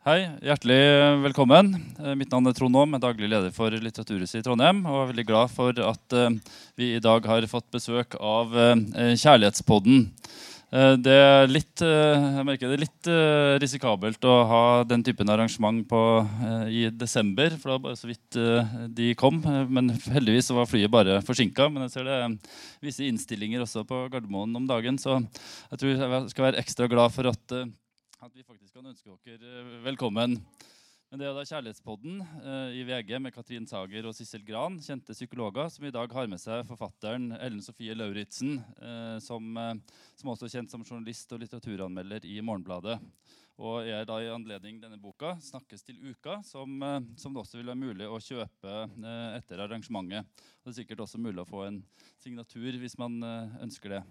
[0.00, 0.76] Hei, hjertelig
[1.20, 1.74] velkommen.
[2.00, 4.78] Eh, Mitt navn er Trond Aam, daglig leder for Litteraturhuset i Trondheim.
[4.88, 6.38] Og er veldig glad for at eh,
[6.80, 10.06] vi i dag har fått besøk av eh, Kjærlighetspodden.
[10.70, 13.08] Det er litt, jeg merker det er litt
[13.58, 16.02] risikabelt å ha den typen arrangement på,
[16.70, 18.38] i desember, for det var bare så vidt
[18.94, 19.42] de kom.
[19.42, 21.66] Men heldigvis var flyet bare forsinka.
[21.74, 22.38] Men jeg ser det er
[22.86, 27.18] visse innstillinger også på Gardermoen om dagen, så jeg tror jeg skal være ekstra glad
[27.18, 27.58] for at
[28.20, 30.34] at vi faktisk kan ønske dere eh, velkommen.
[31.10, 35.16] Men det er da Kjærlighetspodden eh, i VG med Katrin Sager og Sissel Gran, kjente
[35.16, 39.56] psykologer, som i dag har med seg forfatteren Ellen Sofie Lauritzen, eh, som,
[40.20, 43.00] som også er kjent som journalist og litteraturanmelder i Morgenbladet.
[43.60, 46.80] Og er da i anledning denne boka 'Snakkes til uka', som,
[47.16, 48.78] som det også vil være mulig å kjøpe
[49.36, 50.24] etter arrangementet.
[50.60, 51.84] Og det er sikkert også mulig å få en
[52.20, 53.20] signatur hvis man
[53.60, 54.02] ønsker det.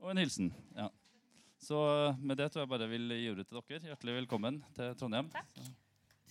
[0.00, 0.52] Og en hilsen.
[0.76, 0.90] ja.
[1.58, 1.78] Så
[2.20, 3.88] med det tror jeg bare vil gi ordet til dere.
[3.90, 5.32] Hjertelig velkommen til Trondheim.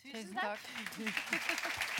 [0.03, 0.69] Tusen takk.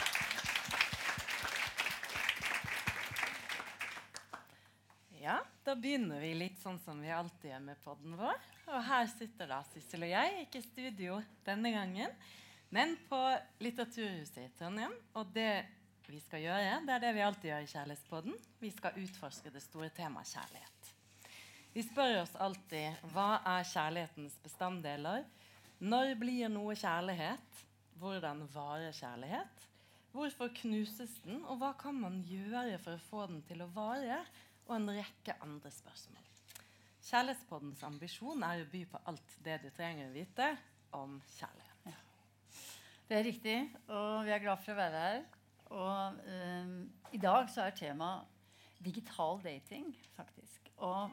[5.26, 8.44] Ja, da begynner vi litt sånn som vi alltid gjør med podden vår.
[8.70, 11.16] Og her sitter da Sissel og jeg, ikke i studio
[11.48, 12.14] denne gangen,
[12.70, 13.22] men på
[13.66, 14.94] Litteraturhuset i Trondheim.
[15.18, 15.66] Og det
[16.06, 18.38] vi skal gjøre, det er det vi alltid gjør i Kjærlighetspodden.
[18.62, 20.75] Vi skal utforske det store temaet kjærlighet.
[21.76, 25.26] Vi spør oss alltid hva er kjærlighetens bestanddeler?
[25.84, 27.58] Når blir noe kjærlighet?
[28.00, 29.66] Hvordan varer kjærlighet?
[30.16, 34.22] Hvorfor knuses den, og hva kan man gjøre for å få den til å vare?
[34.70, 36.24] Og en rekke andre spørsmål.
[37.10, 40.50] Kjærlighetspoddens ambisjon er å by på alt det du trenger å vite
[40.96, 42.00] om kjærlighet.
[43.06, 43.60] Det er riktig,
[43.92, 45.22] og vi er glad for å være her.
[45.76, 46.74] Og um,
[47.12, 48.32] i dag så er temaet
[48.80, 50.72] digital dating, faktisk.
[50.80, 51.12] Og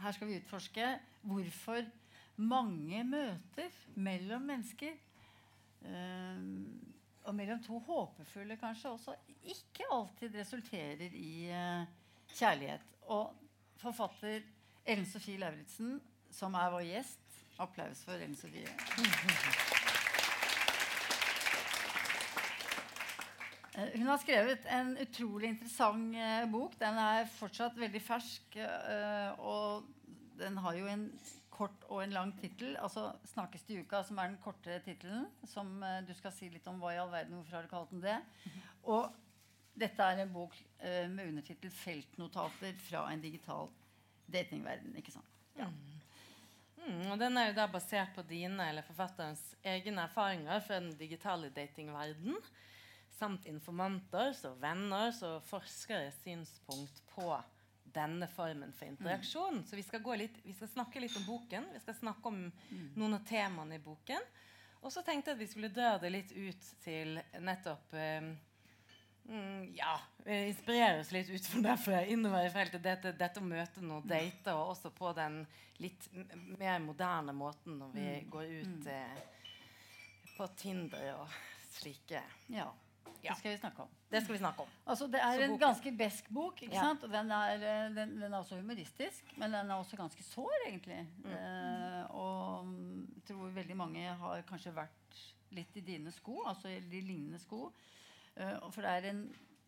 [0.00, 0.88] her skal vi utforske
[1.26, 1.86] hvorfor
[2.36, 4.92] mange møter mellom mennesker
[5.86, 6.42] eh,
[7.26, 11.86] og mellom to håpefulle kanskje også ikke alltid resulterer i eh,
[12.34, 12.84] kjærlighet.
[13.02, 13.34] Og
[13.76, 14.40] forfatter
[14.86, 16.00] Ellen Sofie Lauritzen,
[16.30, 19.85] som er vår gjest Applaus for Ellen Sofie.
[23.76, 26.78] Hun har skrevet en utrolig interessant eh, bok.
[26.80, 28.56] Den er fortsatt veldig fersk.
[28.56, 29.84] eh, og
[30.40, 31.10] den har jo en
[31.52, 32.76] kort og en lang tittel.
[32.80, 35.26] Altså 'Snakkes til uka', som er den korte tittelen.
[35.44, 37.90] Som eh, du skal si litt om hva i all verden, hvorfor har du kalt
[37.90, 38.18] den det.
[38.84, 39.12] Og
[39.76, 43.68] dette er en bok eh, med undertittel 'Feltnotater fra en digital
[44.32, 44.96] datingverden'.
[44.96, 45.32] Ikke sant?
[45.58, 45.68] Ja.
[46.86, 50.92] Mm, og den er jo da basert på dine eller forfatterens egne erfaringer fra den
[50.98, 52.36] digitale datingverden,
[53.16, 57.30] samt informanters og venners og forskeres synspunkt på
[57.96, 59.62] denne formen for interaksjon.
[59.64, 61.70] Så vi skal, gå litt, vi skal snakke litt om boken.
[61.72, 62.42] Vi skal snakke om
[62.98, 64.26] noen av temaene i boken.
[64.84, 68.34] Og så tenkte jeg at vi skulle dra det litt ut til nettopp eh,
[69.28, 70.00] Mm, ja.
[70.24, 72.82] eh, Inspirere oss litt ut fra jeg innover i feltet.
[72.84, 75.40] Dette, dette å møte noen date, og også på den
[75.82, 76.06] litt
[76.60, 79.18] mer moderne måten når vi går ut eh,
[80.36, 81.34] på Tinder og
[81.74, 82.22] slike.
[82.54, 82.70] ja.
[83.24, 83.32] Ja.
[83.32, 83.88] Det skal vi snakke om.
[84.10, 84.68] Det skal vi snakke om.
[84.86, 85.60] Altså, det er Så en boken.
[85.66, 86.62] ganske besk bok.
[86.62, 86.80] ikke Ja.
[86.82, 87.04] sant?
[87.04, 90.52] Og den er, eh, den, den er også humoristisk, men den er også ganske sår,
[90.68, 91.06] egentlig.
[91.24, 91.30] Mm.
[91.32, 96.80] Eh, og mm, tror veldig mange har kanskje vært litt i dine sko, altså i
[96.80, 97.72] de lignende sko.
[98.36, 99.24] Eh, for det er en,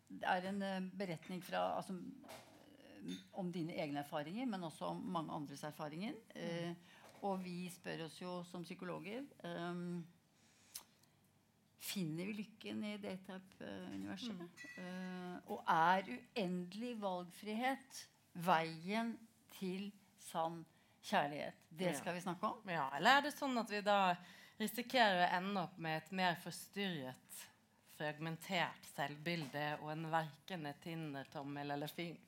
[0.08, 5.02] det er en eh, beretning fra altså, eh, om dine egne erfaringer, men også om
[5.02, 6.14] mange andres erfaringer.
[6.36, 6.74] Eh,
[7.22, 9.74] og vi spør oss jo som psykologer eh,
[11.78, 14.64] Finner vi lykken i datapp-universet?
[14.78, 18.00] Eh, og er uendelig valgfrihet
[18.44, 19.12] veien
[19.58, 20.64] til sann
[21.06, 21.54] kjærlighet?
[21.70, 21.98] Det Ja.
[22.00, 22.68] skal vi snakke om.
[22.68, 24.16] Ja, eller er det sånn at vi da
[24.58, 27.44] risikerer å ende opp med et mer forstyrret,
[27.96, 32.18] fragmentert selvbilde og en verkende Tinder-tommel eller fin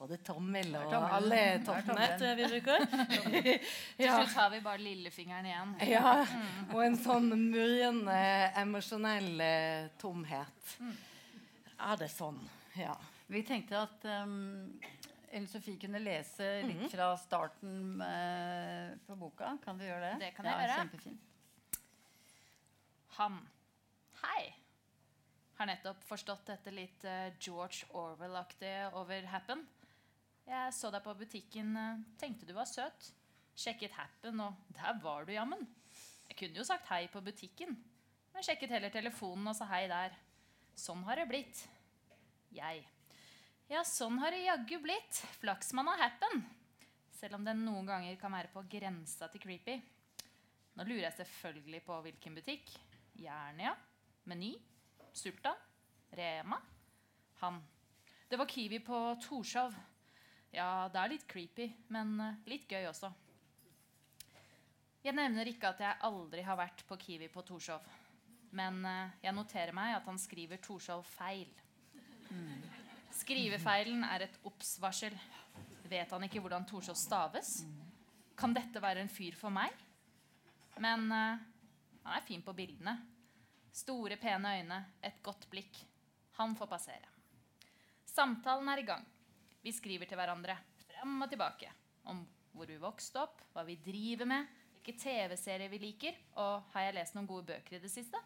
[0.00, 1.14] både tommel og tommel.
[1.18, 2.86] alle toppene, tror jeg vi bruker.
[4.00, 5.74] Til slutt har vi bare lillefingeren igjen.
[5.90, 6.14] Ja,
[6.70, 8.20] og en sånn murrende,
[8.62, 10.76] emosjonell eh, tomhet.
[11.80, 12.40] Er det sånn?
[12.78, 12.96] Ja.
[13.30, 14.80] Vi tenkte at um,
[15.30, 19.52] Ellen Sofie kunne lese litt fra starten uh, på boka.
[19.64, 20.14] Kan du gjøre det?
[20.24, 20.78] Det kan jeg ja, gjøre.
[20.80, 21.28] Kjempefint.
[23.20, 23.38] Han.
[24.24, 24.42] Hei.
[25.60, 29.60] Har nettopp forstått dette litt eh, George Orwell-aktige over Happen.
[30.48, 33.10] Jeg så deg på butikken, eh, tenkte du var søt.
[33.52, 35.66] Sjekket Happen, og der var du jammen.
[36.30, 37.76] Jeg kunne jo sagt hei på butikken,
[38.32, 40.16] men sjekket heller telefonen og sa hei der.
[40.80, 41.60] Sånn har det blitt.
[42.56, 42.80] Jeg.
[43.68, 45.20] Ja, sånn har det jaggu blitt.
[45.42, 46.40] Flaksmann av Happen.
[47.20, 49.76] Selv om den noen ganger kan være på grensa til creepy.
[50.80, 52.72] Nå lurer jeg selvfølgelig på hvilken butikk.
[53.20, 53.76] Jernia,
[54.24, 54.54] Meny,
[55.16, 55.56] Sultan,
[56.10, 56.58] Rema.
[57.40, 57.60] Han.
[58.28, 59.74] Det var Kiwi på Torshov.
[60.50, 63.10] Ja, det er litt creepy, men eh, litt gøy også.
[65.00, 67.86] Jeg nevner ikke at jeg aldri har vært på Kiwi på Torshov.
[68.56, 71.50] Men eh, jeg noterer meg at han skriver Torshov feil.
[73.20, 75.14] Skrivefeilen er et obs-varsel.
[75.90, 77.60] Vet han ikke hvordan Torshov staves?
[78.38, 79.74] Kan dette være en fyr for meg?
[80.80, 81.40] Men uh,
[82.04, 82.94] han er fin på bildene.
[83.72, 85.78] Store, pene øyne, et godt blikk.
[86.38, 87.10] Han får passere.
[88.04, 89.04] Samtalen er i gang.
[89.62, 91.70] Vi skriver til hverandre frem og tilbake
[92.10, 92.24] om
[92.56, 96.96] hvor vi vokste opp, hva vi driver med, hvilke TV-serier vi liker, og har jeg
[96.96, 98.18] lest noen gode bøker i det siste?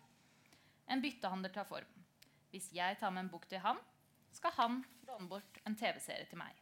[0.88, 1.90] En byttehandel tar form.
[2.54, 3.80] Hvis jeg tar med en bok til han,
[4.32, 6.54] skal han låne bort en TV-serie til meg.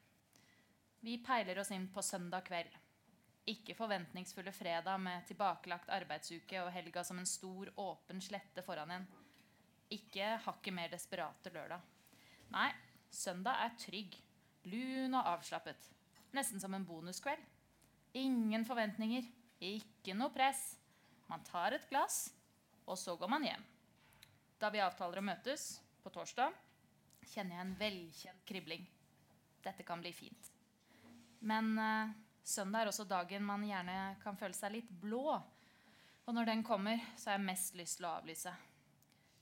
[1.03, 2.71] Vi peiler oss inn på søndag kveld.
[3.51, 9.07] Ikke forventningsfulle fredag med tilbakelagt arbeidsuke og helga som en stor, åpen slette foran en.
[9.91, 11.83] Ikke hakket mer desperate lørdag.
[12.55, 12.69] Nei,
[13.11, 14.15] søndag er trygg,
[14.71, 15.91] lun og avslappet.
[16.37, 17.43] Nesten som en bonuskveld.
[18.15, 19.27] Ingen forventninger,
[19.59, 20.77] ikke noe press.
[21.27, 22.29] Man tar et glass,
[22.87, 23.67] og så går man hjem.
[24.63, 26.55] Da vi avtaler å møtes på torsdag,
[27.33, 28.85] kjenner jeg en velkjent kribling.
[29.65, 30.51] Dette kan bli fint.
[31.43, 32.13] Men eh,
[32.45, 35.37] søndag er også dagen man gjerne kan føle seg litt blå.
[36.23, 38.53] Og når den kommer, så har jeg mest lyst til å avlyse.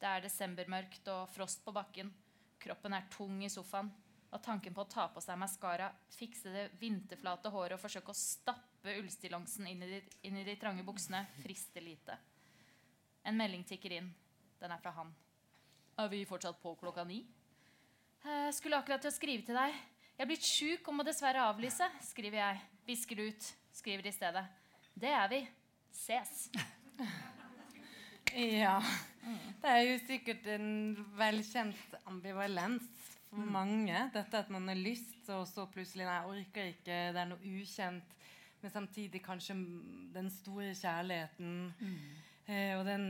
[0.01, 2.13] Det er desembermørkt og frost på bakken.
[2.61, 3.91] Kroppen er tung i sofaen.
[4.31, 8.17] Og tanken på å ta på seg maskara, fikse det vinterflate håret og forsøke å
[8.17, 9.83] stappe ullstillongsen inn,
[10.23, 12.15] inn i de trange buksene frister lite.
[13.27, 14.13] En melding tikker inn.
[14.61, 15.11] Den er fra han.
[15.99, 17.25] Er vi fortsatt på klokka ni?
[18.23, 19.75] Jeg skulle akkurat til å skrive til deg.
[20.15, 22.63] Jeg er blitt sjuk og må dessverre avlyse, skriver jeg.
[22.91, 23.53] Visker ut.
[23.73, 24.47] Skriver i stedet.
[24.99, 25.45] Det er vi.
[25.95, 26.49] Ses.
[28.31, 28.77] Ja.
[29.59, 32.85] Det er jo sikkert en velkjent ambivalens
[33.25, 34.05] for mange.
[34.15, 37.01] Dette at man har lyst, og så plutselig Nei, jeg orker ikke.
[37.11, 38.15] Det er noe ukjent.
[38.63, 39.57] Men samtidig kanskje
[40.15, 41.75] den store kjærligheten.
[42.47, 43.09] Eh, og den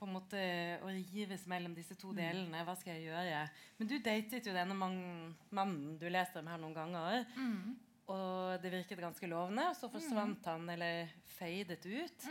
[0.00, 0.42] på en måte
[0.82, 2.66] å rives mellom disse to delene.
[2.66, 3.46] Hva skal jeg gjøre?
[3.78, 7.22] Men du datet jo denne mannen du leste om her noen ganger.
[8.12, 12.26] Og det virket ganske lovende, så forsvant han eller feidet ut.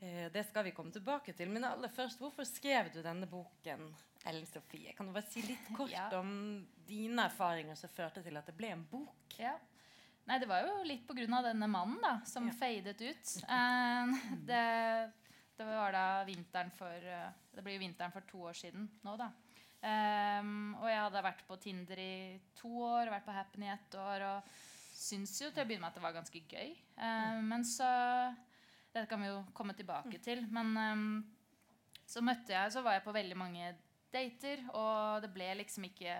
[0.00, 1.50] Eh, det skal vi komme tilbake til.
[1.52, 3.90] Men aller først, hvorfor skrev du denne boken?
[4.26, 6.08] Ellen Sofie, Kan du bare si litt kort Ja.
[6.18, 9.36] om dine erfaringer som førte til at det ble en bok?
[9.38, 9.52] Ja.
[10.26, 11.42] Nei, det var jo litt pga.
[11.44, 12.54] denne mannen da, som Ja.
[12.58, 13.36] feidet ut.
[13.46, 14.16] Eh,
[14.48, 14.64] det,
[15.60, 19.16] det var da vinteren for eh, Det blir jo vinteren for to år siden nå,
[19.16, 19.30] da.
[19.86, 23.94] Um, og jeg hadde vært på Tinder i to år, vært på Happen i ett
[23.94, 24.48] år, og
[24.96, 26.74] syns jo til å begynne med at det var ganske gøy.
[26.96, 27.88] Eh, men så
[28.94, 30.46] Dette kan vi jo komme tilbake til.
[30.48, 31.08] Men um,
[32.08, 33.74] så møtte jeg Så var jeg på veldig mange
[34.14, 36.14] dater, og det ble liksom ikke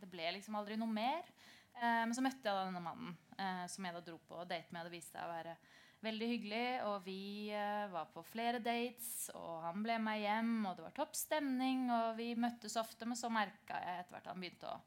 [0.00, 1.28] Det ble liksom aldri noe mer.
[1.76, 4.72] Uh, men så møtte jeg da denne mannen uh, som jeg da dro på date
[4.72, 4.88] med.
[4.88, 5.56] Det viste seg å være
[6.06, 6.66] veldig hyggelig.
[6.88, 7.20] Og vi
[7.52, 11.88] uh, var på flere dates, og han ble med hjem, og det var topp stemning.
[11.92, 14.78] Og vi møttes ofte, men så merka jeg etter hvert at han begynte å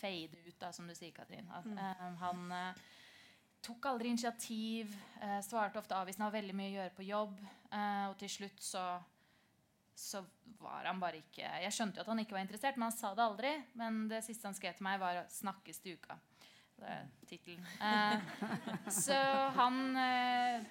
[0.00, 1.50] fade ut, da, som du sier, Katrin.
[1.54, 2.86] At, eh, han eh,
[3.66, 7.44] tok aldri initiativ, eh, svarte ofte avvisende, har veldig mye å gjøre på jobb.
[7.76, 8.86] Og til slutt så
[9.96, 10.24] så
[10.58, 13.14] var han bare ikke Jeg skjønte jo at han ikke var interessert, men han sa
[13.16, 13.52] det aldri.
[13.80, 16.18] Men det siste han skrev til meg, var 'Snakkes til uka'.
[16.76, 17.66] Det er tittelen.
[17.80, 18.20] Eh,
[19.04, 19.16] så
[19.56, 20.66] han eh,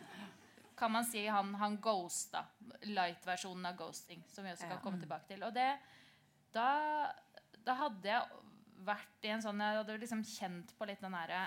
[0.77, 2.45] Kan man si han, han ghosta.
[2.83, 5.43] Light-versjonen av ghosting, som vi også kan komme tilbake til.
[5.43, 5.71] Og det
[6.53, 7.11] da,
[7.65, 8.43] da hadde jeg
[8.85, 11.45] vært i en sånn Jeg hadde liksom kjent på litt den derre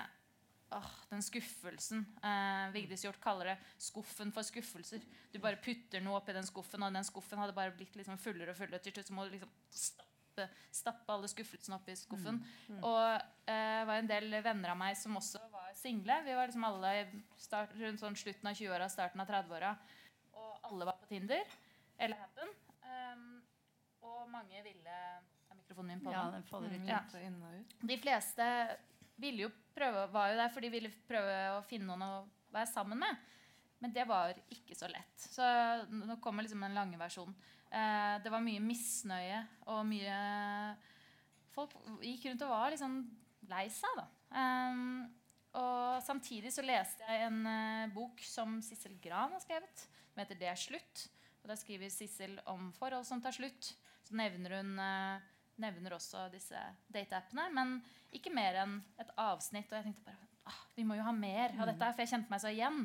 [0.69, 2.03] Åh, den skuffelsen.
[2.21, 5.01] Eh, Vigdis Hjorth kaller det 'skuffen for skuffelser'.
[5.33, 8.51] Du bare putter noe oppi den skuffen, og den skuffen hadde bare blitt liksom fullere
[8.51, 8.79] og fullere.
[8.79, 12.45] Til slutt så må du liksom stappe, stappe alle skuffelsene oppi skuffen.
[12.83, 16.21] Og eh, var en del venner av meg som også var single.
[16.23, 19.75] Vi var liksom alle start, rundt sånn slutten av 20-åra, starten av 30-åra.
[20.33, 21.49] Og alle var på Tinder.
[21.97, 22.53] Eller Happen.
[22.85, 23.41] Um,
[24.05, 24.99] og mange ville
[25.69, 26.13] mikrofonen min på?
[26.13, 27.87] Ja, den faller litt Mm, ja.
[27.87, 28.45] De fleste
[29.19, 32.71] ville jo prøve, var jo der for de ville prøve å finne noen å være
[32.71, 33.27] sammen med.
[33.79, 35.15] Men det var ikke så lett.
[35.21, 35.45] Så
[35.91, 37.35] nå kommer liksom den lange versjonen.
[37.69, 40.15] Eh, det var mye misnøye og mye
[41.49, 41.73] Folk
[42.05, 42.93] gikk rundt og var liksom
[43.49, 44.03] lei seg, da.
[44.29, 45.07] Um,
[45.57, 49.81] og samtidig så leste jeg en eh, bok som Sissel Gran har skrevet,
[50.13, 51.07] som heter 'Det er slutt'.
[51.41, 53.73] Og Der skriver Sissel om forhold som tar slutt.
[54.05, 55.19] Så nevner hun eh,
[55.61, 56.59] nevner også disse
[56.93, 57.77] dateappene, men
[58.15, 59.69] ikke mer enn et avsnitt.
[59.71, 62.33] Og jeg tenkte bare ah, vi må jo ha mer av dette, for jeg kjente
[62.33, 62.83] meg så igjen.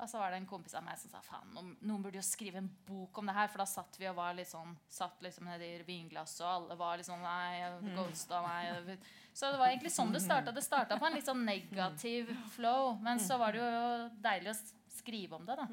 [0.00, 2.56] Og så var det en kompis av meg som sa faen, noen, burde jo skrive
[2.62, 3.50] en bok om det her.
[3.52, 6.96] For da satt vi og var litt sånn Satt liksom nedi vinglasset, og alle var
[6.96, 7.60] litt sånn Nei,
[7.92, 8.94] Ghost ghosta meg.
[9.36, 10.54] Så det var egentlig sånn det starta.
[10.56, 12.94] Det starta på en litt sånn negativ flow.
[13.04, 13.90] Men så var det jo
[14.24, 14.58] deilig å
[14.94, 15.56] skrive om det.
[15.58, 15.66] da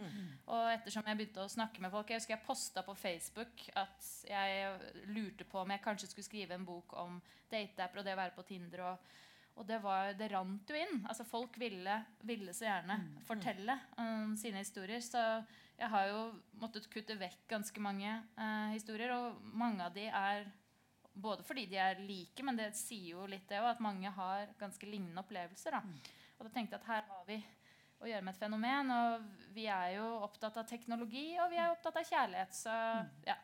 [0.54, 4.10] Og ettersom jeg begynte å snakke med folk Jeg husker jeg posta på Facebook at
[4.30, 7.22] jeg lurte på om jeg kanskje skulle skrive en bok om
[7.52, 8.86] dateapper og det å være på Tinder.
[8.92, 9.16] og
[9.58, 11.00] og det, var, det rant jo inn.
[11.10, 11.96] altså Folk ville,
[12.30, 15.02] ville så gjerne fortelle um, sine historier.
[15.02, 15.18] Så
[15.78, 16.20] jeg har jo
[16.62, 19.16] måttet kutte vekk ganske mange uh, historier.
[19.18, 20.46] Og mange av de er
[21.18, 24.54] både fordi de er like, men det sier jo litt det òg, at mange har
[24.62, 25.74] ganske lignende opplevelser.
[25.74, 25.82] da.
[26.38, 27.40] Og da tenkte jeg at her har vi
[28.02, 28.92] å gjøre med et fenomen.
[28.92, 32.54] Og vi er jo opptatt av teknologi, og vi er opptatt av kjærlighet.
[32.54, 32.74] Så
[33.28, 33.38] ja.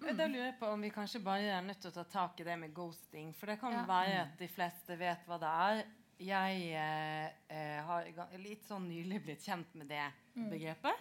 [0.00, 2.40] Men Da lurer jeg på om vi kanskje bare er nødt til å ta tak
[2.40, 3.34] i det med ghosting.
[3.36, 3.84] For det kan Ja.
[3.84, 5.82] være at de fleste vet hva det er.
[6.20, 8.04] Jeg eh, eh, har
[8.38, 10.96] litt sånn nylig blitt kjent med det begrepet.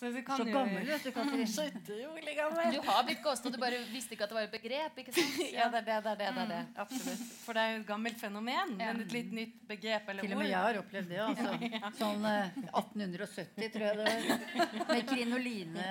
[0.00, 1.48] Så, det kan Så gammel, vet du, Katrin.
[1.52, 2.70] Så utrolig gammel.
[2.72, 5.00] Du har blitt ghosta, du bare visste ikke at det var et begrep.
[5.02, 5.34] ikke sant?
[5.58, 6.28] Ja, det er det, det er det.
[6.36, 6.60] det, er det.
[6.84, 7.24] Absolutt.
[7.44, 10.40] For det er jo et gammelt fenomen, men et litt nytt begrep eller Til og
[10.40, 10.52] med ord.
[10.54, 11.20] jeg har opplevd det.
[11.26, 11.50] Altså.
[12.00, 14.88] Sånn eh, 1870, tror jeg det var.
[14.94, 15.90] Med krinoline.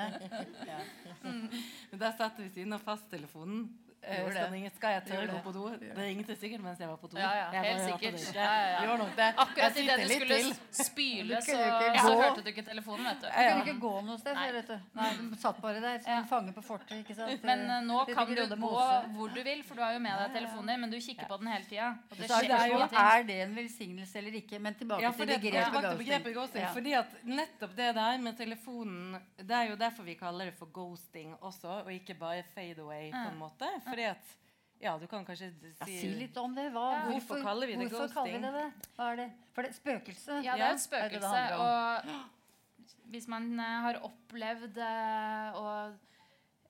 [1.21, 3.67] Men Der satt vi ved siden av fasttelefonen.
[4.01, 4.51] Eh, skal, det.
[4.53, 5.63] ringe, skal jeg tørre å gå på do?
[5.75, 7.17] Det ringte sikkert mens jeg var på do.
[7.19, 8.15] Ja, ja, helt sikkert.
[8.15, 8.35] det.
[8.37, 8.93] Ja, ja, ja.
[9.01, 9.27] Nok det.
[9.43, 10.53] Akkurat idet du skulle til.
[10.79, 11.57] spyle, så,
[11.99, 13.09] så hørte du ikke telefonen.
[13.09, 13.27] vet du.
[13.27, 14.45] Du kunne ikke gå noe sted Nei.
[14.55, 14.77] vet du.
[14.99, 16.95] Nei, du satt bare der en fange på fortet.
[17.03, 17.43] ikke sant?
[17.49, 18.85] Men uh, nå Litt kan du gå
[19.17, 21.39] hvor du vil, for du har jo med deg telefonen din, men du kikker på
[21.43, 21.91] den hele tida.
[22.15, 24.61] Det er, det er, det en velsignelse eller ikke?
[24.63, 26.33] Men tilbake Ja, til begrepet ghosting.
[26.39, 26.63] ghosting.
[26.63, 26.71] Ja.
[26.77, 30.71] Fordi at nettopp det der med telefonen Det er jo derfor vi kaller det for
[30.73, 33.11] ghosting også, og ikke bare fade away.
[33.11, 34.35] på en måte Fordi at
[34.79, 36.69] Ja, du kan kanskje Ja, si si litt om det.
[36.71, 37.05] Hva, Ja.
[37.11, 38.45] Hvorfor kaller vi det hvorfor kaller vi ghosting?
[38.45, 38.91] det det?
[38.95, 39.29] Hva er det?
[39.53, 40.37] For det er spøkelse?
[40.45, 41.33] Ja, det er et spøkelse.
[41.35, 41.57] Er?
[41.59, 45.97] Og hvis man eh, har opplevd eh, og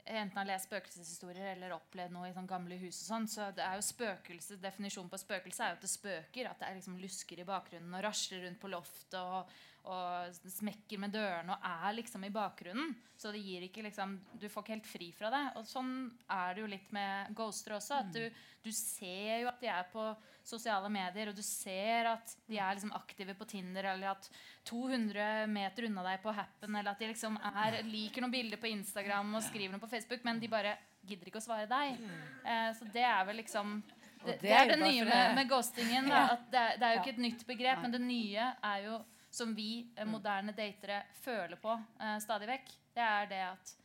[0.10, 3.62] enten har lest spøkelseshistorier eller opplevd noe i sånn gamle hus, og sånn, så det
[3.62, 6.50] er jo spøkelse, definisjonen på spøkelse er jo at det spøker.
[6.50, 9.52] At det er liksom lusker i bakgrunnen og rasler rundt på loftet og,
[9.86, 12.92] og smekker med dørene og er liksom i bakgrunnen.
[13.20, 15.42] Så det gir ikke liksom Du får ikke helt fri fra det.
[15.60, 15.90] Og sånn
[16.32, 17.98] er det jo litt med ghoster også.
[18.04, 18.30] At du,
[18.64, 20.06] du ser jo at de er på
[20.50, 24.30] sosiale medier, og du ser at de er liksom aktive på Tinder, eller at
[24.70, 28.70] 200 meter unna deg på Happen, eller at de liksom er, liker noen bilder på
[28.72, 30.76] Instagram og skriver noe på Facebook, men de bare
[31.10, 32.00] gidder ikke å svare deg.
[32.46, 33.80] Eh, så det er vel liksom
[34.26, 36.10] det, det er det nye med, med ghostingen.
[36.12, 38.84] Da, at det, er- det er jo ikke et nytt begrep, men det nye er
[38.90, 38.98] jo
[39.30, 42.72] som vi eh, moderne datere føler på eh, stadig vekk.
[42.96, 43.76] Det er det at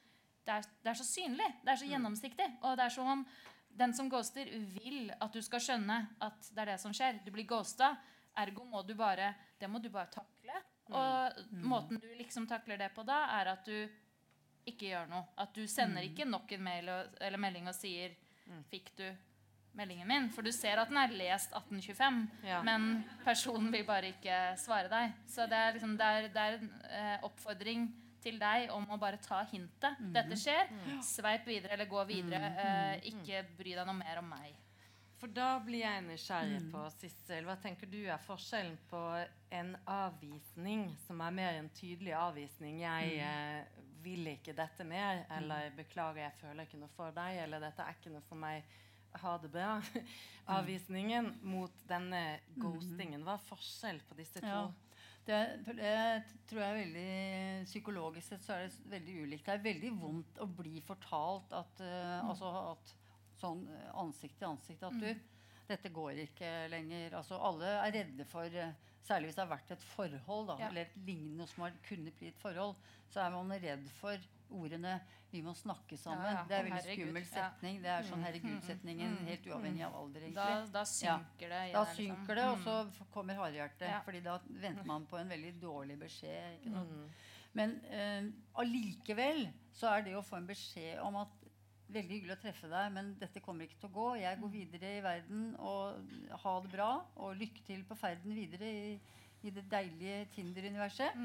[0.44, 1.50] det er, det er så synlig.
[1.64, 2.48] Det er så gjennomsiktig.
[2.62, 3.26] Og det er som om
[3.74, 7.20] den som ghoster, vil at du skal skjønne at det er det som skjer.
[7.24, 7.94] Du blir ghosta.
[8.38, 10.60] Ergo må du bare Det må du bare takle.
[10.92, 13.88] Og måten du liksom takler det på da, er at du
[14.68, 15.24] ikke gjør noe.
[15.40, 19.06] At du sender ikke nok en mail og, eller melding og sier 'Fikk du
[19.76, 22.62] meldingen min?' For du ser at den er lest 1825, Ja.
[22.62, 25.12] men personen vil bare ikke svare deg.
[25.28, 27.88] Så det er, liksom, det er, det er en eh, oppfordring
[28.24, 29.98] til deg om å bare ta hintet.
[30.14, 30.68] Dette skjer.
[31.04, 32.54] Sveip videre eller gå videre.
[32.56, 34.54] Eh, ikke bry deg noe mer om meg.
[35.20, 38.98] For da blir jeg nysgjerrig på, Sissel, hva tenker du er forskjellen på
[39.56, 43.64] en avvisning, som er mer en tydelig avvisning, jeg eh,
[44.04, 47.96] vil ikke dette mer, eller beklager, jeg føler ikke noe for deg, eller dette er
[47.96, 48.64] ikke noe for meg,
[49.22, 49.74] ha det bra,
[50.58, 53.22] avvisningen mot denne ghostingen.
[53.26, 54.46] Hva er forskjell på disse to?
[54.46, 54.64] Ja.
[55.24, 55.36] Det,
[55.80, 59.46] er- tror jeg er veldig Psykologisk sett så er det veldig ulikt.
[59.46, 62.92] Det er veldig vondt å bli fortalt at, eh, altså at
[63.40, 65.08] sånn eh, ansikt til ansikt at du
[65.64, 67.14] dette går ikke lenger.
[67.16, 68.74] Altså, alle er redde for eh,
[69.04, 70.68] Særlig hvis det har vært et forhold, da, Ja.
[70.68, 72.76] eller et lignende som har kunnet bli et forhold,
[73.12, 74.16] så er man redd for
[74.50, 76.24] ordene 'vi må snakke sammen'.
[76.24, 76.44] Ja, ja.
[76.48, 77.04] Det er en veldig herregud.
[77.04, 77.82] skummel setning.
[77.82, 80.34] Det er sånn herregud-setningen, helt uavhengig av alder, egentlig.
[80.34, 81.72] Da, da synker det.
[81.72, 81.96] Da liksom.
[81.96, 83.88] synker det, og så kommer hardhjertet.
[83.88, 84.00] Ja.
[84.00, 86.60] fordi da venter man på en veldig dårlig beskjed.
[86.60, 87.10] Ikke sant?
[87.52, 91.28] Men eh, allikevel så er det å få en beskjed om at
[91.92, 94.06] Veldig hyggelig å treffe deg, men dette kommer ikke til å gå.
[94.22, 96.88] Jeg går videre i verden, og ha det bra.
[97.20, 98.94] Og lykke til på ferden videre i,
[99.44, 101.20] i det deilige Tinder-universet.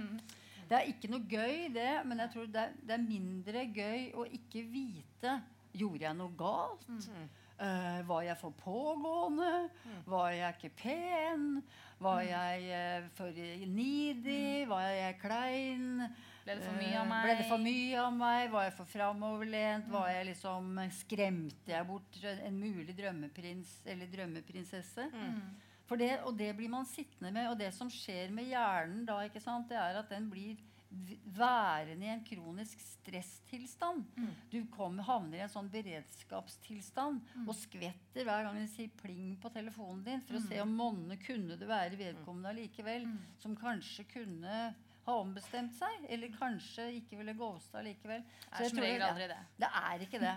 [0.69, 4.11] Det er ikke noe gøy, det, men jeg tror det er, det er mindre gøy
[4.19, 5.39] å ikke vite
[5.77, 6.87] Gjorde jeg noe galt?
[7.59, 9.69] Eh, var jeg for pågående?
[10.09, 11.45] Var jeg ikke pen?
[11.99, 14.65] Var jeg uh, for needy?
[14.69, 16.07] Var jeg klein?
[16.49, 17.23] Ble det for mye av Eh, meg?
[17.27, 18.51] Ble det for mye av meg?
[18.51, 19.89] Var jeg for framoverlent?
[19.93, 25.09] Var jeg liksom Skremte jeg bort en mulig drømmeprins eller drømmeprinsesse?
[25.89, 27.49] For det, og det blir man sittende med.
[27.51, 30.57] Og det som skjer med hjernen da, ikke sant, det er at den blir
[31.37, 34.05] værende i en kronisk stresstilstand.
[34.49, 39.51] Du kom, havner i en sånn beredskapstilstand og skvetter hver gang det sier pling på
[39.53, 43.05] telefonen din for å se om monne kunne det være vedkommende allikevel
[43.37, 44.73] som kanskje kunne
[45.09, 48.23] ha ombestemt seg, eller kanskje ikke ville ghoste allikevel.
[48.49, 48.81] Så jeg tror
[49.17, 49.37] det- det.
[49.63, 50.35] det er ikke det.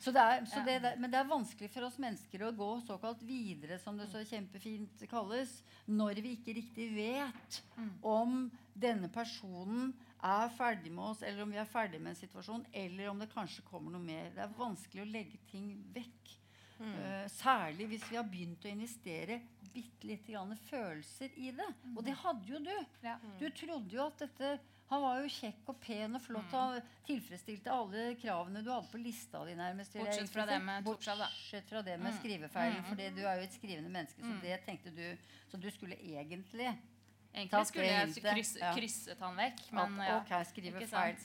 [0.00, 3.22] Så det er, så det, men det er vanskelig for oss mennesker å gå såkalt
[3.26, 7.62] videre, som det så kjempefint kalles, når vi ikke riktig vet
[8.02, 9.92] om denne personen
[10.22, 13.28] er ferdig med oss, eller om vi er ferdig med en situasjon, eller om det
[13.32, 14.30] kanskje kommer noe mer.
[14.34, 16.32] Det er vanskelig å legge ting vekk.
[16.78, 19.40] Eh, særlig hvis vi har begynt å investere
[19.76, 21.68] bitte lite grann følelser i det.
[21.92, 22.72] Og det hadde jo du.
[23.04, 23.18] Ja.
[23.40, 24.56] Du trodde jo at dette
[24.86, 26.52] Han var jo kjekk og pen og flott.
[26.54, 29.56] og tilfredsstilte alle kravene du hadde på lista di.
[29.58, 29.96] nærmest.
[29.98, 30.84] Bortsett fra det med.
[30.86, 32.84] Bortsett fra det med skrivefeilen.
[32.86, 35.16] For du er jo et skrivende menneske, så det tenkte du
[35.50, 36.70] Så du skulle egentlig
[37.36, 38.52] Egentlig skulle jeg det er kryss.
[38.56, 38.70] Ja.
[38.72, 40.20] krysset han vekk, men ja.
[40.22, 41.18] ok, skrive feil.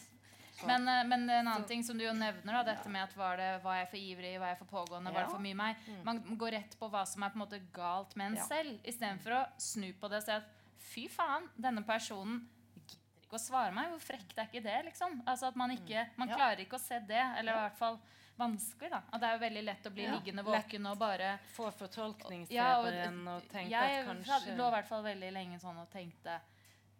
[0.65, 3.37] Men, eh, men en annen ting som du jo nevner, da, dette med at var,
[3.37, 5.75] det, var jeg for ivrig, var jeg for pågående, var det for mye meg?
[6.05, 8.45] Man går rett på hva som er på en måte galt med en Ja.
[8.45, 10.43] selv, istedenfor å snu på det og si at
[10.77, 12.47] fy faen, denne personen
[12.87, 13.89] gidder ikke å svare meg.
[13.89, 15.23] Hvor frekt er ikke det, liksom?
[15.25, 16.35] Altså at man ikke, man Ja.
[16.35, 17.99] klarer ikke å se det, eller i hvert fall
[18.37, 19.01] vanskelig, da.
[19.13, 20.11] Og det er jo veldig lett å bli Ja.
[20.19, 24.71] liggende våken og bare Få fortolkningsfeberen Ja, og, tenke jeg at kanskje Jeg lå i
[24.71, 26.39] hvert fall veldig lenge sånn og tenkte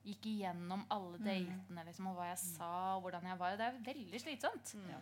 [0.02, 3.58] Gikk igjennom alle datene liksom, og hva jeg sa og hvordan jeg var.
[3.60, 4.72] Det er veldig slitsomt.
[4.90, 5.02] Ja,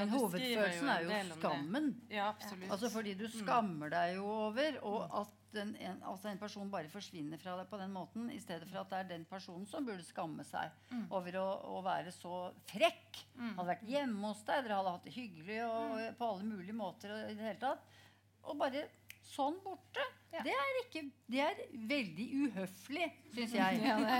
[0.00, 1.88] Men hovedfølelsen jo er jo skammen.
[2.10, 2.70] Ja, absolutt.
[2.74, 6.90] Altså fordi du skammer deg jo over og at en, en, altså en person bare
[6.92, 9.86] forsvinner fra deg på den måten, i stedet for at det er den personen som
[9.86, 10.74] burde skamme seg
[11.14, 11.46] over å,
[11.78, 13.22] å være så frekk.
[13.56, 17.14] Hadde vært hjemme hos deg, dere hadde hatt det hyggelig og, på alle mulige måter.
[17.14, 17.98] Og, i det hele tatt.
[18.44, 18.84] og bare
[19.26, 20.04] sånn borte.
[20.36, 20.42] Ja.
[20.44, 21.02] Det er ikke
[21.32, 23.80] Det er veldig uhøflig, syns jeg.
[23.86, 24.18] Ja, det,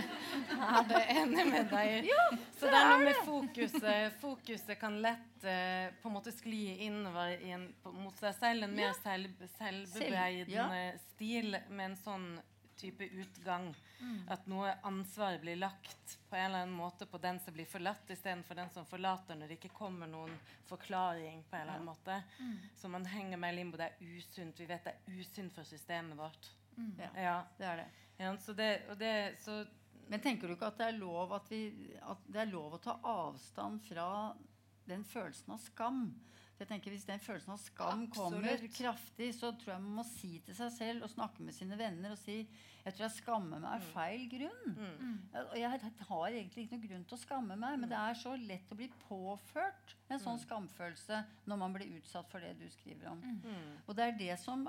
[0.57, 2.11] er det enig med deg.
[2.59, 4.19] så det er noe med fokuset.
[4.23, 8.67] Fokuset kan lett uh, på en måte skli innover i en, på, mot seg selv.
[8.67, 12.29] En mer selv, selvbebreidende stil med en sånn
[12.77, 13.71] type utgang.
[14.29, 18.11] At noe ansvar blir lagt på en eller annen måte på den som blir forlatt,
[18.11, 20.35] istedenfor den som forlater når det ikke kommer noen
[20.69, 21.43] forklaring.
[21.51, 22.23] på en eller annen måte.
[22.77, 23.77] Så man henger med limbo.
[23.81, 24.61] Det er usunt.
[24.61, 26.51] Vi vet det er usunt for systemet vårt.
[26.99, 27.37] Ja, Ja.
[27.59, 27.87] det er det.
[28.19, 29.67] Ja, så det, og det, så
[30.09, 32.79] Men tenker du ikke at det er lov at, vi, at det er lov å
[32.79, 34.35] ta avstand fra
[34.87, 36.15] den følelsen av skam?
[36.57, 40.39] Jeg tenker Hvis den følelsen av skam kommer kraftig, så tror jeg man må si
[40.47, 42.43] til seg selv og snakke med sine venner og si
[42.87, 44.75] jeg tror jeg skammer meg av feil grunn.
[44.79, 45.15] Mm.
[45.41, 48.37] Og jeg har egentlig ikke noen grunn til å skamme meg, men det er så
[48.39, 51.19] lett å bli påført en sånn skamfølelse
[51.51, 53.25] når man blir utsatt for det du skriver om.
[53.89, 54.63] Og det er det som,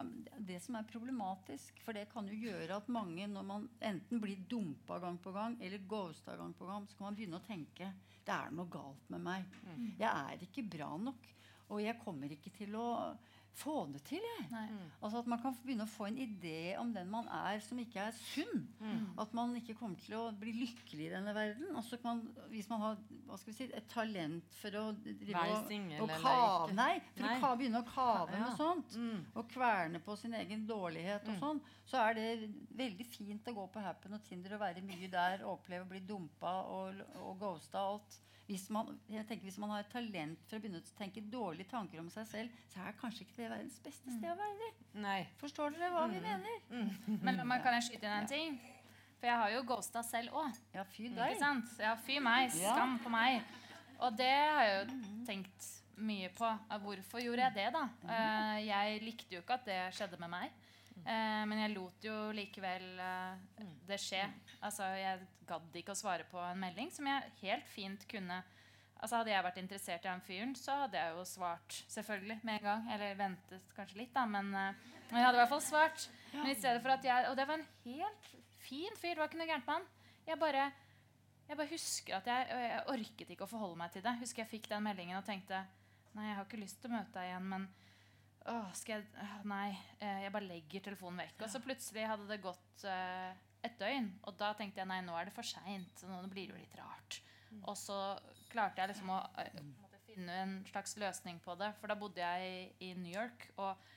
[0.49, 1.77] det som er problematisk.
[1.85, 5.61] For det kan jo gjøre at mange, når man enten blir dumpa gang på gang
[5.61, 7.93] eller ghosta gang på gang, så kan man begynne å tenke
[8.27, 9.45] det er noe galt med meg.
[9.93, 11.29] Jeg er ikke bra nok.
[11.69, 13.17] Og jeg kommer ikke til å
[13.57, 14.43] få det til, jeg.
[14.51, 14.67] Nei.
[15.01, 18.03] Altså At man kan begynne å få en idé om den man er, som ikke
[18.05, 18.67] er sunn.
[19.17, 21.71] At man ikke kommer til å bli lykkelig i denne verden.
[21.73, 25.33] Altså så kan, hvis man har hva skal vi si, et talent for å drive
[25.33, 26.75] Være og- singel eller kave, ikke.
[26.77, 27.33] Nei, for Nei.
[27.33, 28.43] å ka, begynne å kave Ja.
[28.45, 28.95] med sånt.
[28.95, 29.25] Mm.
[29.35, 31.61] Og kverne på sin egen dårlighet og sånn.
[31.89, 35.43] Så er det veldig fint å gå på Happen og Tinder og være mye der
[35.43, 38.19] og oppleve å bli dumpa og, og ghosta og alt.
[38.47, 41.67] Hvis man, jeg tenker hvis man har et talent for å begynne å tenke dårlige
[41.67, 44.69] tanker om seg selv, så er kanskje ikke det verdens beste sted å være.
[45.03, 45.17] Nei.
[45.41, 46.61] Forstår dere hva vi mener?
[47.25, 48.55] Men, man kan jeg skyte inn en ting?
[49.19, 50.55] For jeg har jo ghosta selv òg.
[50.77, 51.39] Ja, fy Ikke deg.
[51.41, 51.73] sant?
[51.81, 52.53] Ja, fy meg.
[52.61, 52.75] Ja.
[52.77, 53.41] Skam på meg.
[53.97, 56.49] Og det har jeg jo tenkt mye på.
[56.85, 57.83] Hvorfor gjorde jeg det, da?
[58.05, 60.53] Eh, Jeg likte jo ikke at det skjedde med meg.
[61.07, 64.25] Eh, Men jeg lot jo likevel eh, det skje.
[64.59, 68.43] Altså, jeg gadd ikke å svare på en melding som jeg helt fint kunne
[68.97, 72.55] Altså Hadde jeg vært interessert i han fyren, så hadde jeg jo svart selvfølgelig med
[72.55, 72.87] en gang.
[72.95, 74.73] Eller ventet kanskje litt, da, men, eh,
[75.11, 76.07] men jeg hadde i hvert fall svart.
[76.33, 78.31] Men i stedet for at jeg, Og det var en helt
[78.65, 79.13] fin fyr.
[79.13, 79.85] Det var ikke noe gærent med han.
[80.25, 80.65] Jeg bare
[81.47, 84.17] jeg bare husker at jeg, jeg orket ikke å forholde meg til det.
[84.19, 85.61] Husker jeg fikk den meldingen og tenkte
[86.17, 87.67] Nei, jeg har ikke lyst til å møte deg igjen, men
[88.51, 89.69] åh, skal jeg åh, Nei.
[89.99, 91.43] eh, Jeg bare legger telefonen vekk.
[91.45, 93.31] Og så plutselig hadde det gått eh,
[93.67, 96.03] et døgn, og da tenkte jeg nei, nå er det for seint.
[96.07, 97.21] Nå blir det jo litt rart.
[97.63, 97.95] Og så
[98.51, 101.71] klarte jeg liksom å eh, på en måte finne en slags løsning på det.
[101.79, 103.89] For da bodde jeg i, i New York og,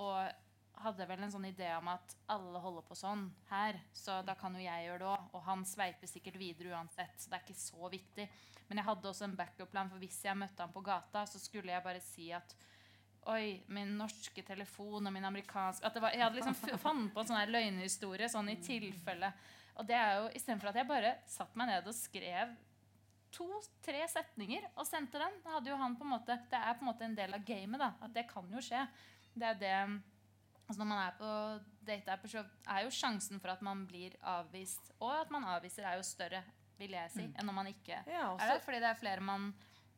[0.00, 4.32] og hadde vel en sånn idé om at alle holder på sånn her, så da
[4.38, 5.26] kan jo jeg gjøre det òg.
[5.36, 8.28] Og han sveiper sikkert videre uansett, så det er ikke så viktig.
[8.70, 11.74] Men jeg hadde også en backup-plan, for hvis jeg møtte han på gata, så skulle
[11.74, 12.54] jeg bare si at
[13.28, 17.20] Oi, min norske telefon og min amerikanske at det var, Jeg hadde liksom fant på
[17.20, 19.32] en sånn løgnhistorie sånn i tilfelle.
[19.76, 22.54] Og det er jo istedenfor at jeg bare satte meg ned og skrev
[23.30, 26.82] to-tre setninger og sendte den, da hadde jo han på en måte Det er på
[26.82, 27.78] en måte en del av gamet.
[27.78, 28.86] da, At det kan jo skje.
[29.34, 29.74] Det er det
[30.66, 31.30] altså Når man er på
[31.86, 35.96] dateapper, så er jo sjansen for at man blir avvist, og at man avviser, er
[35.98, 36.44] jo større,
[36.78, 38.62] vil jeg si, enn når man ikke Ja, er det.
[38.62, 39.50] Fordi det er flere man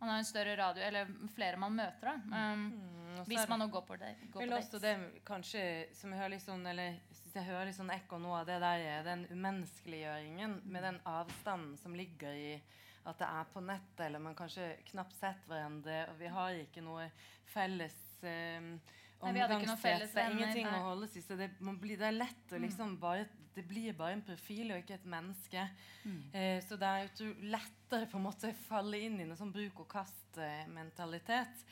[0.03, 2.09] man har en større radio, eller flere man møter.
[2.09, 2.63] da um,
[3.13, 4.13] Mm, Hvis man nå går på det.
[4.33, 4.93] Går Vel på også det
[5.29, 5.65] kanskje
[5.97, 8.61] som jeg hører litt sånn Eller synes jeg hører litt sånn ekko nå av det
[8.63, 12.55] der den umenneskeliggjøringen med den avstanden som ligger i
[13.03, 16.85] at det er på nettet, eller man kanskje knapt sett hverandre, og vi har ikke
[16.87, 17.09] noe
[17.51, 18.69] felles eh,
[19.23, 20.13] felles omgangskrets.
[20.15, 20.79] Det er ingenting nei.
[20.79, 23.93] å holde seg så det, man blir, det er lett å liksom bare Det blir
[23.93, 25.67] bare en profil og ikke et menneske.
[26.33, 29.83] Eh, så det er lettere på en måte å falle inn i noe sånn bruk
[29.85, 31.67] og kast-mentalitet.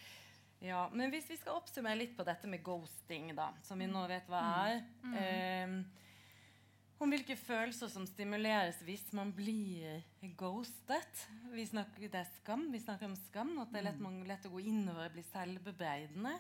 [0.61, 4.03] Ja, men hvis vi skal oppsummere litt på dette med ghosting, da, som vi nå
[4.11, 4.83] vet hva er
[5.17, 5.73] eh,
[7.01, 10.03] Om hvilke følelser som stimuleres hvis man blir
[10.37, 11.23] ghostet.
[11.55, 12.67] Vi snakker, det er skam.
[12.75, 13.55] Vi snakker om skam.
[13.63, 16.35] At det er lett, man, lett å gå innover bli selvbebreidende.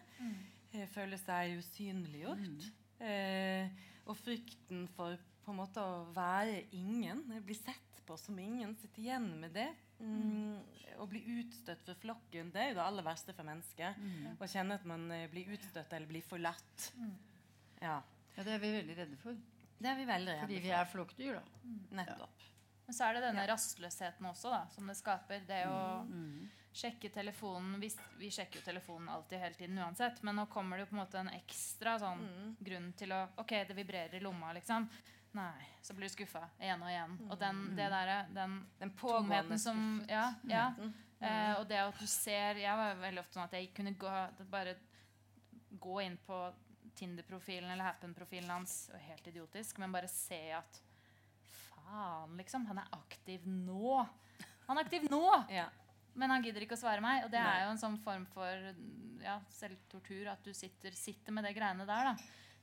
[0.74, 2.68] Eh, føle seg usynliggjort.
[3.00, 3.72] Eh,
[4.04, 7.24] og frykten for på en måte å være ingen.
[7.46, 8.76] Bli sett på som ingen.
[8.82, 9.70] Sitte igjen med det.
[10.00, 10.58] Mm,
[11.00, 13.96] å bli utstøtt for flokken, det er jo det aller verste for mennesker.
[14.40, 16.90] Å kjenne at man eh, blir utstøtt eller blir forlatt.
[17.80, 17.98] Ja.
[18.36, 19.36] Ja, det er vi veldig redde for.
[19.80, 20.64] Det er vi veldig Fordi for.
[20.66, 21.42] vi er flokkdyr, da.
[21.62, 21.94] for.
[21.96, 22.46] Nettopp.
[22.86, 25.44] Men så er det denne rastløsheten også, da, som det skaper.
[25.46, 25.80] Det å
[26.74, 30.84] sjekke telefonen vi, vi sjekker jo telefonen alltid hele tiden uansett, men nå kommer det
[30.84, 32.22] jo på en måte en ekstra sånn
[32.58, 34.86] grunn til å Ok, det vibrerer i lomma, liksom.
[35.32, 35.66] Nei.
[35.82, 37.12] Så blir du skuffa igjen og igjen.
[37.30, 40.32] Og den, det der, den Den pågående som Ja.
[40.48, 40.64] ja.
[41.20, 44.12] Eh, og det at du ser Jeg var veldig ofte sånn at jeg kunne gå,
[44.50, 44.74] bare
[45.78, 46.38] gå inn på
[46.98, 48.90] Tinder-profilen eller Happen-profilen hans.
[48.92, 49.78] og Helt idiotisk.
[49.78, 50.80] Men bare se at
[51.44, 52.66] Faen, liksom.
[52.66, 54.00] Han er aktiv nå.
[54.66, 55.22] Han er aktiv nå!
[55.60, 55.68] Ja.
[56.18, 57.22] Men han gidder ikke å svare meg.
[57.24, 57.52] Og det Nei.
[57.54, 58.66] er jo en sånn form for
[59.22, 60.26] ja, selvtortur.
[60.32, 62.10] At du sitter, sitter med det greiene der.
[62.10, 62.16] da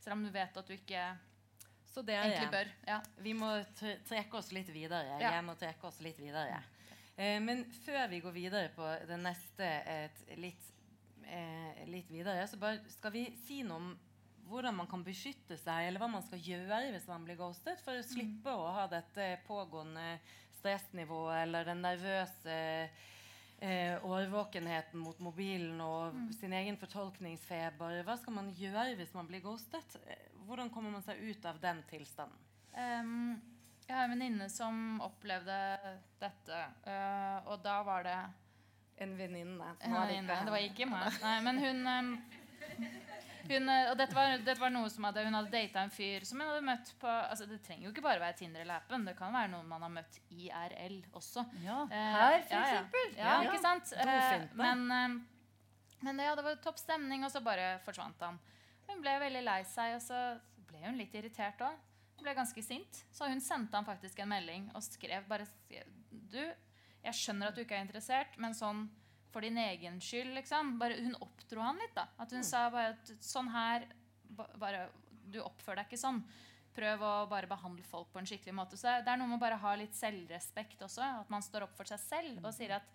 [0.03, 1.05] Selv om du vet at du ikke
[1.97, 2.67] Så det er egentlig bør.
[2.85, 2.97] Ja.
[3.25, 3.47] Vi må
[4.05, 5.15] trekke oss litt videre.
[5.17, 5.31] Ja.
[5.39, 6.59] Jeg må trekke oss litt videre.
[7.17, 10.67] Eh, men før vi går videre på det neste et, litt,
[11.25, 13.89] eh, litt videre, så bare skal vi si noe om
[14.47, 17.97] hvordan man kan beskytte seg, eller hva man skal gjøre hvis man blir ghostet, for
[17.97, 20.19] å slippe å ha dette pågående
[20.59, 22.61] stressnivået eller den nervøse
[23.57, 28.03] eh, årvåkenheten mot mobilen og sin egen fortolkningsfeber.
[28.05, 29.97] Hva skal man gjøre hvis man blir ghostet?
[30.47, 32.43] Hvordan kommer man seg ut av den tilstanden?
[32.77, 33.35] Um,
[33.87, 35.55] jeg har en venninne som opplevde
[36.21, 38.17] dette, Uh, og da var det
[39.03, 39.65] En venninne.
[39.85, 40.37] En venninne.
[40.45, 41.19] Det var ikke meg.
[41.21, 42.07] Nei, men hun, um,
[43.51, 46.25] hun eh, Og dette var, dette var noe som hadde, hun hadde data en fyr
[46.25, 49.05] som hun hadde møtt på altså Det trenger jo ikke bare være Tinder eller appen.
[49.05, 51.45] Det kan være noen man har møtt IRL også.
[51.61, 51.83] Ja.
[51.91, 52.65] Eh, Her, for ja, ja.
[52.65, 53.15] eksempel.
[53.19, 53.93] Ja, ikke sant?
[53.99, 55.21] Uh, men,
[56.01, 58.41] men ja, det var topp stemning, og så bare forsvant han.
[58.87, 60.21] Hun ble veldig lei seg, og så
[60.69, 61.75] ble hun litt irritert òg.
[62.21, 63.03] Ble ganske sint.
[63.13, 65.45] Så hun sendte han faktisk en melding og skrev bare
[66.27, 66.41] Du,
[67.03, 68.87] jeg skjønner at du ikke er interessert, men sånn
[69.31, 70.77] for din egen skyld, liksom.
[70.81, 72.07] Bare, hun oppdro han litt, da.
[72.17, 73.87] At hun sa bare at sånn her
[74.33, 74.87] bare,
[75.27, 76.21] Du oppfører deg ikke sånn.
[76.77, 78.77] Prøv å bare behandle folk på en skikkelig måte.
[78.79, 81.03] Så det er noe med å bare ha litt selvrespekt også.
[81.23, 82.87] At man står opp for seg selv og sier at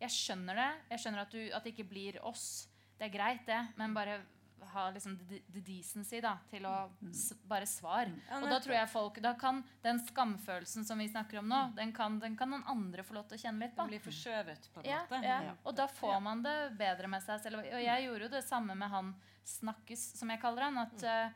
[0.00, 0.70] jeg skjønner det.
[0.92, 2.46] Jeg skjønner at, du, at det ikke blir oss.
[2.98, 3.60] Det er greit, det.
[3.80, 4.18] Men bare
[4.72, 6.74] ha liksom the, the decency da, til å
[7.12, 8.10] s bare svar.
[8.38, 11.92] Og da tror jeg folk Da kan den skamfølelsen som vi snakker om nå, den
[11.96, 13.82] kan, den kan noen andre få lov til å kjenne litt på.
[13.86, 15.22] Den blir forskjøvet, på en Ja, måte.
[15.26, 15.54] ja.
[15.64, 17.62] Og da får man det bedre med seg selv.
[17.64, 19.14] Og jeg gjorde jo det samme med han
[19.50, 20.78] Snakkes, som jeg kaller han.
[20.78, 21.30] At eh,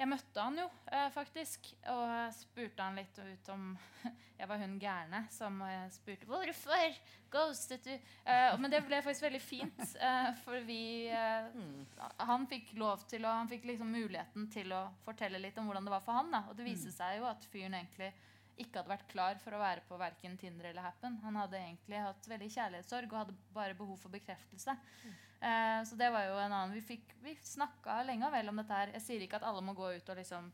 [0.00, 1.70] jeg møtte han jo, eh, faktisk.
[1.92, 3.72] Og spurte han litt ut om
[4.40, 6.94] Jeg var hun gærne som eh, spurte 'Hvorfor
[7.30, 7.92] ghostet du?'
[8.24, 9.82] Eh, men det ble faktisk veldig fint.
[10.08, 11.52] eh, for vi eh,
[12.24, 15.84] Han fikk lov til å, Han fikk liksom muligheten til å fortelle litt om hvordan
[15.84, 16.32] det var for han.
[16.32, 16.46] Da.
[16.48, 18.12] Og det viste seg jo at fyren egentlig
[18.60, 21.20] ikke hadde vært klar for å være på verken Tinder eller Happen.
[21.24, 24.76] Han hadde egentlig hatt veldig kjærlighetssorg og hadde bare behov for bekreftelse.
[25.40, 28.56] Eh, så det var jo en annen Vi, fikk- vi snakka lenge og vel om
[28.60, 28.92] dette her.
[28.92, 30.50] Jeg sier ikke at alle må gå ut og liksom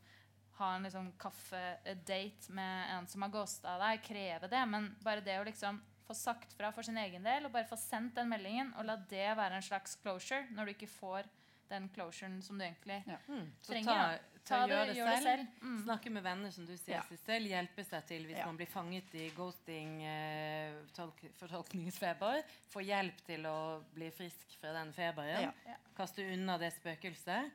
[0.59, 5.39] ha en liksom kaffedate med en som har ghosta deg, kreve det, men bare det
[5.41, 8.73] å liksom få sagt fra for sin egen del og bare få sendt den meldingen
[8.79, 11.27] og la det være en slags closure når du ikke får
[11.69, 13.51] den closuren som du egentlig Mm.
[13.61, 14.19] Så trenger.
[14.19, 14.36] ta.
[14.47, 15.27] Til Ta å det, gjøre det gjør selv.
[15.27, 15.47] selv.
[15.67, 15.79] Mm.
[15.85, 17.03] Snakke med venner, som du sier, Ja.
[17.11, 17.49] Sissel.
[17.51, 18.47] Hjelpe seg til hvis Ja.
[18.47, 20.73] man blir fanget i ghosting, eh.
[22.73, 25.53] Få hjelp til å bli frisk fra den feberen.
[25.67, 25.77] Ja.
[25.97, 27.51] Kaste unna det spøkelset.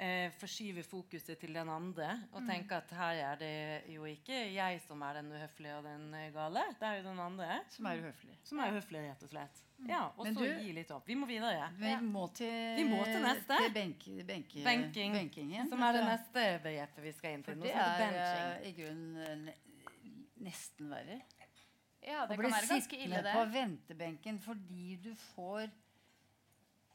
[0.00, 4.78] Eh, forskyver fokuset til den andre og tenker at her er det jo ikke jeg
[4.80, 6.62] som er den uhøflige og den eh, gale.
[6.80, 8.38] Det er jo den andre Som er uhøflig.
[8.48, 9.58] som er uhøflig, rett og slett.
[9.88, 11.04] Ja, Og Men så du- gi litt opp.
[11.06, 11.68] Vi må videre.
[11.76, 13.58] Vi må til, Vi må til neste.
[13.60, 15.68] Til benk, benk, Benking, benkingen.
[15.68, 17.60] som er det neste begrepet vi skal inn til.
[17.60, 18.16] Det er
[18.62, 19.58] eh, i grunnen ne-
[20.40, 21.20] nesten verre.
[22.06, 23.34] Ja, det kan være ganske ille, det.
[23.36, 25.68] Å bli sittende på ventebenken fordi du får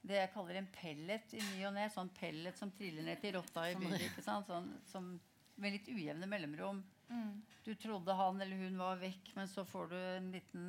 [0.06, 1.88] det jeg kaller en pellet i ny og ne.
[1.94, 3.98] Sånn pellet som triller ned til rotta i byen.
[4.10, 4.50] ikke sant?
[4.50, 5.14] Sånn, som,
[5.62, 6.84] med litt ujevne mellomrom.
[7.10, 7.42] Mm.
[7.66, 10.68] Du trodde han eller hun var vekk, men så får du en liten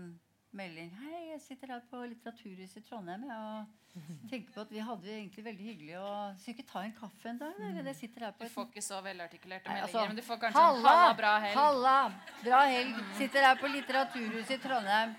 [0.56, 0.92] melding.
[0.96, 3.66] 'Hei, jeg sitter her på Litteraturhuset i Trondheim jeg, og
[4.30, 5.98] tenker på at vi hadde det egentlig veldig hyggelig.
[5.98, 7.58] og Skal vi ikke ta en kaffe en dag?
[7.60, 7.90] Eller?
[7.90, 10.62] Jeg sitter her på Du får ikke så velartikulerte meldinger, altså, men du får kanskje
[10.62, 11.58] en halla bra helg.
[11.60, 11.96] Halla,
[12.44, 13.02] bra helg.
[13.20, 15.14] Sitter her på Litteraturhuset i Trondheim.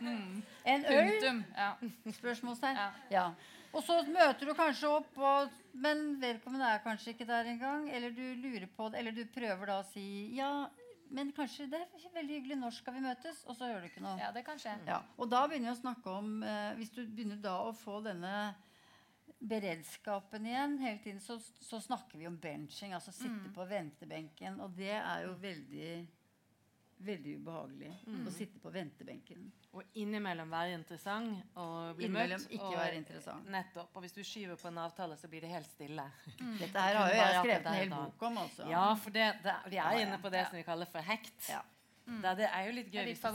[0.66, 1.12] En øl?
[1.12, 1.44] Punktum.
[1.58, 1.72] Ja.
[2.22, 2.82] Spørsmålstegn.
[2.82, 2.90] Ja.
[3.12, 3.28] Ja.
[3.78, 7.86] Og så møter du kanskje opp, og, men vedkommende er kanskje ikke der engang.
[7.94, 10.52] Eller du lurer på det, eller du prøver da å si ja,
[11.14, 12.58] men kanskje det er veldig hyggelig.
[12.60, 13.44] Når skal vi møtes?
[13.48, 14.18] Og så gjør du ikke noe.
[14.20, 14.74] ja, det kan skje.
[14.90, 18.02] Ja, og da begynner vi å snakke om eh, Hvis du begynner da å få
[18.06, 18.34] denne
[19.38, 22.96] beredskapen igjen hele tiden, så, så snakker vi om benching.
[22.98, 24.58] Altså sitte på ventebenken.
[24.66, 25.92] Og det er jo veldig
[27.00, 27.92] Veldig ubehagelig
[28.26, 29.52] å sitte på ventebenken.
[29.78, 32.52] Og innimellom være interessant og bli Innimellom møtt.
[32.56, 33.50] ikke og, være interessant.
[33.54, 33.92] Nettopp.
[33.96, 36.08] Og hvis du skyver på en avtale, så blir det helt stille.
[36.62, 38.38] Dette her har jo jeg skrevet en hel bok om.
[38.48, 38.66] også.
[38.72, 40.50] Ja, for det, det, vi er inne på det Ja.
[40.50, 41.50] som vi kaller for hekt.
[41.54, 41.62] Ja.
[42.24, 43.32] Da, det er jo litt gøy hvis du sier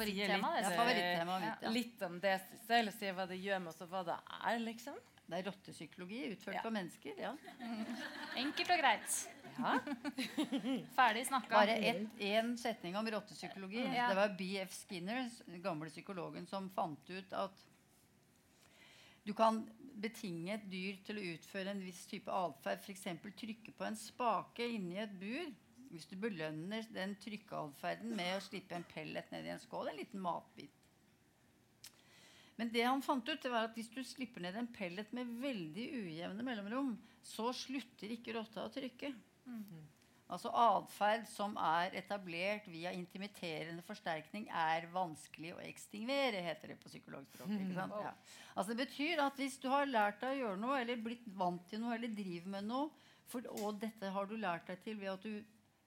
[0.73, 1.63] favorittema, litt.
[1.63, 1.71] Ja.
[1.71, 4.59] litt om det selv, og sier hva det gjør med oss, og hva det er,
[4.65, 4.97] liksom.
[5.29, 6.63] Det er rottepsykologi utført Ja.
[6.65, 7.15] på mennesker.
[7.21, 7.35] Ja.
[8.43, 9.19] Enkelt og greit.
[9.59, 9.75] Ja.
[10.97, 11.53] Ferdig snakka.
[11.55, 11.77] Bare
[12.19, 13.83] én setning om rottepsykologi.
[13.85, 14.09] Ja.
[14.11, 17.65] Det var BF Skinner, den gamle psykologen, som fant ut at
[19.23, 19.63] du kan
[20.03, 22.83] betinge et dyr til å utføre en viss type atferd.
[22.83, 23.07] F.eks.
[23.39, 25.53] trykke på en spake inni et bur.
[25.93, 29.99] Hvis du belønner den trykkeatferden med å slippe en pellet ned i en skål, en
[30.01, 30.73] liten matbit.
[32.57, 35.31] Men det han fant ut, det var at hvis du slipper ned en pellet med
[35.43, 39.13] veldig ujevne mellomrom, så slutter ikke rotta å trykke.
[40.33, 46.89] Altså atferd som er etablert via intimiterende forsterkning, er vanskelig å ekstingvere, heter det på
[46.89, 47.67] psykologspråket.
[47.67, 48.01] ikke?
[48.01, 48.15] Ja.
[48.55, 51.67] Altså Det betyr at hvis du har lært deg å gjøre noe, eller blitt vant
[51.69, 52.89] til noe, eller driver med noe,
[53.29, 55.43] for, og dette har du lært deg til ved at du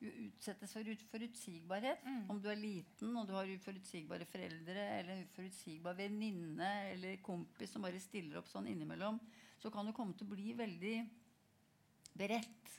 [0.06, 2.06] utsettes for uforutsigbarhet.
[2.30, 7.74] Om du er liten og du har uforutsigbare foreldre eller en uforutsigbar venninne eller kompis
[7.74, 9.18] som bare stiller opp sånn innimellom,
[9.58, 10.96] så kan du komme til å bli veldig
[12.14, 12.76] beredt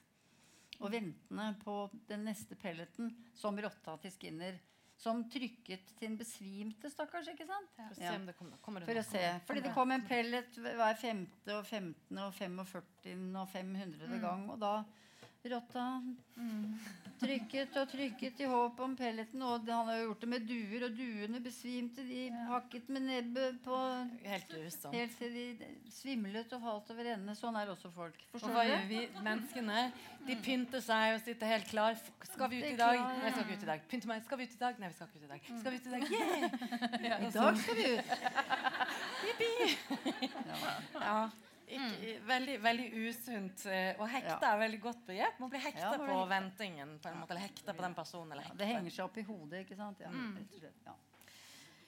[0.81, 4.59] og ventende på den neste pelleten, som rotta til Skinner.
[4.97, 7.27] Som trykket til en besvimte, stakkars.
[7.29, 7.69] ikke sant?
[7.77, 8.15] For å se Ja.
[8.17, 9.41] om det kommer, kommer det For å se.
[9.47, 12.19] Fordi det kom en pellet hver femte og 15.
[12.19, 13.37] og 45.
[13.37, 14.21] og 500.
[14.21, 14.49] gang.
[14.51, 14.85] Og da
[15.55, 15.87] rotta
[17.21, 19.43] trykket og trykket i håp om pelleten.
[19.45, 22.05] Og han har jo gjort det med duer, og duene besvimte.
[22.07, 23.77] De hakket med nebbet på
[24.27, 24.95] Helt grusomt.
[24.95, 25.47] helt til de
[25.93, 27.35] svimlet og falt over ende.
[27.39, 28.19] Sånn er også folk.
[28.35, 29.87] Og hva gjør vi menneskene?
[30.27, 31.97] De pynter seg og sitter helt klar.
[32.27, 32.97] Skal vi ut i dag?
[32.97, 33.81] klar, Nei, vi skal ikke ut i dag.
[33.91, 34.23] Pynte meg.
[34.27, 34.75] Skal vi ut i dag?
[34.81, 35.41] Nei, vi skal ikke ut i dag.
[35.61, 36.03] Skal vi ut i dag?
[36.13, 36.43] Yeah!
[37.27, 38.07] I dag skal vi ut.
[41.01, 41.21] Ja.
[41.66, 43.66] Ikke, veldig, veldig usunt.
[43.66, 44.52] eh, Og hekta Ja.
[44.55, 45.40] er veldig godt begrep.
[45.40, 46.98] Man blir hekta Ja, på ventingen.
[47.02, 48.42] På en måte, eller hekta på den personen.
[48.57, 49.98] Det henger seg opp i hodet, ikke sant?
[50.00, 50.46] Ja, mm.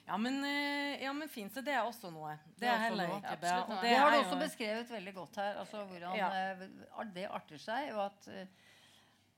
[0.07, 0.17] Ja.
[0.17, 1.53] Men, eh, ja, men fint.
[1.53, 2.31] Så det er også noe.
[2.57, 3.61] Det Det er er heller ikke bra.
[3.61, 5.55] Og det Det har du også beskrevet veldig godt her.
[5.59, 6.29] Altså hvordan Ja.
[6.51, 7.93] eh, det arter seg.
[7.93, 8.45] Og at uh,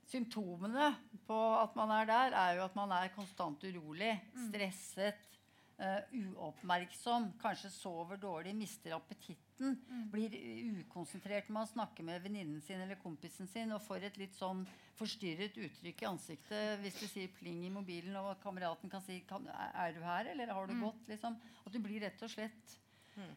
[0.07, 0.95] symptomene
[1.27, 5.40] på at man er der, er jo at man er konstant urolig, stresset, eh,
[5.81, 9.77] uoppmerksom, kanskje sover dårlig, mister appetitten,
[10.11, 10.35] blir
[10.81, 14.63] ukonsentrert når man snakker med venninnen sin eller kompisen sin og får et litt sånn
[14.99, 19.47] forstyrret uttrykk i ansiktet hvis du sier pling i mobilen, og kameraten kan si kan,
[19.47, 21.37] 'Er du her, eller har du gått?' Liksom.
[21.65, 22.77] At du blir rett og slett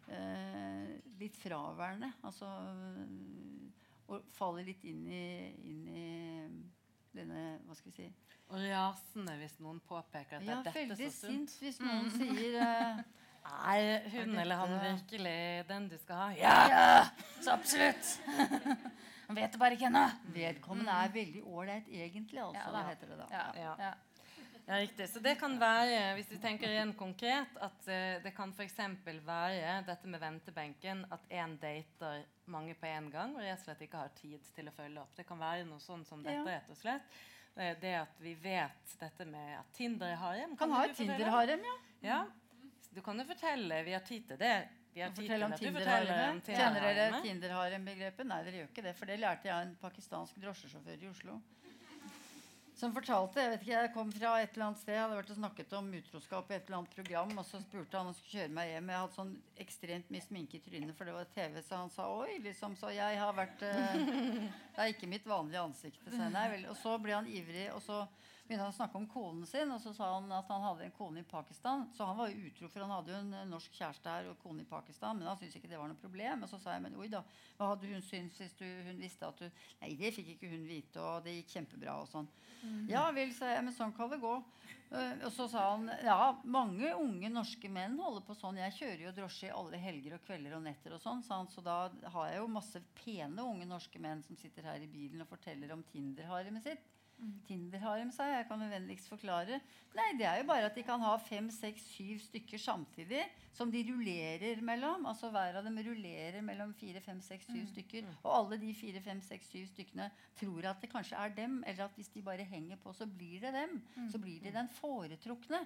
[0.09, 2.13] eh, litt fraværende.
[2.23, 2.47] Altså
[4.07, 6.09] Og faller litt inn i, inn i
[7.17, 8.09] denne Hva skal vi si
[8.55, 11.51] rasende hvis noen påpeker at Ja, det er dette veldig så sunt.
[11.51, 13.01] sint hvis noen sier uh,
[13.75, 16.29] Er hun Er eller han virkelig den du skal ha?
[16.39, 16.55] Ja!
[16.73, 17.03] Ja,
[17.45, 18.15] så absolutt.
[19.29, 20.03] Han vet det bare ikke ennå.
[20.35, 22.61] Vedkommende er veldig ålreit egentlig, altså.
[22.61, 22.83] Ja, da.
[22.91, 23.29] heter det da.
[23.33, 23.93] Ja, Ja.
[24.67, 24.79] Ja.
[24.81, 25.09] Riktig.
[25.13, 28.79] Så det kan være, hvis vi tenker igjen konkret, at eh, det kan f.eks.
[29.05, 33.83] være dette med ventebenken, at én dater mange på en gang og rett og slett
[33.87, 35.13] ikke har tid til å følge opp.
[35.17, 37.19] Det kan være noe sånn som dette, rett og slett.
[37.57, 40.57] Eh, Det at vi vet dette med at Tinder er harem.
[40.57, 40.97] Kan du ha et?
[40.97, 41.77] Tinder-harem, ja.
[42.03, 42.23] Ja.
[42.95, 43.83] Du kan jo fortelle.
[43.85, 44.57] Vi har tid til det.
[44.95, 46.47] Vi har tid til at du forteller om Tinder-haremet.
[46.55, 47.23] Kjenner dere.
[47.23, 48.27] Tinder-harem-begrepet?
[48.27, 48.93] Nei, dere gjør ikke det.
[48.97, 51.41] For det lærte jeg av en pakistansk drosjesjåfør i Oslo.
[52.75, 55.31] Som fortalte Jeg vet ikke, jeg kom fra et eller annet sted, jeg hadde vært
[55.31, 58.19] og snakket om utroskap i et eller annet program, og så spurte han om han
[58.19, 58.91] skulle kjøre meg hjem.
[58.91, 59.33] Jeg hadde sånn
[59.65, 62.75] ekstremt mye sminke i trynet, for det var TV, så han sa oi, liksom.
[62.81, 63.99] Så jeg har vært eh,
[64.75, 66.03] Det er ikke mitt vanlige ansikt.
[66.09, 66.49] Så, nei.
[66.67, 68.03] Og så ble han ivrig, og så
[68.45, 70.95] begynte han å snakke om konen sin, og så sa han at han hadde en
[70.97, 71.87] kone i Pakistan.
[71.97, 74.41] Så han var jo utro, for han hadde jo en eh, norsk kjæreste her og
[74.43, 75.17] kone i Pakistan.
[75.19, 76.45] Men han syntes ikke det var noe problem.
[76.45, 77.23] Og så sa jeg, men oi da,
[77.57, 79.49] hva hadde hun syntes hvis du, hun visste at du
[79.81, 82.29] Nei, det fikk ikke hun vite, og det gikk kjempebra og sånn.
[82.89, 84.35] Ja vel, sa jeg, men sånn kan det gå.
[84.95, 88.61] Uh, og så sa han ja, mange unge norske menn holder på sånn.
[88.61, 91.51] Jeg kjører jo drosje i alle helger og kvelder og netter og sånn, sa han.
[91.53, 91.79] Så da
[92.15, 95.75] har jeg jo masse pene unge norske menn som sitter her i bilen og forteller
[95.75, 96.94] om Tinder-haremet sitt.
[97.47, 98.41] Tinder-harem, sa jeg.
[98.43, 99.61] Jeg kan jo vennligst forklare.
[99.95, 103.23] Nei, det er jo bare at de kan ha fem, seks, syv stykker samtidig.
[103.55, 105.07] Som de rullerer mellom.
[105.11, 108.09] Altså hver av dem rullerer mellom fire, fem, seks, syv stykker.
[108.23, 110.11] Og alle de fire, fem, seks, syv stykkene
[110.41, 111.63] tror at det kanskje er dem.
[111.67, 113.79] Eller at hvis de bare henger på, så blir det dem.
[114.11, 115.65] Så blir de den foretrukne.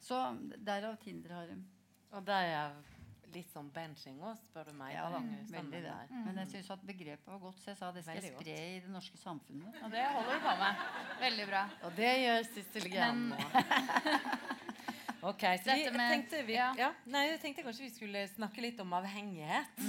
[0.00, 0.20] Så
[0.66, 1.64] derav Tinder-harem.
[2.10, 2.97] Og der er
[3.34, 4.92] litt sånn benching òg, spør du meg.
[4.94, 5.20] Ja da,
[5.52, 5.96] veldig det.
[6.10, 6.22] Mm.
[6.26, 8.46] Men jeg syns at begrepet var godt, så jeg sa det skal jeg Veldig godt.
[8.46, 9.80] spre i det norske samfunnet.
[9.84, 10.86] Og det holder du på med.
[11.20, 11.64] Veldig bra.
[11.88, 13.40] Og det gjør Sissel Gran nå.
[15.20, 16.68] Ok, så vi, med- tenkte vi, ja.
[16.78, 16.92] ja.
[17.10, 19.80] nei, jeg tenkte kanskje vi skulle snakke litt om avhengighet.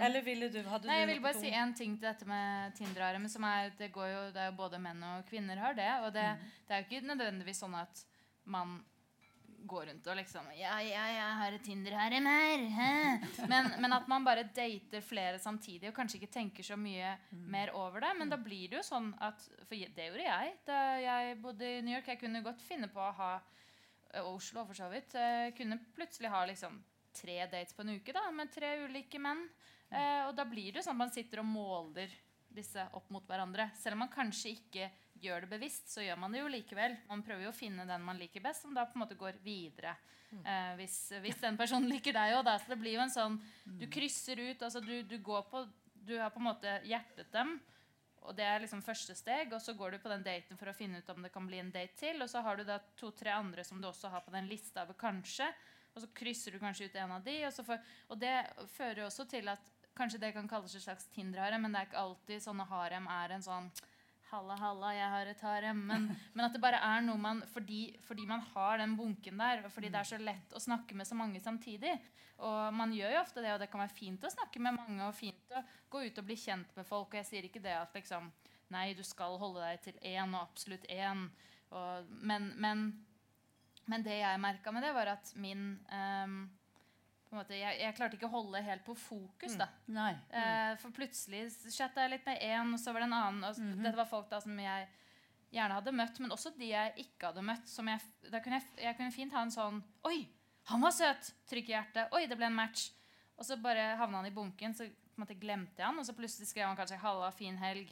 [0.00, 2.72] Eller ville du hadde Nei, jeg vil bare si én en ting til dette med
[2.78, 3.26] Tinder-arm.
[3.28, 5.90] som er, det, går jo, det er jo både menn og kvinner har det.
[6.06, 6.24] Og det,
[6.68, 8.04] det er jo ikke nødvendigvis sånn at
[8.44, 8.78] man
[9.68, 12.64] går rundt og liksom Ja, ja, jeg har et Tinder-harem her.
[12.76, 12.92] Hæ?
[13.50, 17.74] Men, men at man bare dater flere samtidig og kanskje ikke tenker så mye mer
[17.78, 18.12] over det.
[18.18, 21.82] Men da blir det jo sånn at For det gjorde jeg da jeg bodde i
[21.84, 22.12] New York.
[22.12, 23.32] Jeg kunne godt finne på å ha
[24.20, 25.14] og Oslo for så vidt.
[25.16, 26.76] Jeg kunne plutselig ha liksom
[27.16, 29.46] tre dates på en uke da, med tre ulike menn.
[29.92, 32.12] Eh, og da blir det sånn at man sitter og måler
[32.52, 33.70] disse opp mot hverandre.
[33.80, 34.90] Selv om man kanskje ikke
[35.22, 36.96] gjør det bevisst, så gjør man det jo likevel.
[37.08, 39.38] Man prøver jo å finne den man liker best, som da på en måte går
[39.44, 39.96] videre.
[40.32, 42.56] Eh, hvis, hvis den personen liker deg òg, da.
[42.58, 43.34] Så det blir jo en sånn
[43.78, 44.62] Du krysser ut.
[44.62, 47.58] altså Du, du går på Du har på en måte hjertet dem.
[48.22, 50.74] Og det er liksom første steg, og så går du på den daten for å
[50.76, 52.22] finne ut om det kan bli en date til.
[52.22, 54.94] Og så har du da to-tre andre som du også har på den lista over
[54.98, 55.48] kanskje.
[55.92, 57.34] Og så krysser du kanskje ut en av de.
[57.48, 58.36] Og, så får, og det
[58.76, 62.04] fører også til at kanskje det kan kalles et slags Tinder-harem, men det er ikke
[62.06, 63.66] alltid sånne harem er en sånn
[64.32, 65.80] Halla, halla, jeg har et harem.
[65.90, 69.66] Men, men at det bare er noe man fordi, fordi man har den bunken der,
[69.66, 71.92] og fordi det er så lett å snakke med så mange samtidig.
[72.40, 75.04] Og man gjør jo ofte det, og det kan være fint å snakke med mange,
[75.04, 75.60] og fint å
[75.92, 77.12] gå ut og bli kjent med folk.
[77.12, 78.32] Og jeg sier ikke det at liksom
[78.72, 81.26] Nei, du skal holde deg til én, og absolutt én.
[81.76, 82.86] Og, men, men,
[83.84, 86.38] men det jeg merka med det, var at min en
[87.38, 89.54] måte, jeg, jeg klarte ikke å holde helt på fokus.
[89.58, 90.12] da Nei.
[90.30, 93.44] Eh, for plutselig chatta jeg litt med én, og så var det en annen.
[93.48, 93.82] Og Mhm.
[93.82, 94.88] Dette var folk da som jeg
[95.52, 97.66] gjerne hadde møtt, men også de jeg ikke hadde møtt.
[97.68, 100.28] Som jeg, da kunne jeg, jeg kunne fint ha en sånn Oi,
[100.70, 101.32] han var søt!
[101.50, 102.12] Trykk i hjertet.
[102.12, 102.90] Oi, det ble en match.
[103.38, 105.98] Og så bare havna han i bunken, så på en måte glemte jeg han.
[105.98, 107.90] Og så plutselig skrev han kanskje 'halla, fin helg'.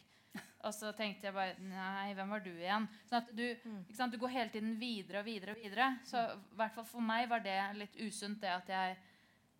[0.62, 2.86] Og så tenkte jeg bare Nei, hvem var du igjen?
[3.08, 4.12] Sånn at du, ikke sant?
[4.12, 5.50] du går hele tiden videre og videre.
[5.50, 8.96] og videre Så i hvert fall for meg var det litt usunt, det at jeg,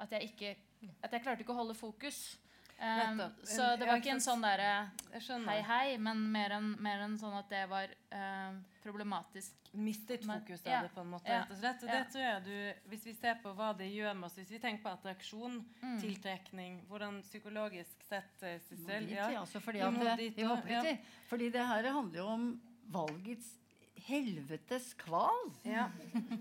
[0.00, 0.56] at jeg ikke
[1.04, 2.38] At jeg klarte ikke å holde fokus.
[2.80, 7.18] Um, så det var ikke en sånn derre hei, hei, men mer enn mer enn
[7.20, 9.58] sånn at det var eh, problematisk.
[9.76, 10.78] Mistet fokus fokus ja.
[10.78, 11.28] av det, på en måte.
[11.28, 11.42] Ja.
[11.44, 11.84] rett og slett.
[11.84, 11.92] Ja.
[11.92, 14.62] det tror jeg du, Hvis vi ser på hva det gjør med oss, hvis vi
[14.64, 16.00] tenker på attraksjon, Mm.
[16.00, 19.28] tiltrekning Hvordan psykologisk sett, eh, Sissel ja.
[19.40, 23.59] altså, fordi, Vi at, det- fordi det her handler jo om valgets
[24.06, 25.50] helvetes kval.
[25.66, 25.88] Ja.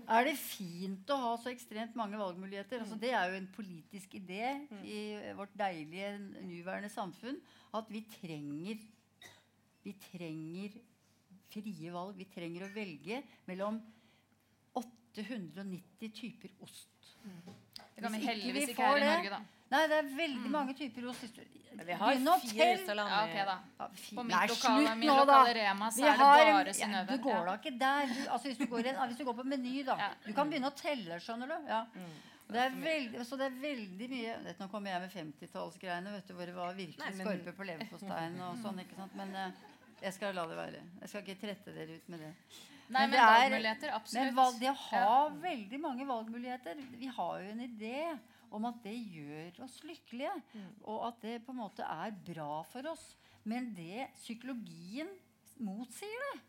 [0.08, 2.82] Er det fint å ha så ekstremt mange valgmuligheter?
[2.82, 5.00] Altså, det er jo en politisk idé i
[5.38, 7.40] vårt deilige nåværende samfunn
[7.76, 8.80] at vi trenger
[9.80, 10.74] Vi trenger
[11.48, 12.18] frie valg.
[12.18, 13.78] Vi trenger å velge mellom
[14.76, 17.14] 890 typer ost.
[17.94, 19.59] Det kan vi heldigvis ikke her i Norge, da.
[19.70, 21.20] Nei, det er veldig mange typer ost.
[21.24, 21.46] Hvis du-
[21.80, 22.86] Vi har Begynn å fire telle.
[22.86, 23.10] salami.
[23.10, 23.86] Ja, ok, da.
[24.16, 25.54] På mitt Nei, lokale- slutt min lokale.
[25.54, 27.10] Rema så Vi er det bare Synnøve.
[27.10, 28.06] Ja, du går da ikke der.
[28.06, 29.96] Du, altså, hvis, du går en, hvis du går på Meny, da.
[29.96, 30.08] Ja.
[30.26, 31.68] Du kan begynne å telle, skjønner du.
[31.68, 31.84] Ja.
[31.94, 32.10] Mm.
[32.50, 36.26] Det er veldig, så det er veldig mye vet, Nå kommer jeg med 50-tallsgreiene, vet
[36.26, 38.78] du, hvor det var virkelig Nei, men- skorpe på leverposteien og sånn.
[38.80, 39.14] ikke sant?
[39.14, 39.50] Men eh,
[40.02, 40.80] jeg skal la det være.
[41.00, 42.34] Jeg skal ikke trette dere ut med det.
[42.90, 44.24] Nei, men, det er- valgmuligheter, absolutt.
[44.24, 45.28] Men valg, det å ha Ja.
[45.30, 48.18] veldig mange valgmuligheter Vi har jo en idé
[48.50, 50.32] om at det gjør oss lykkelige.
[50.84, 53.14] Og at det på en måte er bra for oss.
[53.48, 55.10] Men det psykologien
[55.60, 56.40] motsier det.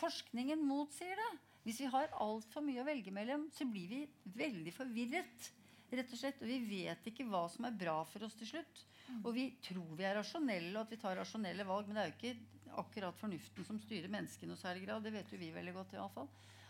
[0.00, 1.30] Forskningen motsier det.
[1.64, 3.98] Hvis vi har altfor mye å velge mellom, så blir vi
[4.38, 5.50] veldig forvirret.
[5.90, 8.84] Rett og slett, og Vi vet ikke hva som er bra for oss til slutt.
[9.24, 11.88] Og vi tror vi er rasjonelle, og at vi tar rasjonelle valg.
[11.90, 15.02] Men det er jo ikke akkurat fornuften som styrer mennesket i noe særlig grad.
[15.02, 15.92] Det vet jo vi veldig godt.
[15.94, 16.28] i alle fall.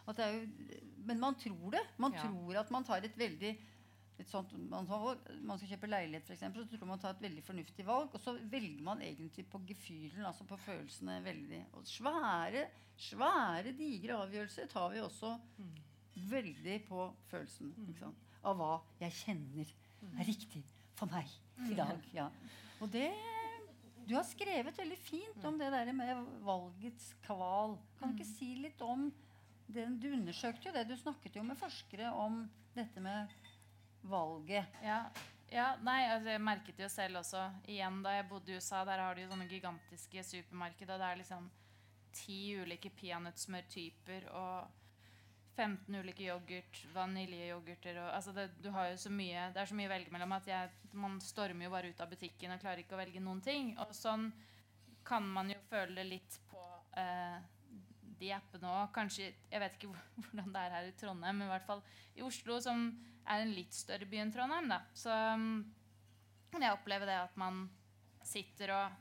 [0.08, 0.46] At jo,
[1.06, 1.82] men man tror det.
[1.98, 2.22] Man Ja.
[2.24, 3.52] tror at man tar et veldig
[4.20, 4.88] et sånt, man,
[5.46, 8.14] man skal kjøpe leilighet, eksempel, så tror man tar et veldig fornuftig valg.
[8.14, 11.60] Og så velger man egentlig på gefühlen, altså på følelsene veldig.
[11.78, 12.66] Og svære,
[13.00, 15.34] svære, digre avgjørelser tar vi også
[16.30, 17.72] veldig på følelsen.
[17.98, 18.28] Sant?
[18.44, 19.72] Av hva jeg kjenner
[20.16, 20.62] er riktig
[20.96, 21.28] for meg
[21.68, 21.96] i dag.
[22.16, 22.30] Ja.
[22.80, 23.10] Og det
[24.08, 27.76] Du har skrevet veldig fint om det der med valgets kval.
[27.98, 29.10] Kan du ikke si litt om
[29.70, 30.88] det, Du undersøkte jo det.
[30.88, 32.42] Du snakket jo med forskere om
[32.74, 33.30] dette med
[34.02, 34.80] valget.
[34.84, 35.02] Ja,
[35.50, 39.02] ja nei, altså jeg merket jo selv også Igjen da jeg bodde i USA, der
[39.02, 41.00] har de jo sånne gigantiske supermarkeder.
[41.00, 41.48] Det er liksom
[42.14, 44.80] ti ulike peanøttsmørtyper og
[45.60, 49.76] 15 ulike yoghurt, vaniljeyoghurter og altså det, du har jo så mye, det er så
[49.76, 52.82] mye å velge mellom at jeg, man stormer jo bare ut av butikken og klarer
[52.82, 53.74] ikke å velge noen ting.
[53.82, 54.30] Og sånn
[55.06, 56.62] kan man jo føle det litt på
[57.00, 57.38] eh,
[58.20, 58.90] de appene òg.
[58.94, 59.92] Kanskje Jeg vet ikke
[60.30, 61.84] hvordan det er her i Trondheim, men i hvert fall
[62.16, 62.88] i Oslo, som
[63.30, 64.80] er en litt større by enn Trondheim, da.
[64.96, 65.62] Så um,
[66.50, 67.64] kan jeg oppleve det at man
[68.26, 68.98] sitter og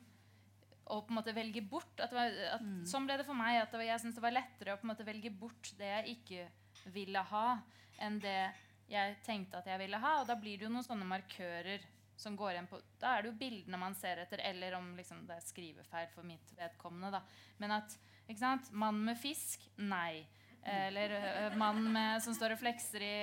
[0.90, 3.60] og på en måte velge bort at at, Sånn ble det for meg.
[3.62, 5.86] at det var, Jeg synes det var lettere å på en måte velge bort det
[5.86, 6.48] jeg ikke
[6.96, 7.60] ville ha,
[8.02, 8.40] enn det
[8.90, 10.16] jeg tenkte at jeg ville ha.
[10.22, 11.86] Og da blir det jo noen sånne markører
[12.20, 15.22] som går igjen på Da er det jo bildene man ser etter, eller om liksom,
[15.28, 17.20] det er skrivefeil for mitt vedkommende.
[17.20, 17.22] da.
[17.62, 17.96] Men at
[18.28, 20.26] ikke sant, mann med fisk nei.
[20.70, 21.14] Eller
[21.57, 23.16] mannen mann med, som står og flekser i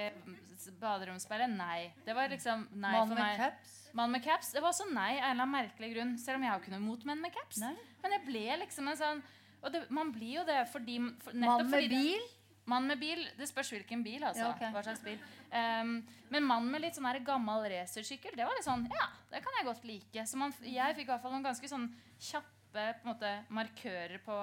[0.80, 1.92] baderomsspeilet nei.
[2.04, 3.36] Det var liksom nei Mann for med meg.
[3.36, 3.74] caps.
[3.96, 4.52] Mann med caps.
[4.52, 6.14] Det var også nei av en eller annen merkelig grunn.
[6.18, 7.60] Selv om jeg har ikke noe imot menn med caps.
[7.62, 7.74] Nei.
[8.02, 9.22] Men jeg ble liksom en sånn
[9.64, 12.26] Og det, man blir jo det fordi for, Mann med bil.
[12.66, 13.22] Mann med bil.
[13.38, 14.48] Det spørs hvilken bil, altså.
[14.48, 14.72] Ja, okay.
[14.74, 15.16] Hva slags bil.
[15.52, 15.96] Um,
[16.32, 19.54] men mann med litt sånn her gammel racersykkel, det var litt sånn Ja, det kan
[19.58, 20.26] jeg godt like.
[20.26, 21.86] Så man, jeg fikk i hvert fall noen ganske sånn
[22.18, 24.38] kjappe på en måte, markører på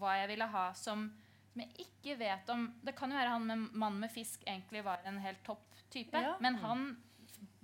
[0.00, 1.06] hva jeg ville ha som
[1.52, 4.84] som jeg ikke vet om Det kan jo være han med mann med fisk egentlig
[4.86, 6.14] var en helt topp type.
[6.22, 6.36] Ja.
[6.40, 6.84] Men han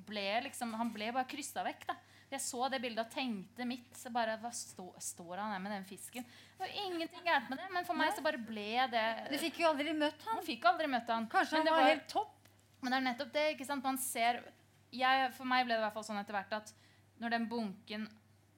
[0.06, 1.86] ble liksom Han ble bare kryssa vekk.
[1.86, 1.96] da
[2.34, 5.72] Jeg så det bildet og tenkte mitt så bare, Hva stå, står han her med
[5.76, 6.24] den fisken?
[6.26, 9.60] Det var ingenting gærent med det, men for meg så bare ble det Du fikk
[9.62, 10.42] jo aldri møtt han.
[10.46, 11.28] Fikk aldri møtt han.
[11.30, 12.34] Kanskje han var, var helt topp.
[12.82, 13.46] men det er nettopp det.
[13.54, 13.84] ikke sant?
[13.84, 14.42] Man ser
[14.90, 16.74] jeg, For meg ble det i hvert fall sånn etter hvert at
[17.22, 18.08] når den bunken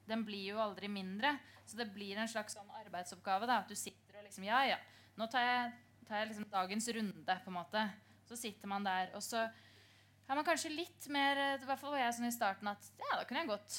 [0.09, 1.37] Den blir jo aldri mindre.
[1.69, 3.45] Så det blir en slags sånn arbeidsoppgave.
[3.45, 4.77] da, At du sitter og liksom Ja, ja.
[5.19, 5.71] Nå tar jeg,
[6.07, 7.85] tar jeg liksom dagens runde, på en måte.
[8.29, 12.03] Så sitter man der, og så er man kanskje litt mer I hvert fall var
[12.03, 13.77] jeg sånn i starten at ja, da kunne jeg godt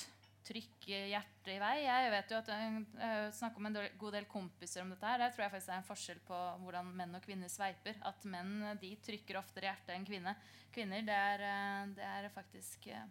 [0.50, 1.74] trykke hjertet i vei.
[1.84, 5.20] Jeg vet jo at jeg snakker snakket med en god del kompiser om dette her.
[5.22, 7.98] Der tror jeg faktisk det er en forskjell på hvordan menn og kvinner sveiper.
[8.08, 10.40] At menn de trykker oftere hjertet enn kvinner.
[10.74, 13.08] Kvinner, det er, eh, det er faktisk eh,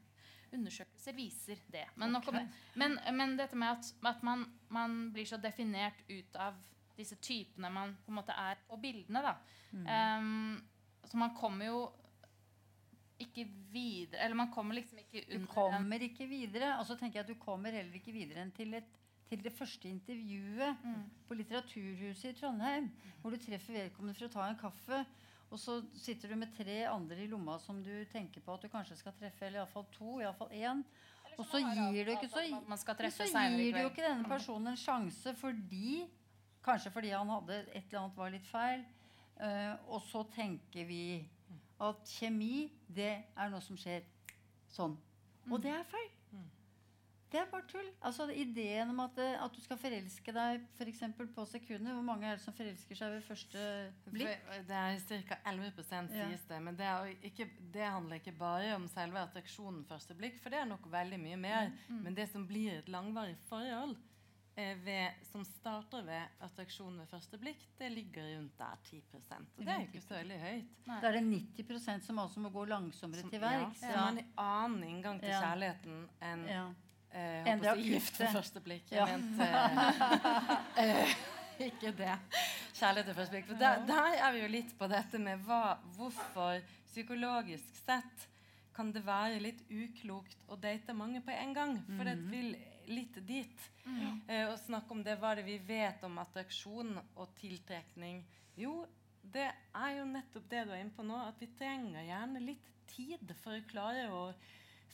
[0.50, 1.84] Undersøkelser viser det.
[1.94, 2.40] Men, nok om
[2.82, 6.58] men, men dette med at, at man, man blir så definert ut av
[7.00, 9.36] disse typene man på en måte er på bildene, da.
[9.96, 10.60] Em,
[11.10, 11.80] så man kommer jo
[13.20, 13.44] ikke
[13.74, 16.78] videre Eller man kommer liksom ikke under Du kommer ikke videre.
[16.80, 18.88] Og så tenker jeg at du kommer heller ikke videre enn til, et,
[19.30, 20.78] til det første intervjuet
[21.28, 22.90] på Litteraturhuset i Trondheim.
[23.22, 25.04] Hvor du treffer vedkommende for å ta en kaffe.
[25.50, 28.70] Og så sitter du med tre andre i lomma som du tenker på at du
[28.70, 29.46] kanskje skal treffe.
[29.46, 30.20] Eller iallfall to.
[30.22, 30.84] Iallfall én.
[31.40, 32.42] Og så gir du ikke så,
[33.16, 36.04] så gir du ikke denne personen en sjanse fordi
[36.66, 38.86] Kanskje fordi han hadde et eller annet var litt feil.
[39.40, 41.04] Uh, og så tenker vi
[41.80, 44.04] at kjemi, det er noe som skjer
[44.70, 44.98] sånn.
[45.50, 46.10] Og det er feil.
[47.30, 47.86] Det er bare tull.
[48.02, 52.40] Altså Ideen om at, at du skal forelske deg for på sekundet Hvor mange er
[52.40, 53.66] det som forelsker seg ved første
[54.10, 54.48] blikk?
[54.68, 54.98] Det er
[55.30, 55.38] ca.
[55.52, 56.62] 11 sies det.
[56.66, 56.90] Men det,
[57.30, 61.22] ikke, det handler ikke bare om selve attraksjonen første blikk, for det er nok veldig
[61.22, 61.72] mye mer.
[61.90, 64.09] Men det som blir et langvarig forhold, eh,
[64.86, 69.74] ved, som starter ved attraksjon ved første blikk, det ligger rundt der 10 Og det
[69.74, 70.76] er ikke så veldig høyt.
[70.90, 71.24] Da er det
[71.68, 73.80] 90% som altså må gå langsommere Som, til ja, verks.
[73.80, 76.66] som har en annen inngang til kjærligheten enn Ja.
[77.12, 78.24] eh, Enn det å å gift gifte.
[78.26, 78.92] ved første blikk.
[78.92, 79.06] Jeg Ja.
[79.18, 79.50] mente
[80.84, 81.16] eh,
[81.70, 82.16] ikke det.
[82.80, 83.48] Kjærlighet ved første blikk.
[83.52, 88.28] For der, der er vi jo litt på dette med hva, hvorfor psykologisk sett
[88.76, 91.74] kan det være litt uklokt å date mange på en gang.
[91.98, 92.54] For det vil
[92.90, 93.66] litt dit.
[94.28, 98.24] Eh, og snakke om det, hva det vi vet om attraksjon og tiltrekning?
[98.60, 98.86] Jo,
[99.24, 102.70] det er jo nettopp det du er inne på nå, at vi trenger gjerne litt
[102.90, 104.24] tid for å klare å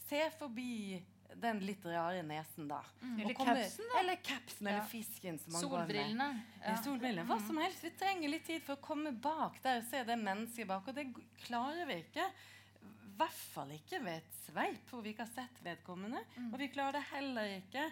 [0.08, 1.02] se forbi
[1.42, 2.82] den litt rare nesen, da.
[3.02, 4.00] Eller Og komme- capsen, da.
[4.00, 4.86] Eller capsen, eller Ja.
[4.86, 5.88] fisken som man går med.
[5.88, 6.44] Solbrillene.
[6.62, 6.76] Ja.
[6.84, 7.28] Solbrillene.
[7.28, 7.82] hva som helst.
[7.84, 10.88] Vi trenger litt tid for å komme bak der og se det mennesket bak.
[10.88, 11.08] Og det
[11.48, 12.30] klarer vi ikke.
[13.16, 16.20] Hvert fall ikke ved et sveip hvor vi ikke har sett vedkommende.
[16.52, 17.86] Og vi klarer det heller ikke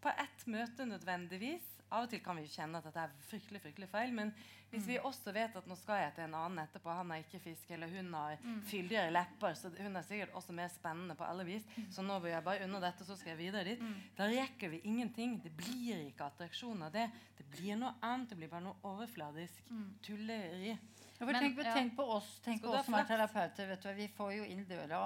[0.00, 1.66] på ett møte nødvendigvis.
[1.90, 4.28] Av og til kan vi kjenne at dette er fryktelig fryktelig feil, men
[4.70, 7.40] hvis vi også vet at nå skal jeg til en annen etterpå, han har ikke
[7.42, 8.36] fisk, eller hun har
[8.70, 12.30] fyldigere lepper, så hun er sikkert også mer spennende på alle vis, så nå vil
[12.30, 13.82] jeg bare unna dette, så skal jeg videre dit.
[14.16, 15.40] Da rekker vi ingenting.
[15.42, 17.08] Det blir ikke attraksjon av det.
[17.40, 18.30] Det blir noe annet.
[18.30, 19.74] Det blir bare noe overfladisk
[20.06, 20.78] tulleri.
[21.20, 21.76] Ja, for Men, tenk, på, ja.
[21.76, 23.66] tenk på oss tenk på oss som er terapeuter.
[23.68, 25.02] Vet du, vi får jo inn døra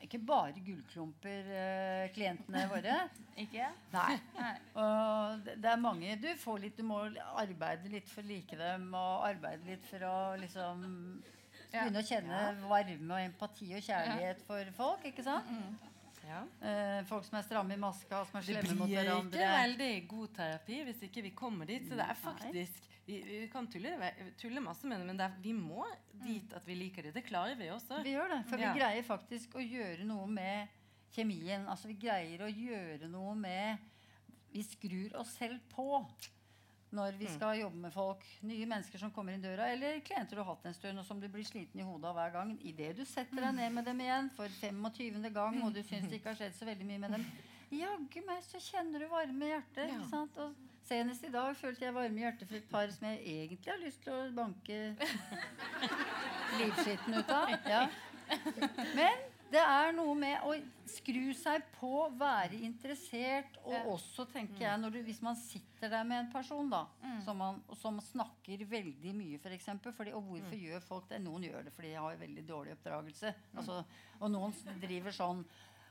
[0.00, 2.94] ikke bare gullklumper, uh, klientene våre.
[3.44, 3.66] Ikke?
[3.92, 4.16] Nei.
[4.36, 4.54] Nei.
[4.82, 7.02] Og det, det er mange Du får litt, du må
[7.38, 10.88] arbeide litt for å like dem, og arbeide litt for å liksom
[11.70, 11.84] Ja.
[11.84, 15.04] Begynne å kjenne varme og empati og kjærlighet for folk.
[15.06, 15.52] ikke sant?
[16.26, 16.42] Ja.
[16.62, 19.30] Uh, folk som er stramme i maska, som er slemme mot hverandre.
[19.30, 21.86] Det blir ikke veldig god terapi hvis ikke vi kommer dit.
[21.86, 25.38] Så det er faktisk Vi, vi kan tulle, tulle masse med det, men det er,
[25.42, 25.84] vi må
[26.24, 27.14] dit at vi liker det.
[27.16, 28.02] Det klarer vi også.
[28.06, 28.72] Vi gjør det, for Ja.
[28.72, 30.68] vi greier faktisk å gjøre noe med
[31.14, 31.66] kjemien.
[31.68, 33.78] Altså Vi greier å gjøre noe med
[34.52, 36.02] Vi skrur oss selv på
[36.90, 38.24] når vi skal jobbe med folk.
[38.42, 41.20] Nye mennesker som kommer inn døra, eller klienter du har hatt en stund, og som
[41.22, 42.50] du blir sliten i hodet av hver gang.
[42.66, 45.30] Idet du setter deg ned med dem igjen for 25.
[45.30, 47.28] gang, og du syns det ikke har skjedd så veldig mye med dem,
[47.78, 49.86] jaggu meg så kjenner du varme i hjertet.
[49.86, 50.00] Ja.
[50.00, 50.40] ikke sant?
[50.42, 53.72] Og senest i dag følte jeg varme i hjertet for et par som jeg egentlig
[53.72, 54.78] har lyst til å banke
[56.60, 57.52] livskitten ut av.
[57.68, 57.84] Ja.
[58.96, 60.52] Men det er noe med å
[60.90, 66.06] skru seg på, være interessert, og også, tenker jeg, når du, hvis man sitter der
[66.06, 66.84] med en person da,
[67.24, 71.18] som, man, som snakker veldig mye, for eksempel, fordi, og hvorfor gjør folk det?
[71.24, 73.34] Noen gjør det fordi de har veldig dårlig oppdragelse.
[73.56, 73.80] Altså,
[74.20, 75.42] og noen driver sånn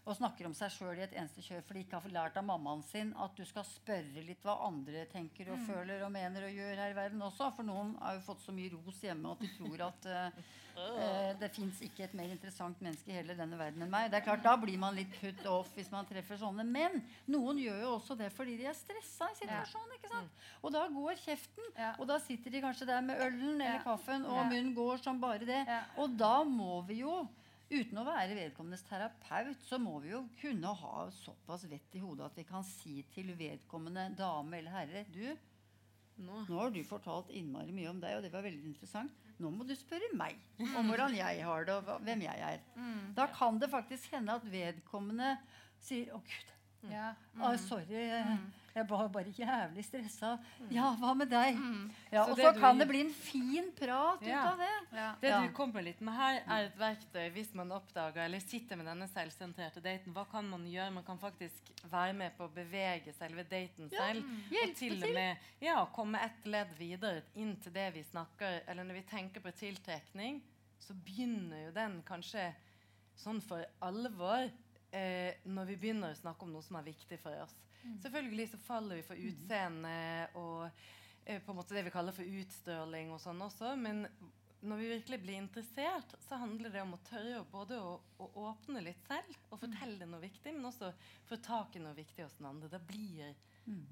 [0.10, 2.45] og snakker om seg sjøl i et eneste kjør fordi de ikke har lært av
[2.47, 6.55] mammaen sin at du skal spørre litt hva andre tenker og føler og mener og
[6.55, 7.51] gjør her i verden også.
[7.57, 10.39] For noen har jo fått så mye ros hjemme at de tror at uh,
[10.80, 14.10] uh, det fins ikke et mer interessant menneske i hele denne verden enn meg.
[14.10, 16.66] Det er klart, Da blir man litt put off hvis man treffer sånne.
[16.66, 19.97] Men noen gjør jo også det fordi de er stressa i situasjonen.
[19.99, 20.47] ikke sant?
[20.64, 21.74] Og da går kjeften.
[21.99, 25.45] Og da sitter de kanskje der med ølen eller kaffen, og munnen går som bare
[25.45, 25.62] det.
[26.01, 27.22] Og da må vi jo
[27.70, 32.26] Uten å være vedkommendes terapeut, så må vi jo kunne ha såpass vett i hodet
[32.26, 35.26] at vi kan si til vedkommende dame eller herre Du,
[36.20, 36.41] Nå.
[36.49, 39.13] nå har du fortalt innmari mye om deg, og det var veldig interessant.
[39.39, 40.36] Nå må du spørre meg
[40.80, 42.63] om hvordan jeg har det, og hvem jeg er.
[43.15, 45.36] Da kan det faktisk hende at vedkommende
[45.80, 46.55] sier Å, gud.
[46.89, 47.13] Ja.
[47.38, 48.01] Å, sorry,
[48.80, 50.32] jeg var bare jævlig stressa.
[50.73, 51.57] Ja, hva med deg?
[52.11, 52.84] Ja, Så og så kan du...
[52.84, 54.69] det bli en fin prat ut av det.
[54.95, 55.07] Ja.
[55.21, 55.39] Det Ja.
[55.45, 59.07] du kommer litt med her, er et verktøy hvis man oppdager eller sitter med denne
[59.11, 60.13] selvsentrerte daten.
[60.15, 60.91] Hva kan man gjøre?
[60.95, 64.23] Man kan faktisk være med på å bevege selve daten selv.
[64.49, 65.03] hjelpe Og til til.
[65.09, 69.05] og med ja, komme ett ledd videre inn til det vi snakker Eller når vi
[69.11, 70.41] tenker på tiltrekning,
[70.80, 72.53] så begynner jo den kanskje
[73.19, 74.47] sånn for alvor
[74.95, 77.53] eh, når vi begynner å snakke om noe som er viktig for oss.
[78.03, 79.93] Selvfølgelig så faller vi for utseende
[80.39, 80.65] og
[81.25, 83.75] eh, på en måte det vi kaller for utstråling og sånn også.
[83.80, 84.03] Men
[84.59, 88.84] når vi virkelig blir interessert, så handler det om å tørre både å, å åpne
[88.84, 90.91] litt selv og fortelle noe viktig, men også
[91.30, 92.71] få tak i noe viktig hos den andre.
[92.73, 93.32] Da blir,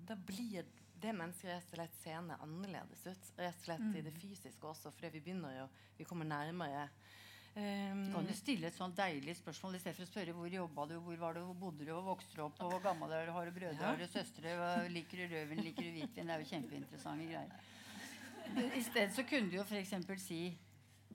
[0.09, 0.67] da blir
[0.97, 3.31] det mennesket rett og slett seende annerledes ut.
[3.37, 6.89] Rett og slett i det fysiske også, fordi vi begynner jo Vi kommer nærmere.
[7.57, 10.49] Um, Du kan jo stille et sånn deilig spørsmål i stedet for å spørre hvor
[10.53, 13.25] jobba du, hvor var du, hvor bodde du, hvor vokste du opp, hvor gammel er
[13.25, 13.87] du, har du brødre, Ja.
[13.89, 14.53] har du søstre,
[14.93, 16.27] liker du rødvin, liker du hvitvin?
[16.29, 17.51] Det er jo kjempeinteressante greier.
[18.77, 19.93] I stedet så kunne du jo f.eks.
[20.21, 20.41] si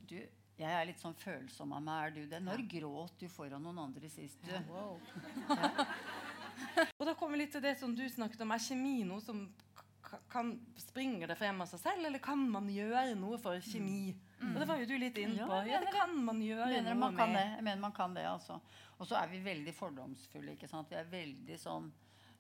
[0.09, 0.17] Du,
[0.59, 1.99] jeg er litt sånn følsom av meg.
[2.07, 2.43] Er du det?
[2.43, 4.39] Når gråt du foran noen andre sist?
[4.43, 4.51] Du?
[6.99, 8.53] Og da kommer vi litt til det som du snakket om.
[8.55, 9.45] Er kjemi noe som
[10.33, 14.13] kan springer det frem av seg selv, eller kan man gjøre noe for kjemi?
[14.43, 15.59] Og det var jo du litt inne på.
[15.69, 17.45] Ja, det kan man gjøre mener noe man kan det.
[17.57, 18.59] Jeg mener man kan det, altså.
[18.99, 20.57] Og så er vi veldig fordomsfulle.
[20.57, 20.91] ikke sant?
[20.91, 21.93] Vi er veldig sånn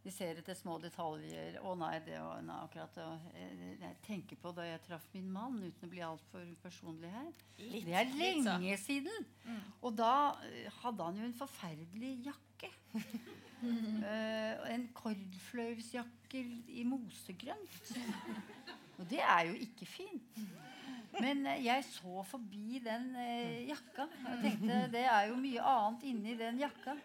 [0.02, 1.60] Vi ser etter små detaljer.
[1.62, 2.96] 'Å nei, det var nei, akkurat
[3.38, 7.28] Jeg, jeg tenker på da jeg traff min mann, uten å bli altfor personlig her.
[7.58, 8.48] Litt, det er litt siden!
[8.50, 9.30] lenge siden.
[9.80, 12.72] Og da eh, hadde han jo en forferdelig jakke.
[14.12, 17.92] Eh, en kordfløyelsjakke i mosegrønt.
[18.98, 20.40] Og det er jo ikke fint.
[21.20, 24.08] Men eh, jeg så forbi den eh, jakka.
[24.26, 26.96] og tenkte det er jo mye annet inni den jakka.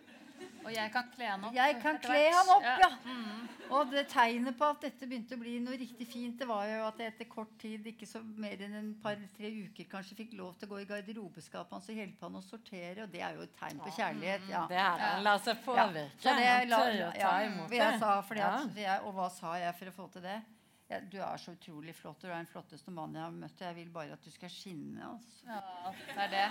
[0.67, 1.53] Og jeg kan kle han opp.
[1.55, 2.89] Jeg kan kle han opp, ja.
[3.07, 3.45] Mm.
[3.77, 6.81] Og det tegnet på at dette begynte å bli noe riktig fint, det var jo
[6.87, 10.55] at jeg etter kort tid, ikke så mer enn en par-tre uker, kanskje fikk lov
[10.59, 13.05] til å gå i garderobeskapet hans og hjelpe han å sortere.
[13.05, 14.51] Og det er jo et tegn på kjærlighet.
[14.51, 14.65] Ja.
[14.71, 15.13] Det er det.
[15.27, 16.05] La seg påvirke.
[16.07, 16.83] Ja, så det la,
[17.23, 17.33] ja,
[17.79, 20.39] jeg sa, fordi at, jeg, og hva sa jeg for å få til det?
[20.87, 22.21] Ja, du er så utrolig flott.
[22.21, 23.57] Du er den flotteste mannen jeg har møtt.
[23.59, 25.03] og Jeg vil bare at du skal skinne.
[25.03, 25.41] Altså.
[25.43, 26.43] Ja, det er det.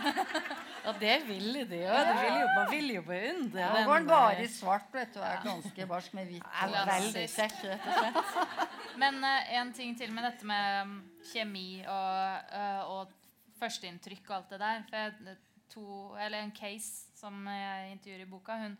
[0.84, 1.94] ja, det vil de jo.
[1.94, 4.92] Det vil jo man vil jo beundre Nå den, går den bare eh, i svart
[4.92, 6.50] vet du, og er ganske barsk med hvitt.
[6.60, 8.68] er og- veldig kjekk, rett og slett.
[9.00, 10.94] Men uh, en ting til med dette med um,
[11.32, 13.16] kjemi og, uh, og
[13.56, 14.84] førsteinntrykk og alt det der.
[14.90, 15.38] For jeg,
[15.72, 15.84] to,
[16.20, 18.76] eller en case som jeg intervjuer i boka, hun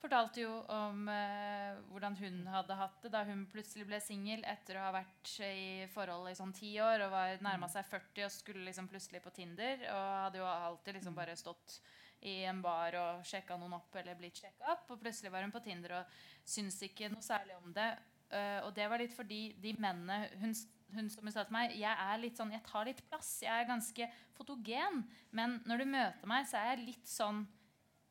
[0.00, 4.78] fortalte jo om eh, hvordan hun hadde hatt det da hun plutselig ble singel etter
[4.78, 8.34] å ha vært i forhold i sånn ti år og var nærma seg 40 og
[8.34, 9.84] skulle liksom plutselig på Tinder.
[9.92, 11.80] Og hadde jo alltid liksom bare stått
[12.28, 14.88] i en bar og sjekka noen opp eller blitt sjekka opp.
[14.92, 17.90] Og plutselig var hun på Tinder og syntes ikke noe særlig om det.
[18.30, 20.52] Uh, og det var litt fordi de mennene hun,
[20.94, 23.30] hun som hun sa til meg, jeg er litt sånn, jeg tar litt plass.
[23.42, 25.02] Jeg er ganske fotogen.
[25.34, 27.44] Men når du møter meg, så er jeg litt sånn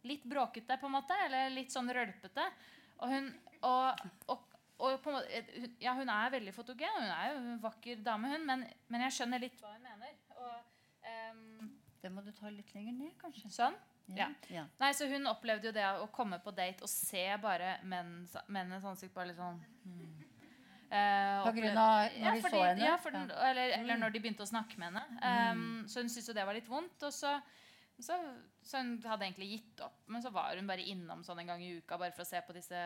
[0.08, 1.18] litt bråkete, på en måte.
[1.26, 2.46] Eller litt sånn rølpete.
[3.00, 3.30] Og hun
[3.68, 5.18] og, og, og måte,
[5.84, 7.02] ja, hun er veldig fotogen.
[7.02, 8.48] Hun er jo en vakker dame, hun.
[8.48, 10.16] Men, men jeg skjønner litt hva hun mener.
[10.40, 10.74] Og,
[11.34, 13.52] um, Det må du ta litt lenger ned, kanskje.
[13.52, 13.78] sånn.
[14.18, 14.30] Ja.
[14.50, 14.64] ja.
[14.82, 18.88] Nei, så Hun opplevde jo det å komme på date og se bare menns, mennenes
[18.90, 20.16] ansikt bare litt sånn hmm.
[20.90, 22.86] Eh, På grunn av når ja, de fordi, så henne?
[22.88, 23.36] Ja, den, Ja.
[23.36, 23.50] Mm.
[23.52, 25.04] Eller, eller når de begynte å snakke med henne.
[25.54, 27.04] Um, Så hun syntes jo det var litt vondt.
[27.06, 27.36] Og så,
[28.04, 28.18] så,
[28.64, 30.04] så hun hadde egentlig gitt opp.
[30.08, 32.42] Men så var hun bare innom sånn en gang i uka bare for å se
[32.46, 32.84] på disse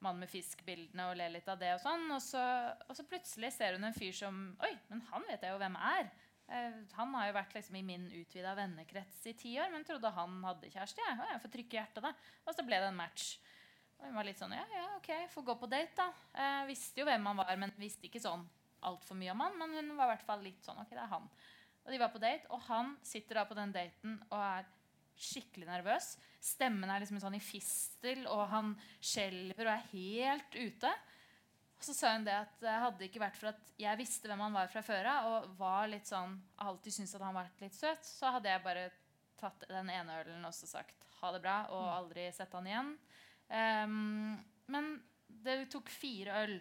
[0.00, 1.74] mann med fisk-bildene og le litt av det.
[1.76, 2.42] Og sånn Og så,
[2.88, 5.76] og så plutselig ser hun en fyr som Oi, men han vet jeg jo hvem
[5.76, 6.10] er.
[6.50, 10.10] Eh, han har jo vært liksom i min utvida vennekrets i ti år, men trodde
[10.16, 11.04] han hadde kjæreste.
[11.04, 11.28] Ja.
[11.34, 12.14] Jeg får trykke hjertet, da.
[12.46, 13.34] Og så ble det en match.
[14.00, 16.08] Og hun var litt sånn Ja, ja, ok, får gå på date, da.
[16.34, 18.42] Eh, visste jo hvem han var, men visste ikke sånn
[18.88, 19.58] altfor mye om han.
[19.60, 21.28] Men hun var i hvert fall litt sånn Ok, det er han.
[21.84, 24.68] Og de var på date, og han sitter da på den daten og er
[25.20, 26.14] skikkelig nervøs.
[26.40, 28.74] Stemmen er liksom sånn i fistel, og han
[29.04, 30.92] skjelver og er helt ute.
[31.80, 34.42] Og så sa hun det at det hadde ikke vært for at jeg visste hvem
[34.44, 37.76] han var fra før av, og var litt sånn, alltid syntes at han var litt
[37.76, 38.88] søt, så hadde jeg bare
[39.40, 42.90] tatt den ene ølen og sagt ha det bra og aldri sett han igjen.
[43.50, 44.36] Um,
[44.72, 44.92] men
[45.44, 46.58] det tok fire øl.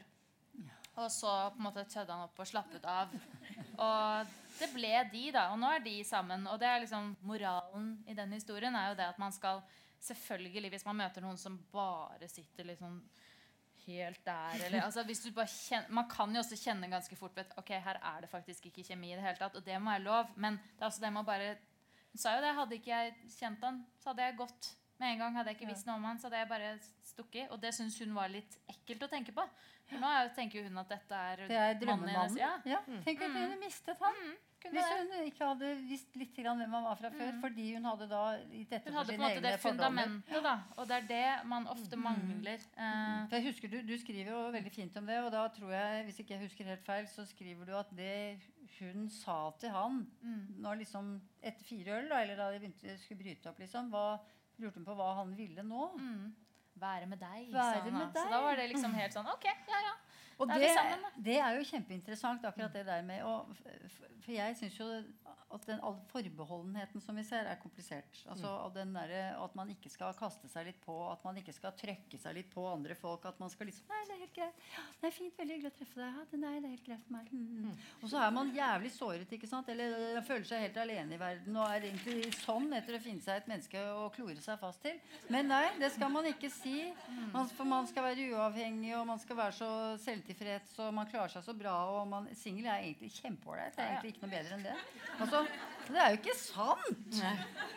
[1.00, 3.14] Og så på en måte tødde han opp og slappet av.
[3.80, 5.48] Og det ble de, da.
[5.54, 6.46] Og nå er de sammen.
[6.52, 9.62] Og det er liksom moralen i den historien er jo det at man skal
[10.00, 13.02] selvfølgelig, hvis man møter noen som bare sitter liksom
[13.86, 17.38] helt der eller, altså hvis du bare kjenner, Man kan jo også kjenne ganske fort
[17.42, 19.56] at ok, her er det faktisk ikke kjemi i det hele tatt.
[19.56, 20.34] Og det må være lov.
[20.36, 21.56] Men det er også det med å bare
[22.10, 22.56] Hun sa jo det.
[22.58, 25.36] Hadde ikke jeg kjent han, så hadde jeg gått med en gang.
[25.38, 26.70] Hadde jeg ikke visst noe om han, så hadde jeg bare
[27.06, 27.52] stukket.
[27.54, 29.46] Og det syns hun var litt ekkelt å tenke på.
[29.90, 32.38] For nå er tenker hun at dette er Det er drømmemannen.
[32.40, 32.82] Ja, Ja.
[33.06, 34.18] Tenk at hun mistet han.
[34.24, 37.32] kunne Hvis hun ikke hadde visst litt hvem han var fra før.
[37.42, 40.10] Fordi hun hadde da gitt etter Hun for sine egne fordommer.
[40.10, 40.56] fundamentet, da.
[40.78, 42.66] Og det er det man ofte mangler.
[42.76, 46.04] Eh, jeg husker du, du skriver jo veldig fint om det, og da tror jeg,
[46.10, 48.40] hvis ikke jeg husker helt feil, så skriver du at det
[48.80, 50.04] hun sa til han
[50.62, 54.20] når liksom etter fire øl, da, eller da de begynte, skulle bryte opp, liksom, hva,
[54.60, 55.90] lurte hun på hva han ville nå.
[55.98, 56.30] mm,
[56.80, 58.24] være med deg, Være med deg.
[58.24, 59.96] Så da var det liksom helt sånn OK, ja ja.
[60.40, 60.72] Og det,
[61.26, 63.50] det er jo kjempeinteressant, akkurat det der med og,
[64.24, 64.88] For jeg syns jo
[65.50, 68.20] at den all forbeholdenheten som vi ser, er komplisert.
[68.30, 71.74] Altså den derre At man ikke skal kaste seg litt på, at man ikke skal
[71.78, 73.26] trøkke seg litt på andre folk.
[73.26, 74.68] At man skal liksom Nei, det er helt greit.
[74.76, 75.34] Ja, det er fint.
[75.40, 76.20] Veldig hyggelig å treffe deg.
[76.20, 77.32] Ja, det, nei, det er helt greit for meg.
[77.34, 77.48] Mm.
[77.66, 77.88] mm.
[78.04, 79.72] Og så er man jævlig såret, ikke sant?
[79.74, 83.26] Eller øh, føler seg helt alene i verden og er egentlig sånn etter å finne
[83.26, 85.02] seg et menneske å klore seg fast til.
[85.34, 86.78] Men nei, det skal man ikke si.
[87.34, 89.72] Man, for man skal være uavhengig, og man skal være så
[90.30, 91.74] selvtilfreds, og man klarer seg så bra.
[92.00, 93.76] Og man, singel er egentlig kjempeålreit.
[93.76, 94.76] Det er egentlig ikke noe bedre enn det.
[95.20, 95.42] Altså,
[95.90, 97.20] det er jo ikke sant!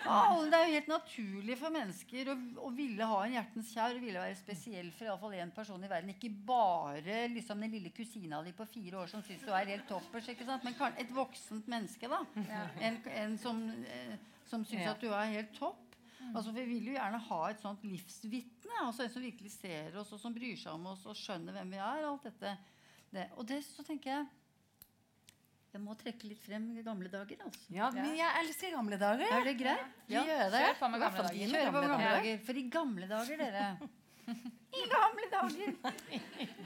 [0.04, 0.16] Ja,
[0.50, 2.36] det er jo helt naturlig for mennesker å,
[2.66, 5.90] å ville ha en hjertens kjær og ville være spesiell for iallfall én person i
[5.90, 6.12] verden.
[6.14, 9.88] Ikke bare liksom den lille kusina di på fire år som syns du er helt
[9.88, 10.28] toppers.
[10.28, 10.64] ikke sant?
[10.66, 12.20] Men kan- et voksent menneske, da.
[12.80, 14.16] En, en som, eh,
[14.50, 15.78] som syns at du er helt topp.
[16.34, 18.76] Altså, Vi vil jo gjerne ha et sånt livsvitne.
[18.86, 21.74] Altså en som virkelig ser oss, og som bryr seg om oss og skjønner hvem
[21.74, 22.06] vi er.
[22.08, 22.54] alt dette.
[23.12, 23.26] Det.
[23.36, 24.26] Og det så tenker jeg
[25.72, 27.38] Jeg må trekke litt frem gamle dager.
[27.46, 27.60] altså.
[27.72, 29.24] Ja, men jeg elsker gamle dager.
[29.32, 29.86] Er det greit?
[30.06, 30.60] Vi gjør det.
[30.66, 31.52] Kjør på med gamle dager.
[31.52, 32.38] Kjør på med gamle dager.
[32.44, 33.88] For i gamle dager, dere
[34.72, 35.74] I gamle dager.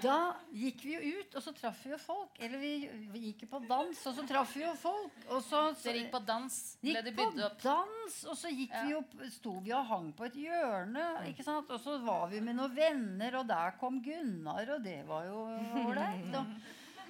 [0.02, 0.16] Da
[0.54, 2.36] gikk vi jo ut, og så traff vi jo folk.
[2.38, 2.70] Eller vi,
[3.10, 5.16] vi gikk jo på dans, og så traff vi jo folk.
[5.26, 6.58] Og så, Dere gikk på dans.
[6.84, 7.58] Ble det på bydd opp?
[7.64, 11.06] dans, og så gikk vi opp, sto vi og hang på et hjørne.
[11.32, 11.70] ikke sant?
[11.74, 15.46] Og så var vi med noen venner, og der kom Gunnar, og det var jo
[15.82, 16.36] ålreit.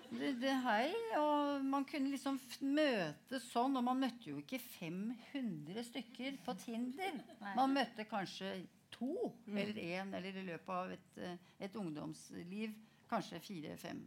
[0.06, 5.82] Det, det hei, og Man kunne liksom møtes sånn, og man møtte jo ikke 500
[5.90, 7.18] stykker på Tinder.
[7.58, 8.54] Man møtte kanskje
[8.90, 12.74] to eller én, eller i løpet av et, eh, et ungdomsliv
[13.10, 14.04] kanskje fire-fem.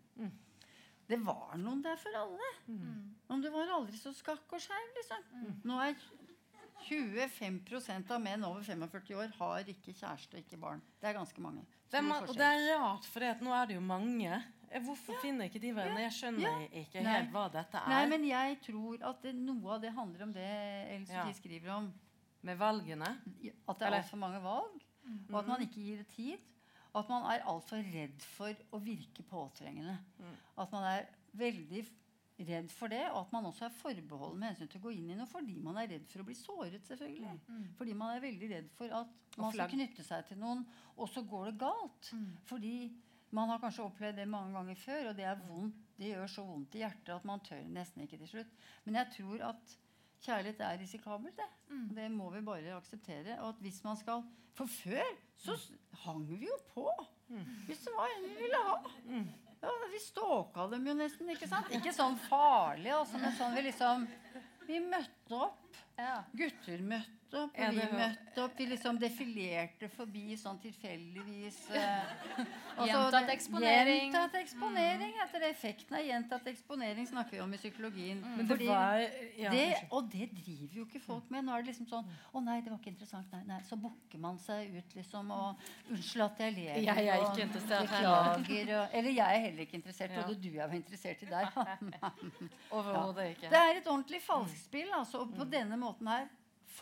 [1.10, 2.50] Det var noen der for alle.
[2.68, 5.62] Men det var aldri så skakk og skeiv, liksom.
[5.66, 5.96] Nå er
[6.88, 10.82] 25% av menn over 45 år har ikke kjæreste og ikke barn.
[11.02, 11.66] Det er ganske mange.
[11.90, 14.44] Det er, Stor og det er rart, for nå er det jo mange.
[14.70, 16.04] Hvorfor Hvorfor finner ikke de hverandre?
[16.06, 16.68] Jeg skjønner Ja.
[16.84, 17.14] ikke Nei.
[17.18, 17.90] helt hva dette er.
[17.90, 20.46] Nei, men jeg tror at det, noe av det handler om det
[20.94, 21.32] Else Ja.
[21.34, 21.94] Skriver om.
[22.48, 23.10] Med valgene.
[23.68, 24.80] At det er altfor mange valg.
[25.30, 26.46] Og at man ikke gir det tid.
[26.94, 29.98] Og at man er altfor redd for å virke påtrengende.
[30.58, 31.84] At man er veldig
[32.48, 35.10] redd for det, og at man også er forbeholden med hensyn til å gå inn
[35.12, 36.86] i noe fordi man er redd for å bli såret.
[36.88, 37.34] selvfølgelig.
[37.78, 40.64] Fordi man er veldig redd for at man skal knytte seg til noen,
[40.96, 42.12] og så går det galt.
[42.48, 42.74] Fordi
[43.36, 45.86] man har kanskje opplevd det mange ganger før, og det er vondt.
[46.00, 48.52] Det gjør så vondt i hjertet at man tør nesten ikke til slutt.
[48.86, 49.74] Men jeg tror at
[50.26, 51.38] kjærlighet er risikabelt.
[51.38, 51.50] Det.
[51.70, 51.88] Mm.
[51.96, 53.40] det må vi bare akseptere.
[53.40, 54.24] Og at hvis man skal
[54.58, 55.06] For før
[55.40, 55.56] så
[56.04, 56.90] hang vi jo på.
[57.68, 58.80] Hvis det var en vi ville ha.
[59.62, 61.30] Ja, vi stalka dem jo nesten.
[61.32, 61.72] Ikke sant?
[61.76, 64.08] Ikke sånn farlig, altså, men sånn vi liksom
[64.68, 65.80] Vi møtte opp.
[66.00, 66.20] Ja.
[66.38, 68.56] Gutter møtte opp, og vi møtte opp.
[68.60, 71.60] Vi liksom defilerte forbi sånn tilfeldigvis.
[71.78, 72.14] eh,
[72.90, 74.10] Gjentatt eksponering.
[74.10, 75.52] Gjentatt eksponering heter det.
[75.56, 78.24] Effekten av gjentatt eksponering snakker vi om i psykologien.
[78.38, 79.04] Men det var
[79.38, 81.46] ja, det, og det driver jo ikke folk med.
[81.48, 83.30] Nå er det liksom sånn Å nei, det var ikke interessant.
[83.36, 83.60] Nei, nei.
[83.68, 86.82] Så bukker man seg ut, liksom, og Unnskyld at jeg ler.
[86.86, 90.16] Jeg er ikke interessert beklager, og, Eller jeg er heller ikke interessert.
[90.16, 90.26] Ja.
[90.30, 91.60] Du jeg var interessert i deg.
[92.78, 93.52] Overhodet ikke.
[93.52, 94.92] Det er et ordentlig falskspill.
[94.98, 96.28] Altså, og på denne måten her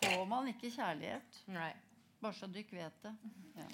[0.02, 1.42] får man ikke kjærlighet.
[1.54, 1.72] Nei.
[2.22, 3.14] Bare så dere vet det.
[3.58, 3.66] Ja.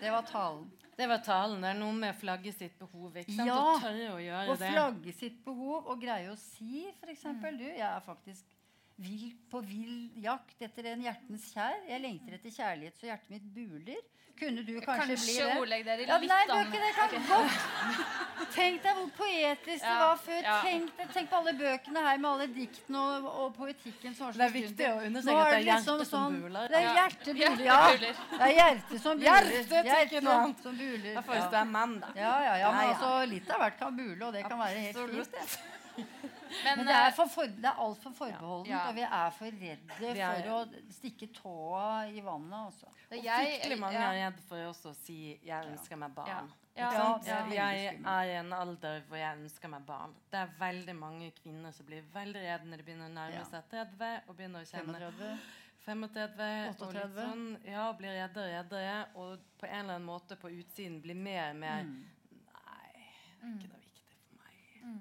[0.00, 0.66] Det var talen.
[0.96, 1.60] Det var talen.
[1.60, 3.16] Det er noe med flagge sitt behov.
[3.20, 3.50] Ikke sant?
[3.50, 4.70] Ja, Å tørre å gjøre det.
[4.72, 7.26] flagge sitt behov og greie å si f.eks.
[7.58, 8.55] Du, jeg er faktisk
[8.98, 11.82] vill, på vill jakt etter en hjertens kjær.
[11.88, 14.04] Jeg lengter etter kjærlighet så hjertet mitt buler.
[14.36, 15.52] Kunne du kanskje, bli Kanskje det?
[15.62, 18.50] ordlegg dere Ja, litt nei, bøker, det kan godt.
[18.52, 20.40] Tenk deg hvor poetisk det var før.
[20.44, 20.56] ja.
[20.60, 24.44] Tenk, deg, tenk på alle bøkene her med alle diktene og, og poetikken som Det
[24.44, 26.68] er viktig å understreke at det er liksom hjertet som sånn- buler.
[26.68, 26.92] Det er Ja.
[26.98, 27.80] hjertet buler, ja.
[27.96, 29.50] Det er hjertet som buler.
[29.56, 31.14] Hjertet, hjertet noe som buler.
[31.16, 32.12] Da får du stå en mann, da.
[32.14, 32.92] Ja, ja, ja, men Ja, ja.
[32.92, 36.35] altså litt av hvert kan bule, og det kan være helt fint.
[36.64, 38.88] Men, Men det er, eh, for for, det er altfor forbeholdent, Ja.
[38.88, 42.52] og vi er for redde er- for å stikke tåa i vannet.
[42.66, 42.86] Altså.
[43.10, 44.12] det- Og jeg- fryktelig mange ja.
[44.12, 46.26] er redd for også å si 'jeg ønsker meg barn'.
[46.28, 46.40] Ja.
[46.76, 50.14] Ikke Ja, er jeg er i en alder hvor jeg ønsker meg barn.
[50.30, 53.62] Det er veldig mange kvinner som blir veldig redde når de begynner å nærme seg
[53.70, 55.38] 30 og begynner å kjenne
[55.86, 57.14] 35-38, og litt 38.
[57.14, 61.14] sånn, ja, blir reddere og reddere, og på en eller annen måte på utsiden blir
[61.16, 62.04] mer og mer Mm.
[62.42, 65.00] Nei, det er ikke noe viktig for meg.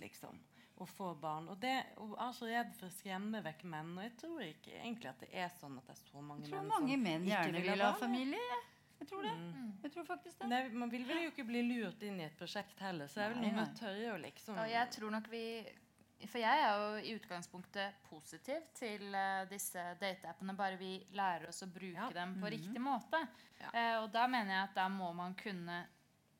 [0.00, 0.38] Liksom.
[0.78, 1.48] Å få barn.
[1.50, 3.88] Og det og er så redd for å skremme vekk menn.
[3.98, 6.52] Og jeg tror ikke egentlig at det er sånn at det er så mange Jeg
[6.52, 8.42] tror menn mange menn gjerne vil ha ha familie.
[8.52, 9.06] jeg.
[9.08, 9.32] Tror det.
[9.84, 10.46] Jeg tror faktisk det.
[10.50, 13.26] Nei, man vil vel jo ikke bli lurt inn i et prosjekt heller, så det
[13.26, 15.42] er vel noen noe med å tørre å liksom ja, jeg tror nok vi
[16.26, 21.62] For jeg er jo i utgangspunktet positiv til uh, disse dateappene, bare vi lærer oss
[21.62, 22.08] å bruke Ja.
[22.10, 23.20] dem på riktig måte.
[23.60, 23.70] Ja.
[23.70, 25.78] Uh, og da mener jeg at da må man kunne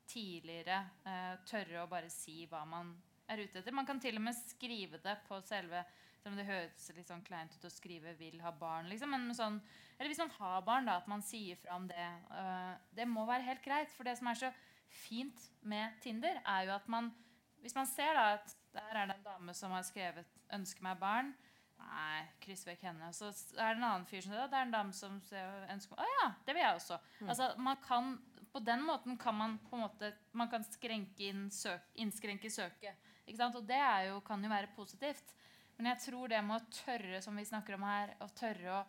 [0.09, 2.91] tidligere uh, tørre å bare si hva man
[3.29, 3.75] er ute etter.
[3.75, 5.83] Man kan til og med skrive det på selve
[6.19, 9.09] Selv om det høres litt sånn kleint ut å skrive 'vil ha barn', liksom.
[9.09, 9.61] Men sånn,
[9.95, 12.07] eller hvis man har barn, da, at man sier fra om det.
[12.27, 13.93] Uh, det må være helt greit.
[13.95, 14.49] For det som er så
[14.91, 17.13] fint med Tinder, er jo at man
[17.61, 20.99] Hvis man ser da at der er det en dame som har skrevet 'ønsker meg
[20.99, 21.33] barn'.
[21.79, 23.11] Nei, kryss vekk henne.
[23.15, 26.07] Så er det en annen fyr som sier det er en dame som ønsker Å
[26.07, 26.99] ja, det vil jeg også.
[27.25, 28.17] Altså, man kan,
[28.53, 33.08] på den måten kan man på en måte Man kan skrenke inn søk, innskrenke søket.
[33.29, 35.35] Og det jo, kan jo være positivt.
[35.77, 38.81] Men jeg tror det med å tørre, som vi snakker om her, å tørre å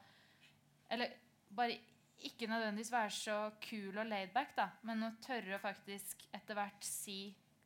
[0.90, 1.12] Eller
[1.54, 1.76] bare
[2.26, 6.84] ikke nødvendigvis være så kul og laidback, da, men å tørre å faktisk etter hvert
[6.84, 7.20] si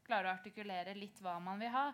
[0.04, 1.86] Klare å artikulere litt hva man vil ha.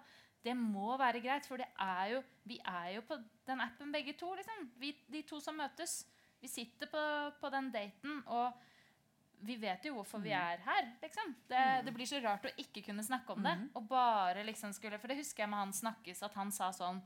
[0.43, 4.33] Det må være greit, for er jo, vi er jo på den appen begge to.
[4.35, 4.65] Liksom.
[4.81, 6.01] Vi, de to som møtes.
[6.41, 7.03] Vi sitter på,
[7.39, 8.57] på den daten, og
[9.41, 10.87] vi vet jo hvorfor vi er her.
[11.03, 11.35] Liksom.
[11.49, 13.57] Det, det blir så rart å ikke kunne snakke om det.
[13.79, 17.01] Og bare liksom skulle, For det husker jeg med han Snakkes, at han sa sånn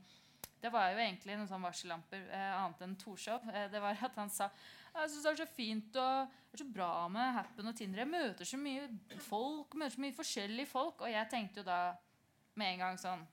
[0.61, 3.45] Det var jo egentlig noen sånn varsellamper, eh, annet enn Torshov.
[3.53, 4.49] Eh, det var at han sa
[4.95, 8.03] Jeg synes det er så fint og det er så bra med Happen og Tinder.
[8.05, 8.87] Jeg møter så mye
[9.25, 11.01] folk, møter så mye forskjellige folk.
[11.03, 11.79] Og jeg tenkte jo da
[12.55, 13.25] med en gang sånn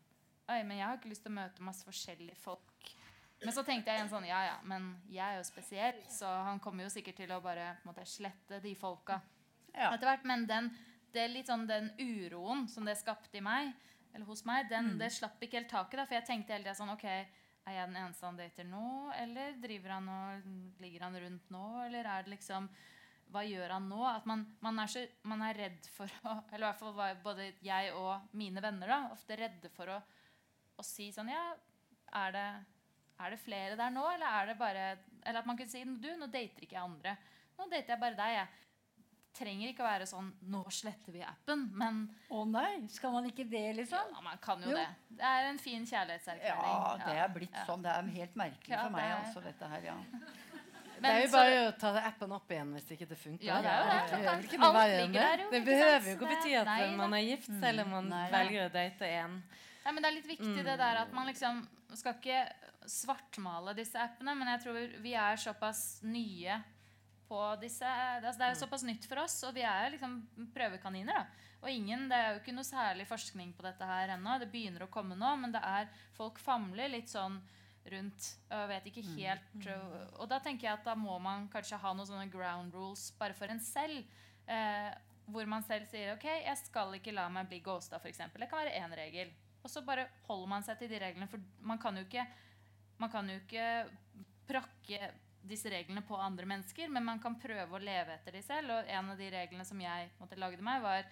[0.50, 2.71] Oi, men jeg har ikke lyst til å møte masse forskjellige folk.
[3.42, 6.60] Men så tenkte jeg igjen sånn Ja, ja, men jeg er jo spesiell, så han
[6.62, 9.20] kommer jo sikkert til å bare måte, slette de folka
[9.74, 9.90] Ja.
[9.92, 10.24] etter hvert.
[10.28, 10.70] Men den,
[11.46, 13.72] sånn den uroen som det skapte i meg,
[14.14, 15.98] eller hos meg, den, det slapp ikke helt taket.
[15.98, 19.12] da, For jeg tenkte hele tida sånn Ok, er jeg den eneste han dater nå,
[19.16, 22.68] eller driver han og ligger han rundt nå, eller er det liksom
[23.32, 24.00] hva gjør han nå?
[24.04, 27.14] At man, man, er, så, man er redd for å Eller i hvert fall var
[27.24, 29.98] både jeg og mine venner da, ofte redde for å,
[30.76, 31.46] å si sånn Ja,
[32.12, 32.46] er det,
[33.20, 36.08] er det flere der nå, eller er det bare Eller at man kunne si Du,
[36.16, 37.16] nå dater ikke jeg andre.
[37.58, 38.34] Nå dater jeg bare deg.
[38.34, 38.48] jeg
[39.38, 41.70] trenger ikke å være sånn Nå sletter vi appen.
[41.74, 44.10] Men Å nei, skal man ikke det, liksom?
[44.12, 44.76] ja, man kan jo, Jo.
[44.76, 44.88] det.
[45.10, 46.72] Det er en fin kjærlighetserklæring.
[46.72, 47.64] Ja, det er blitt Ja.
[47.66, 47.82] sånn.
[47.82, 49.80] Det er helt merkelig Ja, for meg, det er- altså, dette her.
[49.82, 49.96] ja.
[51.02, 53.44] Det er jo så bare å ta appen opp igjen hvis ikke det funker.
[53.44, 54.10] Ja, det er jo det.
[54.22, 55.22] Det er ikke Alt noe verre enn det.
[55.22, 57.90] der jo, Det behøver jo ikke å bety at nei man er gift, selv om
[57.90, 58.38] man Nei da.
[58.38, 59.42] velger å date én.
[59.84, 62.52] Nei, men Det er litt viktig det der at man liksom skal ikke
[62.90, 66.58] svartmale disse appene, men jeg tror vi er såpass nye
[67.28, 70.18] på disse altså Det er jo såpass nytt for oss, og vi er liksom
[70.54, 71.22] prøvekaniner.
[71.22, 74.38] da Og ingen, Det er jo ikke noe særlig forskning på dette her ennå.
[74.38, 77.40] Det begynner å komme nå, men det er folk famler litt sånn
[77.90, 81.80] rundt og vet ikke helt og, og da tenker jeg at da må man kanskje
[81.82, 84.04] ha noen sånne ground rules bare for en selv.
[84.46, 84.92] Eh,
[85.32, 88.22] hvor man selv sier ok, jeg skal ikke la meg bli ghosta, f.eks.
[88.34, 89.32] Det kan være én regel.
[89.62, 91.28] Og så bare holder man seg til de reglene.
[91.30, 92.26] For man kan jo ikke,
[93.02, 93.66] man kan jo ikke
[94.48, 95.10] prakke
[95.42, 98.70] disse reglene på andre mennesker, men man kan prøve å leve etter de selv.
[98.76, 101.04] Og en av de reglene som jeg måtte lagde meg, var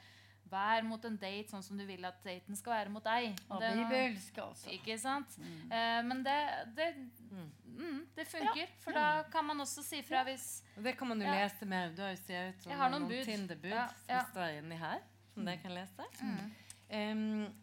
[0.50, 3.36] Vær mot en date sånn som du vil at daten skal være mot deg.
[3.52, 4.66] Og Det- bibelsk, altså.
[4.74, 5.36] ikke sant?
[5.70, 6.38] Eh, men det,
[6.74, 6.88] det,
[7.30, 8.66] mm, det funker.
[8.82, 11.44] For da kan man også si fra hvis Og det kan man jo Ja.
[11.46, 11.90] lese mer.
[11.94, 13.24] Du har jo skrevet ut som noen noen.
[13.24, 14.24] Tinder-bud Ja, som ja.
[14.32, 15.00] står inni her,
[15.34, 16.04] som dere kan lese.
[16.20, 16.50] Mm.
[16.90, 17.54] Em,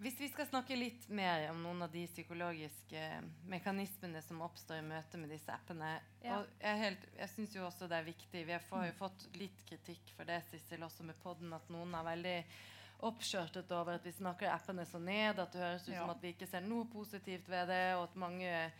[0.00, 3.00] hvis vi skal snakke litt mer om noen av de psykologiske
[3.52, 5.90] mekanismene som oppstår i møte med disse appene
[6.24, 6.38] Ja.
[6.38, 9.64] og Jeg, helt- jeg syns jo også det er viktig Vi har jo fått litt
[9.68, 12.44] kritikk for det, Sissel, også med podden, at noen er veldig
[13.02, 16.32] oppskjørtet over at vi snakker appene så ned, at det høres ut som at vi
[16.34, 18.72] ikke ser noe positivt ved det, og at mange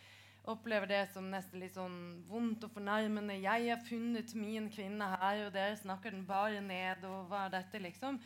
[0.49, 3.37] opplever det som nesten litt sånn vondt og fornærmende.
[3.41, 7.55] 'Jeg har funnet min kvinne her, og dere snakker den bare ned.' Og hva er
[7.59, 8.21] dette, liksom?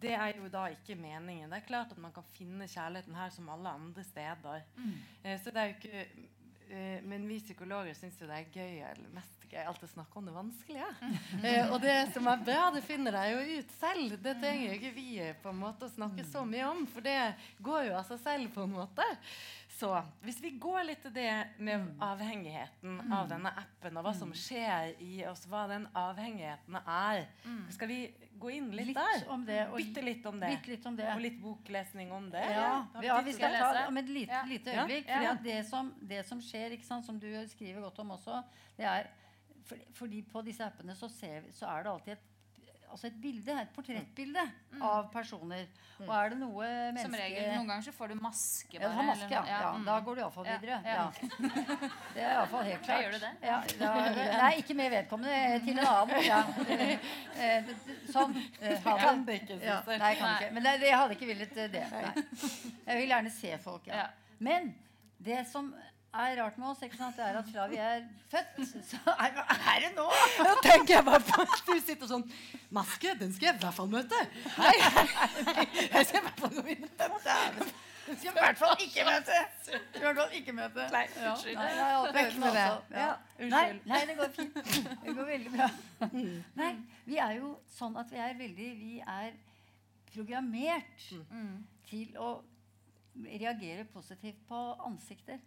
[0.00, 1.50] Det er jo da ikke meningen.
[1.50, 4.62] Det er klart at man kan finne kjærligheten her som alle andre steder.
[5.24, 6.06] Eh, så det er jo ikke
[6.70, 10.18] eh, Men vi psykologer syns jo det er gøy eller mest gøy alt alltid snakke
[10.18, 10.86] om det vanskelige.
[11.44, 14.16] Eh, og det som er bra, det finner jeg jo ut selv.
[14.24, 17.04] Det trenger jo ikke vi eh, på en måte å snakke så mye om, for
[17.04, 17.18] det
[17.64, 18.52] går jo av seg selv.
[18.54, 19.04] på en måte.
[19.76, 19.90] Så
[20.24, 24.94] hvis vi går litt til det med avhengigheten av denne appen, og hva som skjer
[25.04, 27.26] i oss, hva den avhengigheten er,
[27.74, 27.98] skal vi
[28.40, 29.26] gå inn litt, Litt der?
[29.32, 29.58] om det.
[29.68, 30.54] Og Bitte litt om det.
[30.54, 31.10] Bitte litt om det.
[31.12, 32.46] Og litt boklesning om det.
[32.56, 32.70] Ja,
[33.04, 35.12] ja, vi skal ta om et lite, lite øyeblikk.
[35.12, 35.36] Ja.
[35.44, 38.40] det, som, det som skjer, ikke sant, som du skriver godt om også,
[38.80, 39.12] det er
[39.66, 42.32] for, Fordi på disse appene så, ser vi, så er det alltid et
[42.86, 44.42] Altså et bilde, et portrettbilde
[44.80, 45.66] av personer.
[45.98, 46.62] Og er det noe
[46.94, 48.78] menneske Som regel, Noen ganger så får du maske.
[48.78, 49.40] Bare, ja, du har maske, ja.
[49.42, 49.72] eller- ja.
[49.74, 49.84] mm.
[49.88, 50.78] Da går du iallfall Ja, videre.
[50.86, 50.94] ja.
[50.94, 51.10] Ja.
[52.14, 53.02] Det er iallfall helt klart.
[53.02, 53.32] gjør du det?
[53.42, 53.90] Ja, da,
[54.38, 55.60] nei, ikke med vedkommende.
[55.66, 56.22] Til en annen.
[56.30, 56.38] Ja.
[57.36, 57.74] Eh,
[58.14, 58.38] Sånn.
[58.62, 59.40] eh, Ha Kan det.
[59.50, 60.36] Ja, nei, jeg kan Nei.
[60.38, 60.52] ikke.
[60.54, 61.84] Men det, jeg hadde ikke villet eh, det.
[61.90, 62.24] Nei.
[62.86, 64.04] Jeg vil gjerne se folk, ja.
[64.04, 64.06] Ja.
[64.38, 64.70] Men
[65.18, 65.74] det som
[66.24, 68.60] er rart med oss, ikke sant, det er at fra vi er født,
[68.90, 69.40] så er,
[69.72, 70.04] er det nå?
[70.38, 72.24] Da tenker jeg bare på at du sitter sånn
[72.74, 74.22] Maske, den skal jeg i hvert fall møte.
[74.58, 74.72] Nei,
[75.96, 76.86] Jeg skal i hvert fall gå inn.
[78.06, 79.38] Du skal i hvert fall ikke møte!
[79.66, 80.84] I hvert fall ikke møte.
[80.94, 81.56] Nei, Ja, unnskyld.
[81.58, 83.00] nei, jeg Vekk med det det.
[83.00, 83.06] Ja.
[83.06, 83.48] Ja.
[83.50, 84.60] Nei, nei, det går fint.
[85.02, 85.70] Det går veldig bra.
[86.60, 86.70] Nei,
[87.08, 89.34] vi er jo sånn at vi er veldig Vi er
[90.14, 91.08] programmert
[91.90, 92.30] til å
[93.26, 95.40] reagere positivt på ansikter.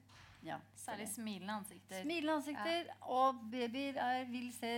[0.46, 0.60] Ja.
[0.76, 2.02] Særlig smilende ansikter.
[2.04, 4.78] Smilende ansikter, og babyer er, vil se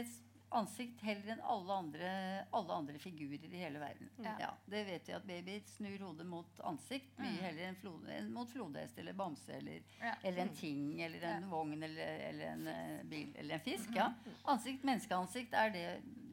[0.52, 2.08] ansikt heller enn alle andre,
[2.52, 4.10] alle andre figurer i hele verden.
[4.20, 4.34] Ja.
[4.42, 8.52] Ja, det vet vi at babyer snur hodet mot ansikt mye heller enn, flode, mot
[8.52, 10.16] flodhest eller bamse eller, Ja.
[10.24, 13.94] eller en ting eller en vogn eller, eller en eh, bil eller en fisk.
[13.96, 14.10] Ja.
[14.52, 15.86] Ansikt, menneskeansikt er det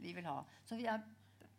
[0.03, 0.41] vi vil ha.
[0.66, 1.05] Så vi er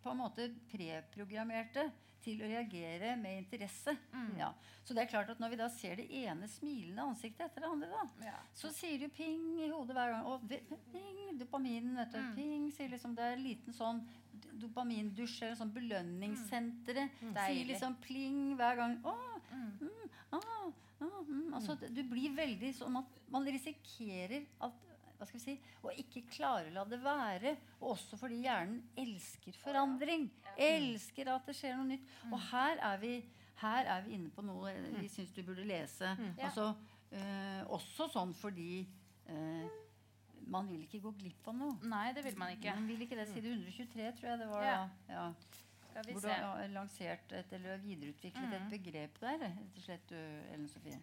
[0.03, 1.89] på en måte preprogrammerte
[2.37, 3.95] til å reagere med interesse.
[4.37, 4.51] Ja.
[4.85, 7.69] Så det er klart at når vi da ser det ene smilende ansiktet etter det
[7.69, 8.37] andre, da, Ja.
[8.57, 10.25] så sier du ping i hodet hver gang.
[10.25, 10.47] Og
[10.91, 12.19] ping, dopaminen, vet du.
[12.35, 14.01] Ping, sier liksom, det er en liten sånn
[14.59, 17.19] dopamindusj eller sånn belønningssenteret.
[17.21, 18.97] Sier liksom pling hver gang.
[19.03, 19.15] Å,
[19.53, 20.71] mm, ah, ah,
[21.01, 21.53] mm.
[21.53, 24.88] Altså, du blir veldig sånn at man risikerer at
[25.19, 27.55] hva skal vi si, og ikke klarer å la det være.
[27.81, 30.29] Og også fordi hjernen elsker forandring.
[30.55, 32.15] Elsker at det skjer noe nytt.
[32.29, 33.11] Og her er vi,
[33.59, 36.15] her er vi inne på noe vi syns du burde lese.
[36.37, 36.71] Altså,
[37.11, 38.85] øh, også sånn fordi
[39.27, 39.67] øh,
[40.49, 41.75] man vil ikke gå glipp av noe.
[41.91, 42.73] Nei, det vil man ikke.
[42.79, 43.27] Man vil ikke det.
[43.33, 44.65] Side 123, tror jeg det var.
[44.65, 44.79] Ja.
[44.79, 45.13] da.
[45.13, 45.29] Ja.
[45.89, 50.11] Skal vi Hvor du har lansert et, eller videreutviklet et begrep der, rett og slett,
[50.53, 50.99] Ellen Sofie.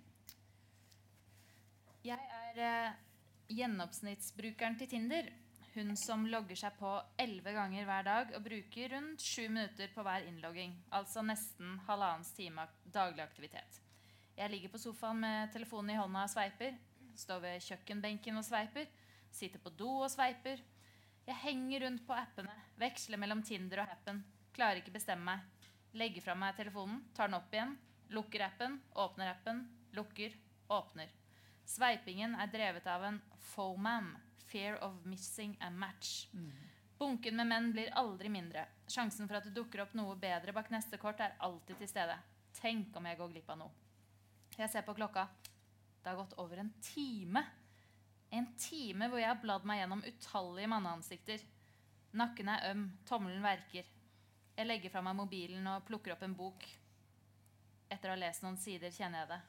[2.06, 3.05] Jeg er eh,
[3.48, 5.28] gjennomsnittsbrukeren til Tinder.
[5.76, 6.90] Hun som logger seg på
[7.20, 10.72] elleve ganger hver dag og bruker rundt sju minutter på hver innlogging.
[10.96, 13.82] Altså nesten halvannens time daglig aktivitet.
[14.36, 16.78] Jeg ligger på sofaen med telefonen i hånda og sveiper.
[17.16, 18.88] Står ved kjøkkenbenken og sveiper.
[19.32, 20.62] Sitter på do og sveiper.
[21.26, 22.56] Jeg henger rundt på appene.
[22.80, 24.22] Veksler mellom Tinder og appen.
[24.56, 25.68] Klarer ikke bestemme meg.
[25.96, 27.76] Legger fra meg telefonen, tar den opp igjen.
[28.12, 29.64] Lukker appen, åpner appen,
[29.96, 30.36] lukker,
[30.72, 31.12] åpner.
[31.66, 33.16] Sveipingen er drevet av en
[33.50, 34.12] FOMAM,
[34.46, 36.28] fear of missing a match.
[36.98, 38.62] Bunken med menn blir aldri mindre.
[38.86, 42.14] Sjansen for at det dukker opp noe bedre bak neste kort, er alltid til stede.
[42.56, 43.74] Tenk om jeg går glipp av noe.
[44.56, 45.26] Jeg ser på klokka.
[46.00, 47.42] Det har gått over en time.
[48.30, 51.42] En time hvor jeg har bladd meg gjennom utallige manneansikter.
[52.16, 53.90] Nakken er øm, tommelen verker.
[54.56, 56.62] Jeg legger fra meg mobilen og plukker opp en bok.
[57.90, 59.40] Etter å ha lest noen sider kjenner jeg det.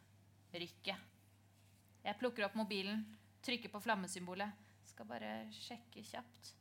[0.65, 1.13] Rykket.
[2.07, 3.01] Jeg plukker opp mobilen,
[3.43, 4.63] trykker på flammesymbolet.
[4.87, 6.53] Skal bare sjekke kjapt.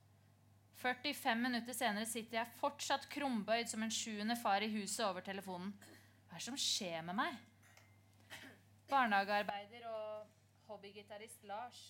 [0.83, 5.71] 45 minutter senere sitter jeg fortsatt krumbøyd som en sjuende far i huset over telefonen.
[6.27, 7.39] Hva er det som skjer med meg?
[8.91, 11.81] Barnehagearbeider og hobbygitarist Lars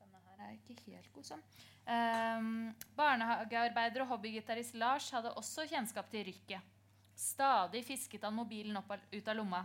[0.00, 1.44] Denne her er ikke helt god sånn.
[1.88, 2.50] Um,
[2.96, 6.76] barnehagearbeider og hobbygitarist Lars hadde også kjennskap til rykket.
[7.18, 9.64] Stadig fisket han mobilen opp ut av lomma.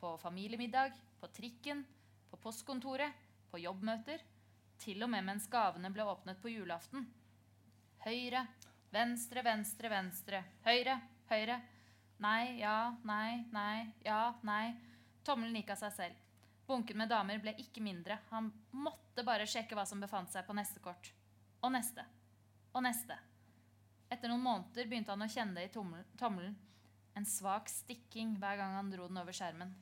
[0.00, 1.84] På familiemiddag, på trikken,
[2.42, 3.12] postkontoret,
[3.50, 4.22] på jobbmøter.
[4.82, 7.06] Til og med mens gavene ble åpnet på julaften.
[8.04, 8.42] Høyre,
[8.92, 10.42] venstre, venstre, venstre.
[10.66, 10.98] Høyre,
[11.30, 11.60] høyre.
[12.22, 14.74] Nei, ja, nei, nei, ja, nei.
[15.26, 16.20] Tommelen gikk av seg selv.
[16.66, 18.18] Bunken med damer ble ikke mindre.
[18.32, 21.12] Han måtte bare sjekke hva som befant seg på neste kort.
[21.62, 22.04] Og neste.
[22.74, 23.16] Og neste.
[24.12, 26.56] Etter noen måneder begynte han å kjenne det i tommelen.
[27.16, 29.72] En svak stikking hver gang han dro den over skjermen.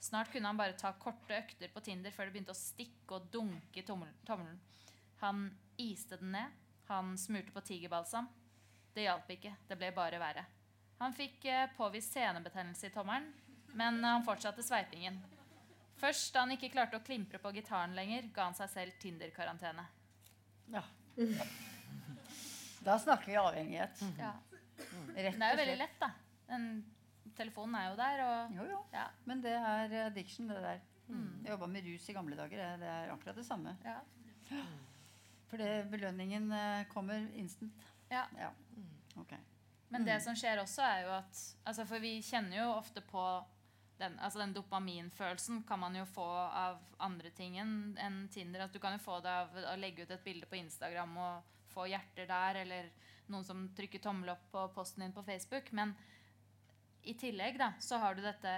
[0.00, 3.26] Snart kunne han bare ta korte økter på Tinder før det begynte å stikke og
[3.32, 4.60] dunke i tommelen.
[5.20, 5.42] Han
[5.76, 6.56] iste den ned.
[6.88, 8.28] Han smurte på tigerbalsam.
[8.94, 9.52] Det hjalp ikke.
[9.68, 10.46] Det ble bare verre.
[11.00, 13.28] Han fikk eh, påvist senebetennelse i tommelen,
[13.78, 15.20] men han fortsatte sveipingen.
[16.00, 19.84] Først da han ikke klarte å klimpre på gitaren lenger, ga han seg selv Tinder-karantene.
[20.72, 20.82] Ja.
[22.80, 24.00] Da snakker vi avhengighet.
[24.16, 24.32] Ja.
[25.12, 26.08] Rett Men det er jo veldig lett, da.
[26.48, 26.68] Den
[27.36, 28.84] telefonen er jo der, og Jo, jo.
[28.92, 29.06] ja.
[29.26, 30.80] Men det er addiction, det der.
[31.10, 32.56] Jeg jobba med rus i gamle dager.
[32.56, 33.76] det- Det er akkurat det samme.
[33.84, 33.96] ja.
[35.50, 37.72] For det, belønningen eh, kommer instant.
[38.10, 38.24] ja.
[38.38, 38.50] Ja.
[39.18, 39.32] Ok.
[39.90, 43.44] Men det som skjer også, er jo at altså For vi kjenner jo ofte på
[43.98, 48.60] den, altså den dopaminfølelsen kan man jo få av andre ting enn enn Tinder.
[48.62, 51.42] Altså du kan jo få det av å legge ut et bilde på Instagram og
[51.74, 52.90] få hjerter der, eller
[53.28, 55.72] noen som trykker tommel opp på posten din på Facebook.
[55.72, 55.94] Men
[57.02, 58.52] i tillegg da, så har du dette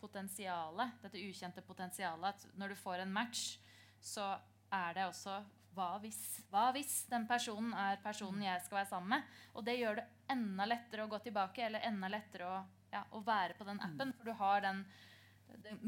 [0.00, 3.58] potensialet, dette ukjente potensialet, at når du får en match,
[4.00, 4.32] så
[4.72, 5.40] er det også
[5.76, 6.18] hva hvis?
[6.50, 9.36] Hva hvis den personen er personen jeg skal være sammen med?
[9.54, 12.56] Og det gjør det enda lettere å gå tilbake, eller enda lettere å,
[12.90, 14.14] ja, å være på den appen.
[14.18, 14.82] For du har den,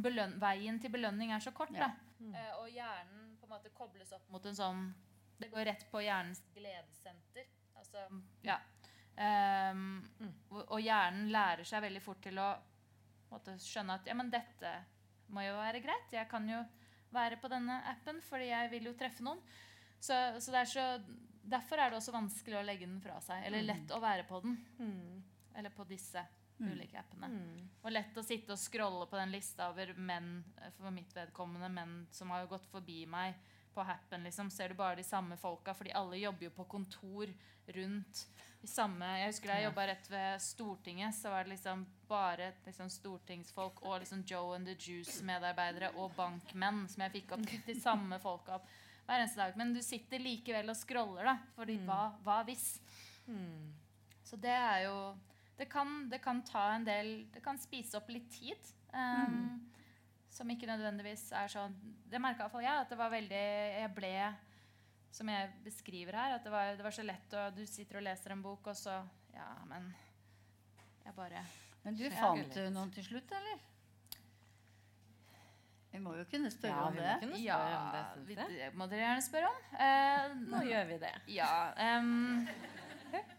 [0.04, 1.90] den Veien til belønning er så kort, da.
[2.22, 4.82] Eh, og hjernen på en måte kobles opp mot en sånn
[5.42, 7.48] Det går rett på hjernens gledessenter.
[7.74, 8.04] Altså,
[8.46, 8.60] ja.
[9.20, 10.00] Ehm,
[10.52, 12.48] og, og hjernen lærer seg veldig fort til å
[13.32, 14.72] måtte, skjønne at ja, men dette
[15.32, 16.14] må jo være greit.
[16.14, 16.62] Jeg kan jo
[17.12, 19.40] være på denne appen fordi jeg vil jo treffe noen.
[20.02, 20.86] Så, så det er så,
[21.42, 23.42] Derfor er det også vanskelig å legge den fra seg.
[23.48, 24.56] Eller lett å være på den.
[25.58, 26.22] Eller på disse
[26.62, 27.28] ulike appene.
[27.82, 31.70] Og lett å sitte og scrolle på den lista over menn eh, for mitt vedkommende
[31.72, 33.34] menn som har gått forbi meg
[33.74, 34.24] på Happen.
[34.28, 37.32] Liksom, ser du bare de samme folka, fordi alle jobber jo på kontor
[37.72, 38.26] rundt
[38.62, 42.52] de samme Jeg husker da jeg jobba rett ved Stortinget, så var det liksom bare
[42.66, 47.74] liksom, stortingsfolk og liksom Joe and the Juice-medarbeidere og bankmenn som jeg fikk opp de
[47.80, 48.70] samme folka opp
[49.06, 49.58] hver eneste dag.
[49.58, 51.36] Men du sitter likevel og scroller, da.
[51.56, 52.68] Fordi hva, hva hvis?
[54.22, 54.96] Så det er jo
[55.58, 58.70] det kan, det kan ta en del Det kan spise opp litt tid.
[58.94, 59.60] Um,
[60.32, 61.74] Som ikke nødvendigvis er sånn
[62.08, 62.80] Det merka iallfall jeg.
[62.86, 63.42] At det var veldig
[63.82, 64.12] Jeg ble
[65.12, 66.36] Som jeg beskriver her.
[66.38, 68.76] At det var, det var så lett å Du sitter og leser en bok, og
[68.80, 68.94] så
[69.34, 69.90] Ja, men
[71.04, 71.44] Jeg bare
[71.84, 72.54] Men du fant litt.
[72.54, 73.60] du noen til slutt, eller?
[75.92, 77.16] Vi må jo kunne spørre Ja, om vi må det.
[77.20, 79.58] kunne Ja, spørre om det, vi- det må dere gjerne spørre om.
[79.76, 81.10] Eh, Nå gjør vi det.
[81.28, 81.74] Ja.
[81.98, 82.48] um,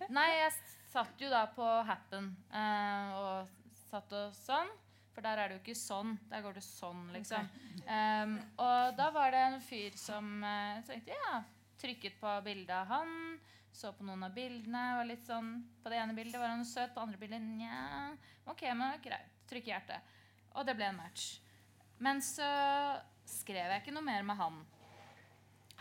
[0.10, 0.52] nei, jeg
[0.92, 3.48] satt jo da på Happen eh, og
[3.90, 4.70] satt og sånn.
[5.14, 6.16] For der er det jo ikke sånn.
[6.30, 7.50] Der går det sånn, liksom.
[7.86, 11.44] Um, og da var det en fyr som uh, tenkte ja,
[11.82, 13.14] trykket på bildet av han.
[13.74, 14.84] Så på noen av bildene.
[14.98, 18.12] var litt sånn, På det ene bildet var han søt, på andre bildet nja.
[18.50, 19.32] Ok, men greit.
[19.50, 20.02] Trykk hjerte.
[20.58, 21.38] Og det ble en match.
[22.02, 22.48] Men så
[23.30, 24.62] skrev jeg ikke noe mer med han.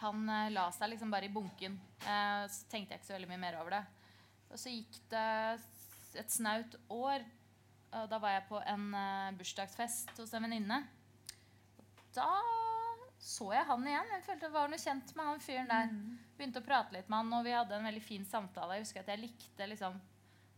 [0.02, 1.80] Han uh, la seg liksom bare i bunken.
[2.04, 3.84] Uh, så tenkte jeg ikke så veldig mye mer over det.
[4.52, 5.28] Og så gikk det
[6.20, 7.24] et snaut år.
[8.00, 10.80] Og da var jeg på en eh, bursdagsfest hos en venninne.
[12.16, 12.28] Da
[13.22, 14.08] så jeg han igjen.
[14.16, 15.92] Jeg følte det var noe kjent med han fyren der.
[16.38, 18.80] Begynte å prate litt med han, og vi hadde en veldig fin samtale.
[18.80, 20.00] Jeg husker at jeg likte liksom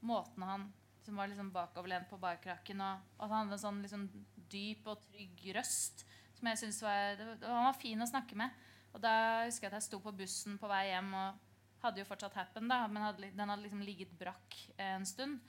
[0.05, 0.71] måten han
[1.05, 4.07] som var liksom bakoverlent på barkrakken, og, og at han hadde en sånn liksom
[4.49, 6.07] dyp og trygg røst
[6.45, 8.63] som jeg syntes var det, Han var fin å snakke med.
[8.95, 11.43] Og da husker jeg at jeg sto på bussen på vei hjem og
[11.85, 15.41] hadde jo fortsatt Happen, da, men hadde, den hadde liksom ligget brakk en stund.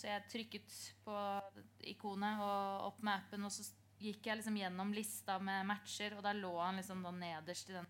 [0.00, 1.14] Så jeg trykket på
[1.92, 3.66] ikonet og opp med appen, og så
[4.00, 7.76] gikk jeg liksom gjennom lista med matcher, og da lå han liksom da nederst i
[7.76, 7.88] den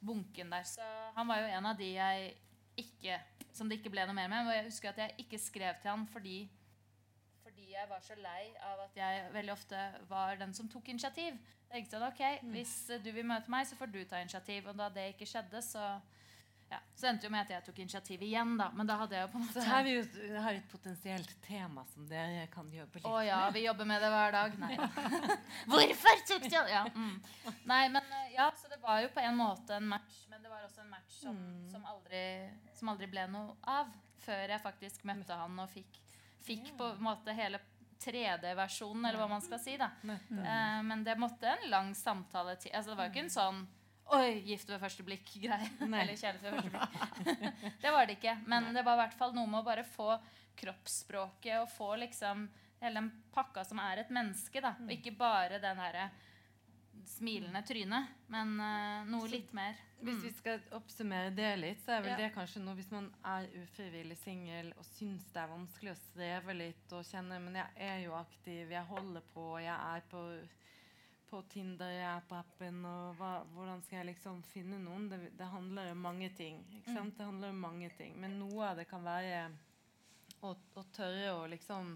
[0.00, 0.64] bunken der.
[0.64, 0.86] Så
[1.16, 2.32] han var jo en av de jeg
[2.80, 3.18] ikke
[3.52, 4.46] Som det ikke ble noe mer med.
[4.46, 6.36] Og jeg husker at jeg ikke skrev til han fordi
[7.42, 11.34] fordi jeg var så lei av at jeg veldig ofte var den som tok initiativ.
[11.66, 12.22] Jeg tenkte at ok,
[12.54, 14.68] Hvis eh, du vil møte meg, så får du ta initiativ.
[14.70, 15.98] Og da det ikke skjedde, så
[16.70, 18.52] ja, så endte jo med at jeg tok initiativ igjen.
[18.58, 20.58] da, Men da hadde jeg jo på en måte Så her er vi jo har
[20.58, 24.36] et potensielt tema som dere kan jobbe litt Å ja, vi jobber med det hver
[24.36, 24.54] dag.
[24.62, 24.76] Nei.
[25.72, 27.16] Hvorfor tok du ja, mm.
[27.66, 30.52] Nei, men eh, ja, så det var jo på en måte en match, men det
[30.52, 31.42] var også en match som,
[31.72, 32.22] som, aldri,
[32.78, 33.90] som aldri ble noe av.
[34.20, 35.98] Før jeg faktisk møtte han og fikk,
[36.46, 37.58] fikk på en måte hele
[38.00, 39.74] 3D-versjonen, eller hva man skal si.
[39.80, 39.90] da.
[40.06, 42.70] Uh, men det måtte en lang samtale til.
[42.76, 43.62] Altså, det var jo ikke en sånn
[44.16, 45.68] Oi, gift ved første blikk-greie.
[45.86, 47.60] Eller kjærlighet ved første blikk.
[47.84, 48.36] det var det ikke.
[48.50, 50.16] Men det var i hvert fall noe med å bare få
[50.60, 52.48] kroppsspråket og få liksom
[52.80, 54.62] hele den pakka som er et menneske.
[54.64, 54.74] da.
[54.82, 56.10] Og ikke bare den derre
[57.06, 59.78] smilende trynet, men uh, noe litt mer.
[60.00, 62.18] Hvis vi skal oppsummere det litt, så er vel Ja.
[62.22, 66.56] det kanskje noe hvis man er ufrivillig singel og syns det er vanskelig å streve
[66.56, 70.22] litt og kjenne Men jeg er jo aktiv, jeg holder på, jeg er på,
[71.30, 75.08] på Tinder, jeg er på appen, og hva, hvordan skal jeg liksom finne noen?
[75.10, 76.62] Det, det handler om mange ting.
[76.88, 77.16] sant?
[77.18, 78.16] Det handler om mange ting.
[78.20, 79.44] Men noe av det kan være
[80.42, 81.94] å, å tørre å liksom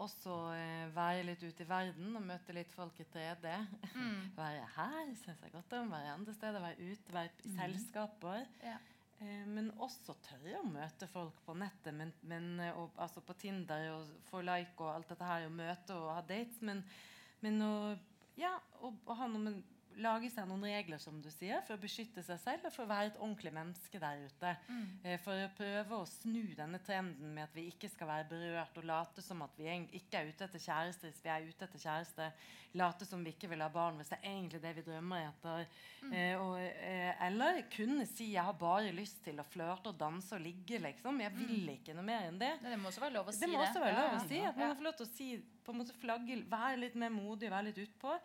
[0.00, 3.50] også eh, være litt ute i verden og møte litt folk i 3D.
[4.40, 5.92] være her, synes jeg godt om.
[5.92, 8.46] Være andre steder, være ute, være i selskaper.
[8.64, 8.78] Ja.
[9.20, 13.36] Eh, men også tørre å møte folk på nettet, men, men, eh, og, altså på
[13.40, 16.62] Tinder og få like og alt dette her, og møte og ha dates.
[16.64, 16.80] Men,
[17.44, 17.74] men å,
[18.40, 19.60] ja, og, og ha noe med
[20.00, 22.88] Lage seg noen regler som du sier, for å beskytte seg selv og for å
[22.90, 24.52] være et ordentlig menneske der ute.
[25.04, 28.78] Eh, for å prøve å snu denne trenden med at vi ikke skal være berørt
[28.80, 29.68] og late som at vi
[30.00, 32.30] ikke er ute etter kjæreste hvis vi er ute etter kjæreste.
[32.80, 35.66] Late som vi ikke vil ha barn hvis det er egentlig det vi drømmer etter.
[36.12, 40.32] Eh, og, eh, eller kunne si 'jeg har bare lyst til å flørte og danse
[40.32, 41.20] og ligge', liksom.
[41.20, 42.58] Jeg vil ikke noe mer enn det.
[42.62, 43.56] Det må også være lov å si Det det.
[43.56, 44.38] må også være lov å si.
[44.40, 47.50] At man får lov til å si, på en måte flagge, være litt mer modig,
[47.50, 48.18] være litt utpå.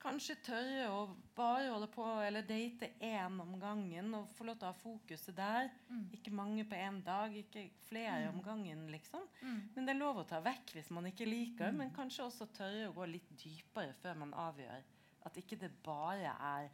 [0.00, 1.00] Kanskje tørre å
[1.36, 5.36] bare holde på eller date én om gangen og få lov til å ha fokuset
[5.36, 5.68] der.
[6.16, 9.26] Ikke mange på én dag, ikke flere om gangen, liksom.
[9.74, 12.88] Men det er lov å ta vekk hvis man ikke liker, men kanskje også tørre
[12.88, 14.82] å gå litt dypere før man avgjør.
[15.28, 16.70] At ikke det bare er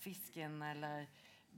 [0.00, 1.08] fisken eller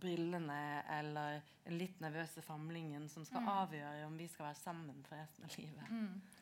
[0.02, 5.18] brillene eller den litt nervøse famlingen som skal avgjøre om vi skal være sammen for
[5.18, 5.90] resten av livet.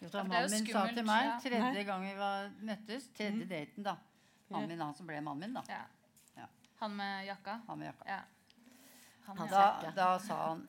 [0.01, 3.09] Vet du Ja, mannen min sa til meg tredje gang vi var, møttes?
[3.17, 3.97] Tredje daten, da.
[4.51, 5.63] Mannen min, han som ble mannen min, da.
[5.69, 5.85] Ja.
[6.37, 6.47] Ja.
[6.81, 7.61] Han med jakka?
[7.69, 8.05] Han med jakka.
[8.09, 8.21] Ja.
[9.27, 9.91] Han med Da, jakka.
[9.97, 10.69] da sa han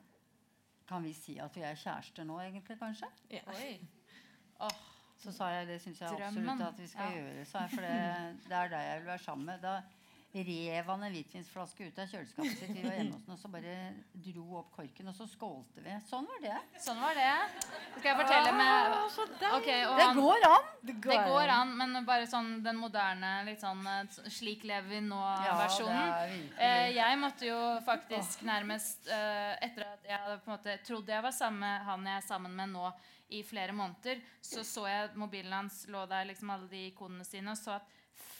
[0.88, 3.06] Kan vi si at vi er kjærester nå, egentlig, kanskje?
[3.46, 3.80] Oi.
[5.22, 7.16] Så sa jeg det syns jeg absolutt at vi skal Ja.
[7.20, 7.44] gjøre.
[7.46, 9.60] Sa jeg, for det, det er deg jeg vil være sammen med.
[9.62, 9.82] Da
[10.32, 12.70] rev han en hvitvinsflaske ut av kjøleskapet sitt.
[12.72, 13.74] Vi var hjemme hos den, og så bare
[14.24, 15.92] dro opp korken, og så skålte vi.
[16.08, 16.54] Sånn var det.
[16.80, 17.28] Sånn var det.
[17.98, 18.96] Skal jeg fortelle med
[19.58, 20.70] okay, og Det går an!
[20.88, 20.96] Det
[21.28, 26.00] går an, men bare sånn den moderne litt sånn eh, Slik lever vi nå-versjonen.
[26.00, 26.58] det er virkelig.
[26.66, 31.22] eh, jeg måtte jo faktisk nærmest eh, Etter at jeg på en måte trodde jeg
[31.28, 32.88] var sammen med han jeg er sammen med nå
[33.32, 37.54] i flere måneder, så så jeg mobilen hans lå der, liksom alle de ikonene sine,
[37.54, 37.86] og så at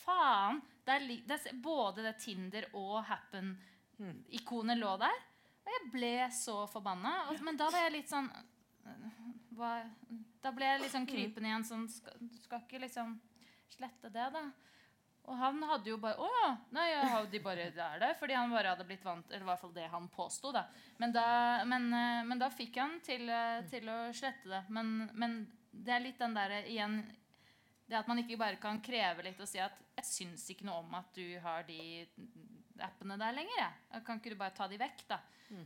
[0.05, 5.21] faen der, der, Både det Tinder og Happen-ikonet lå der.
[5.63, 7.29] Og jeg ble så forbanna.
[7.31, 8.31] Og- Men da var jeg litt sånn
[9.55, 9.83] hva,
[10.43, 13.21] da ble jeg liksom krypende igjen sånn skal, Du skal ikke liksom
[13.71, 14.51] slette det, da.
[15.25, 16.57] Og han hadde jo bare Å ja!
[16.73, 18.15] Nei, har- de bare er der.
[18.19, 20.65] Fordi han bare hadde blitt vant Eller i hvert fall det han påsto, da.
[20.99, 24.65] Men da, men, eh, men da fikk han til, eh, til å slette det.
[24.69, 27.05] Men, men det er litt den derre igjen
[27.93, 30.81] Det at man ikke bare kan kreve litt og si at 'Jeg syns ikke noe
[30.81, 32.07] om at du har de
[32.81, 34.05] appene der lenger', jeg.
[34.07, 35.21] Kan ikke du bare ta de vekk, da?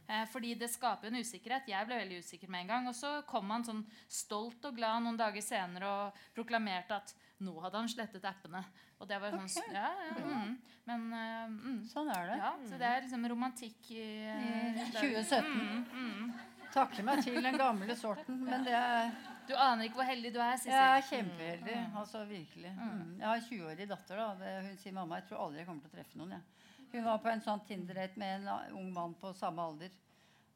[0.06, 1.68] Eh, fordi det skaper en usikkerhet.
[1.70, 2.88] Jeg ble veldig usikker med en gang.
[2.90, 7.14] Og så kom han sånn stolt og glad noen dager senere og proklamerte at
[7.46, 8.64] nå hadde han slettet appene.
[8.96, 9.74] Og det var sånn okay.
[9.76, 10.52] ja, ja, mm.
[10.88, 11.80] Men uh, mm.
[11.90, 12.36] Sånn er det.
[12.40, 15.50] Ja, så det er liksom romantikk i uh, 2017.
[15.52, 16.30] Mm, mm.
[16.72, 18.40] Takker meg til den gamle sorten.
[18.46, 19.12] Men det er,
[19.46, 21.78] Du aner ikke hvor heldig du er, jeg er kjempeheldig.
[22.00, 22.72] Altså virkelig.
[22.76, 23.16] Mm.
[23.20, 24.22] Jeg har en 20-årig datter.
[24.22, 26.36] da Hun sier mamma, jeg tror aldri jeg kommer til å treffe noen.
[26.36, 26.66] Jeg.
[26.92, 29.94] Hun var på en sånn Tinder-date med en ung mann på samme alder.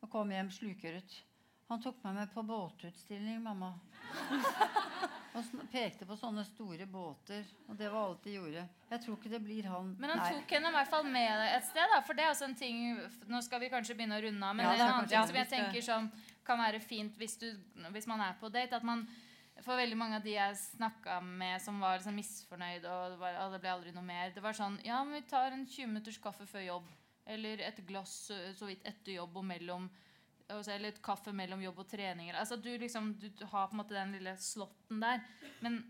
[0.01, 1.19] Og kom hjem slukøret.
[1.71, 3.75] Han tok meg med på båtutstilling, mamma.
[5.39, 7.45] Og pekte på sånne store båter.
[7.71, 8.65] Og det var alt de gjorde.
[8.91, 9.93] Jeg tror ikke det blir han.
[10.03, 11.93] Men han tok henne i hvert fall med et sted.
[11.95, 12.81] da For det er også en ting
[13.31, 15.31] Nå skal vi kanskje begynne å runde av, men Ja, det er en annen ting
[15.31, 16.11] som jeg tenker som
[16.51, 17.49] kan være fint hvis, du,
[17.95, 18.77] hvis man er på date.
[18.77, 19.07] At man
[19.61, 23.41] For veldig mange av de jeg snakka med som var liksom misfornøyd, og det, var,
[23.43, 25.91] «Å, det ble aldri noe mer Det var sånn Ja, men vi tar en 20
[25.91, 26.87] minutters kaffe før jobb.
[27.31, 29.91] Eller et glass så vidt etter jobb og mellom
[30.61, 32.33] Eller et kaffe mellom jobb og trening.
[32.33, 35.21] Altså, du, liksom, du, har på en måte den lille slotten der.
[35.63, 35.83] Men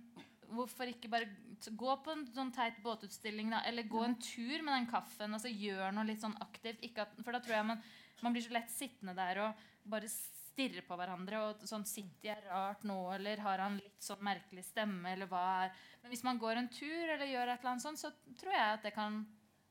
[0.51, 1.31] hvorfor ikke bare
[1.79, 3.63] gå på en sånn teit båtutstilling, da?
[3.69, 5.33] Eller gå en tur med den kaffen.
[5.33, 6.83] altså Gjør noe litt sånn aktivt.
[6.85, 7.83] Ikke at, for da tror jeg man,
[8.25, 10.11] man blir så lett sittende der og bare
[10.69, 11.41] stirre på hverandre.
[11.49, 15.65] og sånn, Sitter jeg rart nå, eller har han litt sånn merkelig stemme, eller hva
[15.65, 15.73] er
[16.03, 18.75] Men hvis man går en tur eller gjør et eller annet sånt, så tror jeg
[18.79, 19.27] at det kan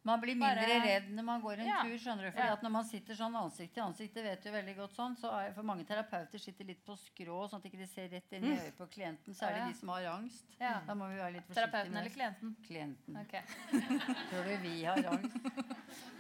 [0.06, 1.84] Man blir mindre Bare- redd når man går en Ja.
[1.84, 1.98] tur.
[2.00, 2.32] skjønner du?
[2.32, 2.54] Fordi Ja.
[2.54, 5.30] at Når man sitter sånn ansikt til ansikt, det vet du veldig godt sånn, så
[5.34, 8.46] er for mange terapeuter sitter litt på skrå, sånn at de ikke ser rett inn
[8.46, 9.36] i øyet på klienten.
[9.36, 9.68] Så er det Ja.
[9.68, 10.46] de som har angst.
[10.60, 10.80] Ja.
[10.88, 12.56] Da må vi være litt forsiktige Terapeuten med eller klienten?
[12.66, 13.18] klienten.
[13.22, 13.42] Okay.
[14.32, 15.36] Tror du vi har angst?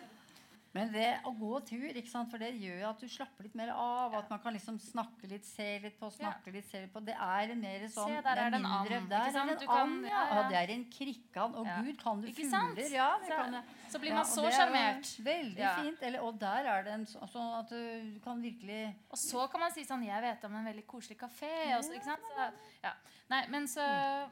[0.74, 2.30] Men det å gå tur, ikke sant?
[2.30, 4.14] for det gjør at du slapper litt mer av.
[4.20, 7.02] At man kan liksom snakke litt, se litt på, snakke litt, se litt på.
[7.06, 9.80] Det er mer sånn Se, der er det en and, Der er det en kan-
[9.82, 10.12] and, ja.
[10.12, 10.36] ja, ja.
[10.44, 10.48] ja.
[10.50, 11.56] Det er en krikkan.
[11.58, 11.82] Å Ja.
[11.82, 12.91] gud, kan du fugler?
[12.94, 15.10] Ja, Så- kan så blir man så er sjarmert.
[15.26, 15.76] Veldig Ja.
[15.82, 16.02] fint.
[16.04, 19.72] Eller, og der er det en sånn at du kan virkelig Og så kan man
[19.72, 21.76] si sånn Jeg vet om en veldig koselig kafé.
[21.78, 22.22] Og så, ikke sant?
[22.22, 22.52] Så,
[22.84, 22.94] ja.
[23.30, 23.82] Nei, men så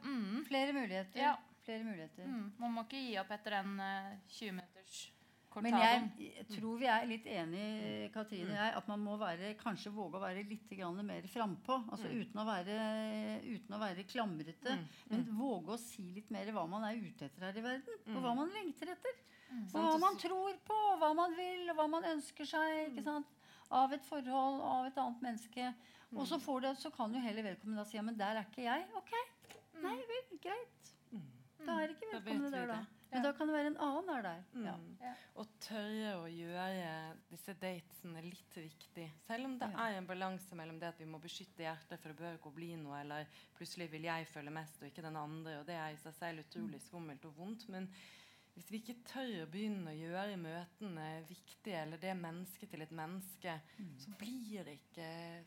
[0.04, 1.16] mm, Flere muligheter.
[1.16, 1.36] Ja.
[1.64, 2.24] Flere muligheter.
[2.24, 5.10] mm, Man må ikke gi opp etter den uh, 20 minutters
[5.64, 9.52] Men jeg, jeg tror vi er litt enige, Katrine og jeg, at man må være,
[9.60, 11.80] kanskje våge å være litt grann mer frampå.
[11.92, 12.76] Altså uten, å være,
[13.46, 14.76] uten å være klamrete.
[15.10, 17.98] Men våge å si litt mer hva man er ute etter her i verden.
[18.14, 19.20] Og hva man lengter etter.
[19.72, 22.90] Og hva man tror på, hva man vil, og hva man ønsker seg.
[22.92, 23.30] ikke sant?
[23.72, 25.72] Av et forhold, av et annet menneske.
[26.16, 28.46] Og så, får det, så kan jo heller vedkommende da si ja, men der er
[28.48, 28.86] ikke jeg.
[28.96, 29.12] Ok,
[29.84, 30.94] nei vel, greit.
[31.66, 32.78] Da er ikke vedkommende vi der, da.
[33.10, 34.42] Men da kan det være en annen der der.
[35.00, 35.12] Ja.
[35.40, 36.90] Og tørre å gjøre
[37.30, 39.06] disse datesene litt viktig.
[39.26, 39.86] Selv om det Ja.
[39.88, 42.74] er en balanse mellom det at vi må beskytte hjertet, for det bør ikke bli
[42.76, 43.26] noe, eller
[43.56, 46.44] plutselig vil jeg føle mest og ikke den andre, og det er i seg selv
[46.44, 47.68] utrolig skummelt og vondt.
[47.68, 47.88] Men
[48.54, 52.90] hvis vi ikke tør å begynne å gjøre møtene viktige, eller det mennesket til et
[52.92, 53.60] menneske,
[53.96, 55.44] så blir det ikke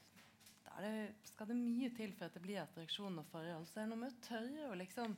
[0.66, 3.66] da er det, skal det mye til for at det blir attraksjon og forhold.
[3.68, 5.18] Så er det noe med å tørre å liksom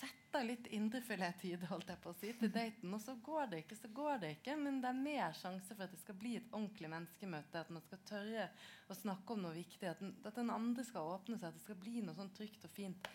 [0.00, 2.94] sette av litt indrefilettid holdt jeg på å si, til daten.
[2.96, 4.56] Og så går det ikke, så går det ikke.
[4.60, 7.64] Men det er mer sjanse for at det skal bli et ordentlig menneskemøte.
[7.64, 8.46] At man skal tørre
[8.90, 9.90] å snakke om noe viktig.
[9.90, 11.50] At den, at den andre skal åpne seg.
[11.50, 13.12] At det skal bli noe sånn trygt og fint.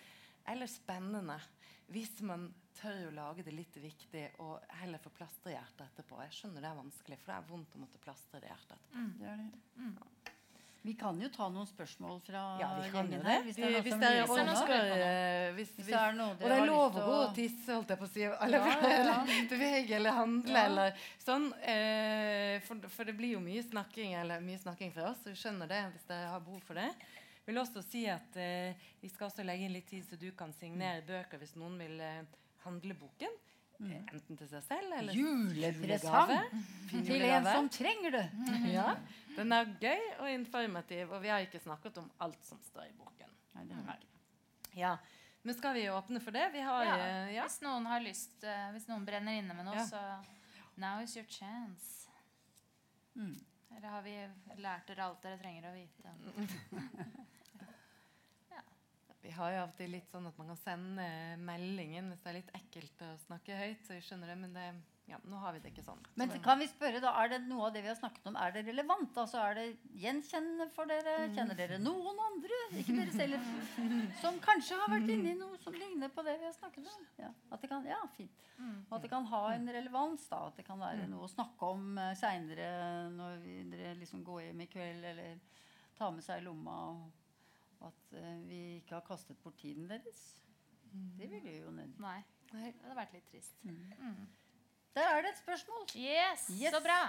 [0.52, 1.40] Eller spennende.
[1.90, 6.20] Hvis man tør å lage det litt viktig og heller få plastre hjertet etterpå.
[6.26, 9.06] Jeg skjønner det er vanskelig, for det er vondt å måtte plastre det hjertet etterpå.
[9.22, 10.35] Det er det.
[10.86, 13.40] Vi kan jo ta noen spørsmål fra Ja, vi kan gjengen her.
[13.41, 16.99] Hvis det er noe hvis som det er lurer på noen og det er lov
[16.99, 18.26] å gå og tisse, holdt jeg på å si.
[18.28, 19.16] Eller, Ja, ja, ja.
[19.49, 20.66] bevege eller handle Ja.
[20.70, 21.48] eller sånn.
[21.66, 25.41] Eh, for, for det blir jo mye snakking eller mye snakking fra oss, så vi
[25.41, 26.91] skjønner det hvis dere har behov for det.
[27.45, 30.32] Jeg vil også si at eh, Vi skal også legge inn litt tid så du
[30.38, 32.22] kan signere bøker hvis noen vil eh,
[32.66, 33.34] handle boken.
[33.84, 36.38] Eh, Enten til seg selv eller julegave.
[36.91, 38.26] Til en som trenger det.
[38.76, 38.95] Ja,
[39.35, 42.93] Den er gøy og informativ, og vi har ikke snakket om alt som står i
[42.97, 43.34] boken.
[43.56, 44.06] Nei, det er.
[44.76, 44.93] Ja,
[45.45, 46.47] Men skal vi åpne for det?
[46.53, 47.43] Vi har Ja, eh, ja.
[47.43, 49.85] Hvis noen har lyst uh, Hvis noen brenner inne med noe, Ja.
[49.85, 50.02] så
[50.77, 52.10] Now is your chance.
[53.15, 53.35] Mm.
[53.77, 54.15] Eller har vi
[54.57, 56.11] lært dere alt dere trenger å vite?
[59.26, 61.06] Vi har jo av og til litt sånn at man kan sende
[61.41, 63.81] meldingen hvis det er litt ekkelt å snakke høyt.
[63.88, 64.65] så jeg skjønner det, Men det,
[65.10, 66.03] ja, nå har vi det ikke sånn.
[66.18, 68.53] Men kan vi spørre da, er det noe av det vi har snakket om, er
[68.53, 69.18] det relevant?
[69.23, 69.65] Altså Er det
[70.03, 71.15] gjenkjennende for dere?
[71.34, 73.49] Kjenner dere noen andre, ikke dere selv,
[74.22, 77.10] som kanskje har vært inni noe som ligner på det vi har snakket om?
[77.22, 78.47] Ja, at det kan, ja fint.
[78.61, 80.30] Og at det kan ha en relevans.
[80.30, 84.47] da, At det kan være noe å snakke om uh, seinere når dere liksom går
[84.47, 85.38] hjem i kveld, eller
[85.97, 86.80] tar med seg lomma.
[86.93, 87.24] Og
[87.86, 90.22] at eh, vi ikke har kastet bort tiden deres.
[91.20, 91.99] Det ville jo nødvendig.
[91.99, 92.22] Nei.
[92.53, 92.72] Nei.
[92.72, 93.57] Det hadde vært litt trist.
[94.95, 95.88] Der er det et spørsmål.
[95.99, 96.72] Yes, Yes.
[96.72, 96.99] så bra.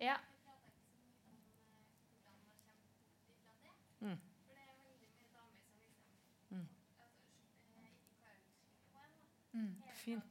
[0.00, 0.16] Ja.
[9.92, 10.22] Fint.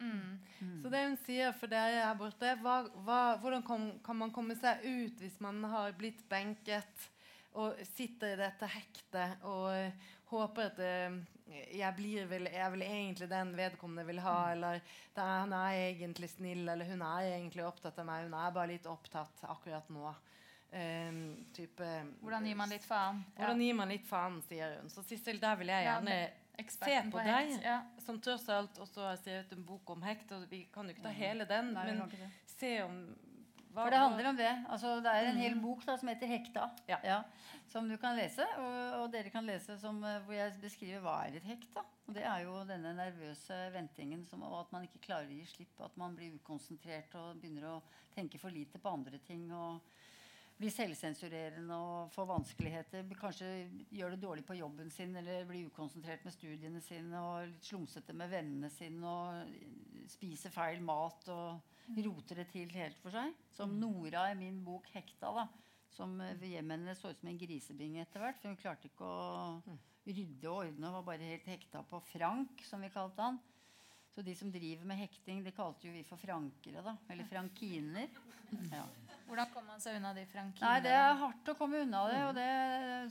[0.00, 0.38] Mm.
[0.82, 2.76] Så det hun sier for dere her borte, hva,
[3.06, 7.08] hva, hvordan kom, kan man komme seg ut hvis man har blitt benket
[7.54, 11.18] og sitter i dette hektet og eh, håper at uh,
[11.70, 15.80] jeg blir vel, jeg vil egentlig den vedkommende vil ha, eller at er, han er
[15.92, 19.90] egentlig snill, eller hun er egentlig opptatt av meg, hun er bare litt opptatt akkurat
[19.94, 20.14] nå.
[20.74, 21.18] Eh,
[21.54, 21.90] type,
[22.24, 23.20] Hvordan gir man litt faen?
[23.36, 24.90] Hvordan gir man litt faen, sier hun.
[24.90, 26.00] Så Sissel, der vil jeg Ja,
[26.54, 27.82] gjerne se Eksperten på på deg, hekt, ja.
[28.06, 30.32] som tross alt også har skrevet en bok om hekt.
[30.32, 32.02] Og vi kan jo ikke ta hele den, Nei, men
[32.54, 32.98] se om
[33.74, 34.52] hva, For det handler om det.
[34.70, 36.68] Altså, det er en hel bok da, som heter 'Hekta'.
[36.86, 37.24] Ja.
[37.66, 38.46] som du kan lese.
[38.58, 41.74] Og, og dere kan lese som, eh, hvor jeg beskriver hva er et hekt.
[41.74, 41.82] da.
[42.06, 45.44] Og Det er jo denne nervøse ventingen som, og at man ikke klarer å gi
[45.44, 45.80] slipp.
[45.80, 47.82] At man blir ukonsentrert og begynner å
[48.14, 49.50] tenke for lite på andre ting.
[49.52, 49.80] og
[50.58, 53.06] blir selvsensurerende og får vanskeligheter.
[53.18, 53.48] Kanskje
[53.94, 58.14] gjør det dårlig på jobben sin eller blir ukonsentrert med studiene sine og litt slumsete
[58.16, 63.34] med vennene sine og spiser feil mat og roter det til helt for seg.
[63.56, 65.34] Som Nora i min bok 'Hekta'.
[65.34, 65.48] da,
[65.90, 68.40] Som eh, ved hjemmet hennes så ut som en grisebinge etter hvert.
[68.40, 69.60] For hun klarte ikke å
[70.06, 73.38] rydde og ordne og var bare helt hekta på Frank, som vi kalte han.
[74.14, 76.96] Så de som driver med hekting, det kalte jo vi for frankere, da.
[77.10, 78.08] Eller frankiner.
[78.70, 78.84] Ja.
[79.24, 80.68] Hvordan kommer man seg unna de frankinene?
[80.68, 82.18] Nei, det er hardt å komme unna det.
[82.28, 82.48] Og det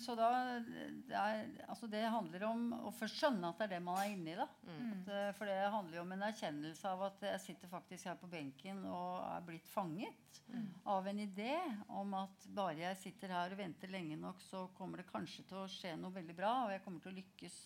[0.04, 0.28] så da
[0.64, 4.12] det, er, altså det handler om å først skjønne at det er det man er
[4.14, 4.38] inni i.
[4.38, 4.46] da.
[4.68, 8.16] At, eh, For det handler jo om en erkjennelse av at jeg sitter faktisk her
[8.22, 10.40] på benken og er blitt fanget
[10.86, 11.56] av en idé
[11.90, 15.58] om at bare jeg sitter her og venter lenge nok, så kommer det kanskje til
[15.64, 17.58] å skje noe veldig bra, og jeg kommer til å lykkes.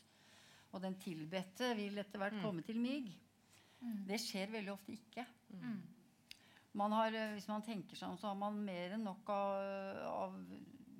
[0.73, 3.11] Og den tilbedte vil etter hvert komme til mig.
[4.07, 5.25] Det skjer veldig ofte ikke.
[6.77, 10.01] Man har, eh, hvis man tenker seg om, så har man mer enn nok av,
[10.11, 10.35] av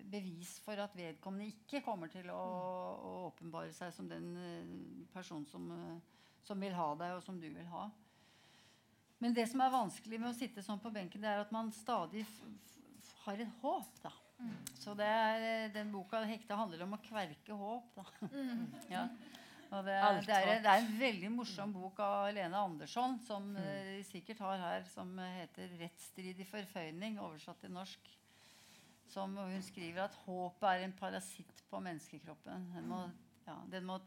[0.08, 4.32] bevis for at vedkommende ikke kommer til å, å åpenbare seg som den
[5.14, 7.88] personen som, eh, som vil ha deg, og som du vil ha.
[9.22, 11.72] Men det som er vanskelig med å sitte sånn på benken, det er at man
[11.74, 12.26] stadig
[13.24, 14.02] har et håp.
[14.04, 14.14] da.
[14.78, 17.96] Så det er, eh, den boka 'Hekta' handler om å kverke håp.
[17.96, 18.06] da.
[18.96, 19.08] ja.
[19.68, 23.98] Det, er, det, er, det er en veldig morsom bok av Lene Andersson, som eh,
[23.98, 28.14] de sikkert har her, som eh, heter 'Rettsstridig forføyning', oversatt til norsk.
[29.12, 32.72] Som hun skriver at håpet er en parasitt på menneskekroppen.
[32.76, 33.02] Den må,
[33.48, 34.00] ja, den må,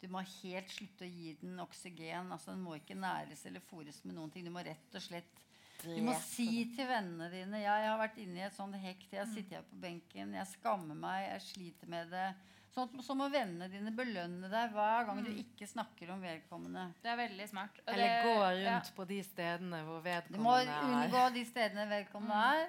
[0.00, 2.30] du må helt slutte å gi den oksygen.
[2.30, 4.46] altså Den må ikke næres eller fôres med noen ting.
[4.46, 5.38] Du må rett og slett
[5.80, 9.12] du må si til vennene dine 'Jeg har vært inne i et sånt hekt.
[9.16, 10.34] Jeg sitter her på benken.
[10.34, 11.30] Jeg skammer meg.
[11.30, 12.34] Jeg sliter med det.'
[12.70, 16.84] Sånn, som så må vennene dine belønne deg hver gang du ikke snakker om vedkommende.
[17.02, 17.80] Det er veldig smart.
[17.82, 18.74] Og Eller det- gå ja.
[18.76, 20.36] rundt på de stedene hvor vedkommende er.
[20.38, 20.84] Du må er.
[20.84, 22.68] unngå de stedene vedkommende er.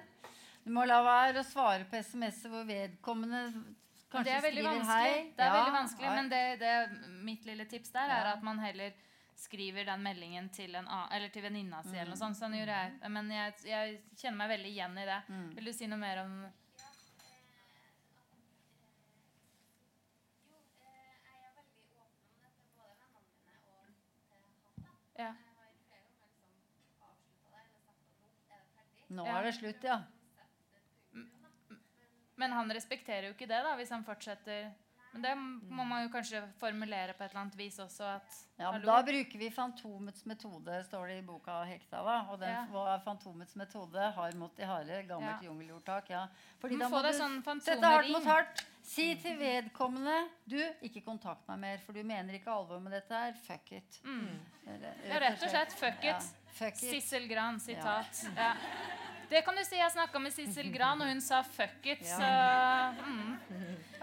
[0.64, 3.44] Du må la være å svare på SMS-er hvor vedkommende
[4.10, 5.32] kanskje det er veldig skriver vanskelig, hei.
[5.36, 6.14] det er Ja, veldig vanskelig ja.
[6.14, 6.74] men det, det,
[7.24, 8.92] mitt lille tips der er at man heller
[9.36, 11.88] skriver den meldingen til, en, eller til venninna si.
[11.88, 11.94] Mm.
[11.94, 12.36] eller noe sånt.
[12.36, 13.10] Sånn gjorde jeg.
[13.10, 15.22] Men jeg, jeg kjenner meg veldig igjen i det.
[15.28, 15.48] Mm.
[15.56, 16.34] Vil du si noe mer om
[20.46, 24.52] Jo, eh, jeg er veldig åpen om dette, både vennene mine og til han.
[24.78, 24.90] da.
[25.22, 25.30] Ja.
[25.32, 26.62] Jeg har flere ganger liksom
[27.08, 29.00] avslutta det, eller sagt at nå er det ferdig.
[29.12, 30.00] Nå er det slutt, ja.
[32.40, 34.70] Men han respekterer jo ikke det, da, hvis han fortsetter.
[35.12, 38.06] Men det må man jo kanskje formulere på et eller annet vis også.
[38.16, 42.00] At, ja men da bruker vi Fantomets metode, står det i boka Hekta.
[42.06, 42.14] da.
[42.32, 42.62] Og den, Ja.
[42.72, 44.06] hva er Fantomets metode?
[44.16, 45.48] Hard mot de harde, gammelt Ja.
[45.50, 46.08] jungelordtak.
[46.08, 46.22] Ja.
[46.62, 48.64] Fordi da må du sånn sette hardt mot hardt.
[48.82, 53.12] Si til vedkommende Du, ikke kontakt meg mer, for du mener ikke alvor med dette
[53.12, 53.32] her.
[53.34, 54.00] Fuck it.
[54.06, 55.72] Ja, rett og slett.
[55.78, 56.24] Fuck Ja, it.
[56.56, 56.78] fuck it.
[56.88, 58.24] Sissel Gran, sitat.
[58.34, 58.56] Ja.
[59.32, 59.78] Det kan du si.
[59.80, 62.04] Jeg snakka med Sissel Gran, og hun sa 'fuck it'.
[62.04, 63.38] Så mm.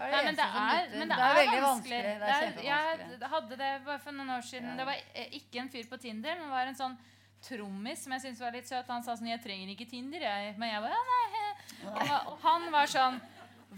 [0.00, 1.60] Nei, men det er, men det er, vanskelig.
[1.62, 2.00] vanskelig.
[2.02, 4.76] Det er jeg hadde det bare for noen år siden.
[4.78, 6.96] Det var eh, ikke en fyr på Tinder, men det var en sånn
[7.44, 8.88] trommis som jeg syntes var litt søt.
[8.88, 10.56] Han sa sånn 'Jeg trenger ikke Tinder, jeg'.
[10.58, 11.26] Men jeg bare ja, nei.
[11.36, 11.46] he».
[11.86, 13.20] Og, og han var sånn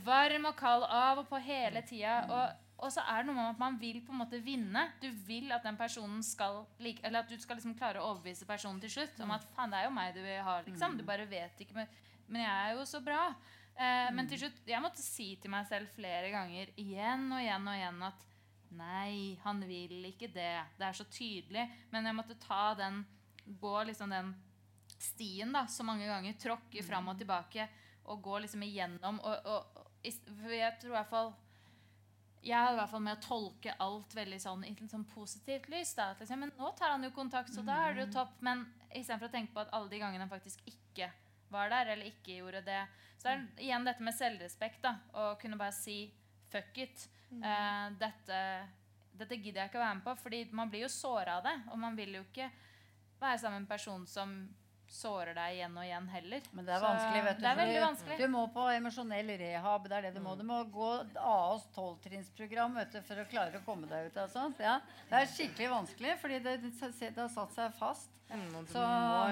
[0.05, 2.25] Varm og kald av og på hele tida.
[2.33, 4.85] Og, og så er det noe med at man vil på en måte vinne.
[5.01, 8.49] Du vil at den personen skal like, Eller at du skal liksom klare å overbevise
[8.49, 10.57] personen til slutt om at faen, det er jo meg du vil ha.
[10.67, 10.97] liksom.
[10.99, 11.93] Du bare vet ikke, men,
[12.27, 13.23] men jeg er jo så bra.
[13.73, 17.69] Eh, Men til slutt, jeg måtte si til meg selv flere ganger igjen og igjen
[17.71, 18.27] og igjen at
[18.73, 20.55] nei, han vil ikke det.
[20.79, 21.67] Det er så tydelig.
[21.93, 23.03] Men jeg måtte ta den,
[23.47, 24.35] gå liksom den
[25.03, 26.37] stien da, så mange ganger.
[26.41, 27.69] Tråkke fram og tilbake
[28.11, 29.21] og gå liksom igjennom.
[29.23, 31.33] Og, og, og, jeg tror i hvert fall
[32.43, 35.93] jeg hadde i hvert fall med å tolke alt veldig sånn, i sånn positivt lys.
[35.95, 36.09] Da.
[36.13, 38.35] At liksom, men nå tar han jo kontakt, så da er det jo topp.
[38.43, 41.13] Men istedenfor å tenke på at alle de gangene han faktisk ikke
[41.53, 42.81] var der, eller ikke gjorde det.
[43.21, 44.83] Så det er igjen dette med selvrespekt.
[44.83, 45.97] da, Å kunne bare si
[46.51, 47.07] fuck it.
[47.33, 48.41] Uh, dette,
[49.17, 50.17] dette gidder jeg ikke å være med på.
[50.25, 51.55] fordi man blir jo såra av det.
[51.71, 52.51] Og man vil jo ikke
[53.23, 54.35] være sammen med en person som
[54.93, 56.49] sårer deg igjen og igjen heller.
[56.53, 57.43] Men det er vanskelig, vet du.
[57.43, 58.17] Det er veldig vanskelig.
[58.21, 59.89] Du må på emosjonell rehab.
[59.89, 60.35] Det er det du må.
[60.37, 62.77] Du må gå AAs tolvtrinnsprogram
[63.09, 64.61] for å klare å komme deg ut av sånt.
[64.63, 64.79] Ja.
[65.09, 68.11] Det er skikkelig vanskelig, fordi det, det har satt seg fast.
[68.33, 68.81] Mm, Så,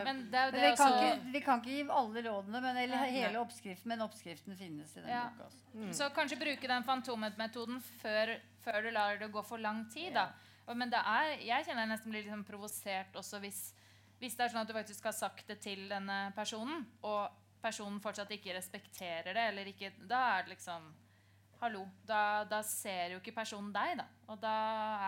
[0.05, 2.61] Men det er jo det vi, kan også ikke, vi kan ikke gi alle rådene,
[2.61, 5.23] men, eller hele oppskriften, men oppskriften finnes i den Ja.
[5.39, 5.49] boka.
[5.73, 5.93] Mm.
[5.97, 8.35] Så kanskje bruke den fantomet-metoden før,
[8.65, 10.13] før du lar det gå for lang tid.
[10.15, 10.29] Da.
[10.75, 13.73] Men det er, jeg kjenner jeg nesten blir liksom provosert også hvis,
[14.21, 18.01] hvis det er sånn at du faktisk har sagt det til denne personen, og personen
[18.05, 20.91] fortsatt ikke respekterer det, eller ikke Da er det liksom
[21.61, 21.83] Hallo.
[22.09, 24.07] Da, da ser jo ikke personen deg, da.
[24.33, 24.53] Og da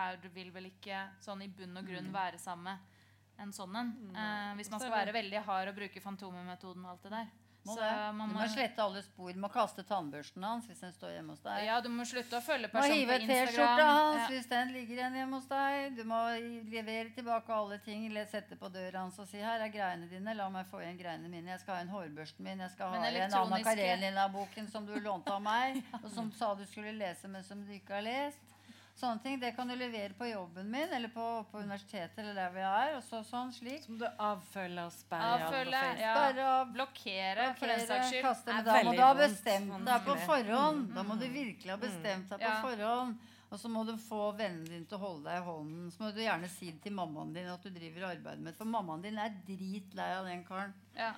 [0.03, 3.73] er, du vil vel ikke sånn i bunn og grunn være sammen med en sånn
[3.79, 3.89] en.
[4.13, 7.31] Eh, hvis man skal være veldig hard og bruke fantomet-metoden og alt det der.
[7.65, 7.81] Må Så
[8.13, 9.31] man Du må, må slette alle spor.
[9.31, 11.61] Du må kaste tannbørsten hans hvis den står hjemme hos deg.
[11.65, 14.27] ja, du må slutte å følge Du må personen hive på T-skjorta hans Ja.
[14.33, 15.95] hvis den ligger igjen hjemme hos deg.
[15.95, 16.19] Du må
[16.73, 18.09] levere tilbake alle ting.
[18.27, 20.33] Sette på døra hans og si 'Her er greiene dine.
[20.35, 21.51] La meg få igjen greiene mine.
[21.51, 22.59] Jeg skal ha en hårbørsten min.
[22.59, 26.65] Jeg skal ha igjen Anna Karenina-boken som du lånte av meg, og som sa du
[26.65, 28.52] skulle lese, men som du ikke har lest'.
[28.93, 29.39] Sånne ting.
[29.41, 32.91] Det kan du levere på jobben min eller på, på universitetet eller der vi er.
[32.97, 33.81] Og så, sånn slik.
[33.83, 36.13] Så må du avfølge og sperre av Avfølge, av ja.
[36.19, 38.21] Bare av Blokkere, for den saks skyld.
[38.27, 40.91] kaste, men da må du ha bestemt deg på forhånd.
[40.93, 42.59] Da må du virkelig ha bestemt deg på Ja.
[42.61, 43.17] forhånd.
[43.53, 45.89] Og så må du få vennene dine til å holde deg i hånden.
[45.93, 48.53] Så må du gjerne si det til mammaen din at du driver og arbeider med
[48.53, 48.57] det.
[48.57, 50.73] For mammaen din er dritlei av den karen.
[50.97, 51.11] Ja.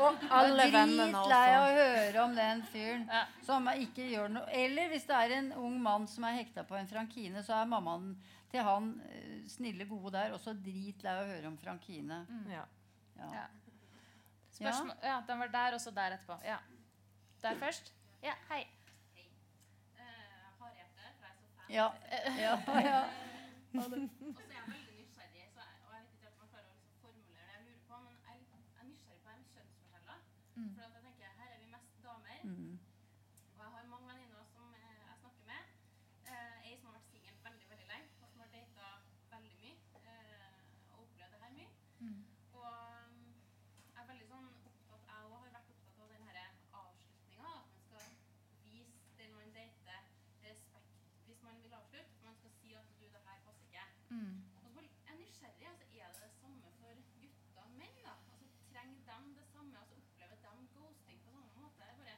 [0.00, 1.22] Og alle vennene også.
[1.24, 3.22] dritlei av å høre om den fyren Ja.
[3.46, 4.46] som ikke gjør noe.
[4.52, 7.64] Eller hvis det er en ung mann som er hekta på en Frankine, så er
[7.70, 8.16] mammaen
[8.50, 12.26] til han eh, snille, gode der også dritlei av å høre om Frankine.
[12.28, 12.50] Mm.
[12.50, 12.64] Ja.
[13.18, 13.46] Ja.
[14.52, 16.38] Spørsmål, ja, den var der, og så der etterpå.
[16.44, 16.58] Ja.
[17.42, 17.92] Der først?
[18.22, 18.66] Ja, hei.
[20.58, 21.36] For jeg er så fan.
[21.68, 21.90] Ja.
[22.38, 22.54] Ja.
[22.80, 23.00] ja.
[23.76, 26.50] Og så er jeg veldig nysgjerrig, så jeg, og jeg vet ikke helt om jeg
[26.52, 29.20] klarer å liksom formulere det jeg lurer på, men jeg er, litt, jeg er nysgjerrig
[29.20, 30.20] på det med kjønnsforskjeller.
[30.56, 32.78] For at jeg tenker, her er vi mest damer, Mm.
[33.56, 35.62] og jeg har mange venninner som eh, jeg snakker med.
[36.30, 38.86] Eh, ei som har vært singel veldig, veldig lenge, og som har data
[39.34, 40.58] veldig mye, eh,
[40.92, 41.68] og opplevd det her mye.
[42.56, 43.18] Og um,
[43.90, 46.38] jeg er veldig sånn opptatt, jeg også har vært opptatt av den her
[46.80, 50.00] avslutninga, at man skal vise den man dater,
[50.46, 50.94] respekt
[51.26, 52.14] hvis man vil avslutte.
[52.26, 53.84] Man skal si at du, det her passer ikke.
[54.14, 54.36] Mm.
[54.54, 55.66] Og så bare- jeg er nysgjerrig.
[55.66, 57.98] Altså, er det det samme for gutter og menn?
[58.06, 58.14] da?
[58.14, 59.74] Altså, Trenger de det samme?
[59.80, 61.82] Altså, Opplever de ghosting på samme måte?
[61.82, 62.16] Det er, bare,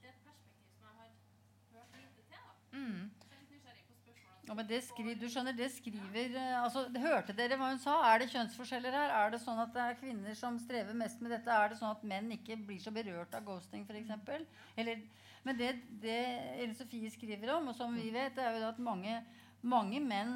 [0.00, 1.08] det er et perspektiv som jeg har
[1.72, 2.40] hørt lite til.
[2.46, 2.52] da.
[2.72, 3.04] Mm.
[3.20, 4.35] Så jeg er litt nysgjerrig på spørsmålene.
[4.46, 7.96] Ja, men det skri, du skjønner, det skriver eh, altså, Hørte dere hva hun sa?
[8.12, 9.14] Er det kjønnsforskjeller her?
[9.18, 11.50] Er det sånn at det er kvinner som strever mest med dette?
[11.50, 14.46] Er det sånn at menn ikke blir så berørt av ghosting, f.eks.?
[14.78, 15.02] Eller
[15.46, 16.20] Men det, det
[16.60, 19.18] Ellen Sofie skriver om, og som vi vet, det er jo at mange,
[19.62, 20.32] mange menn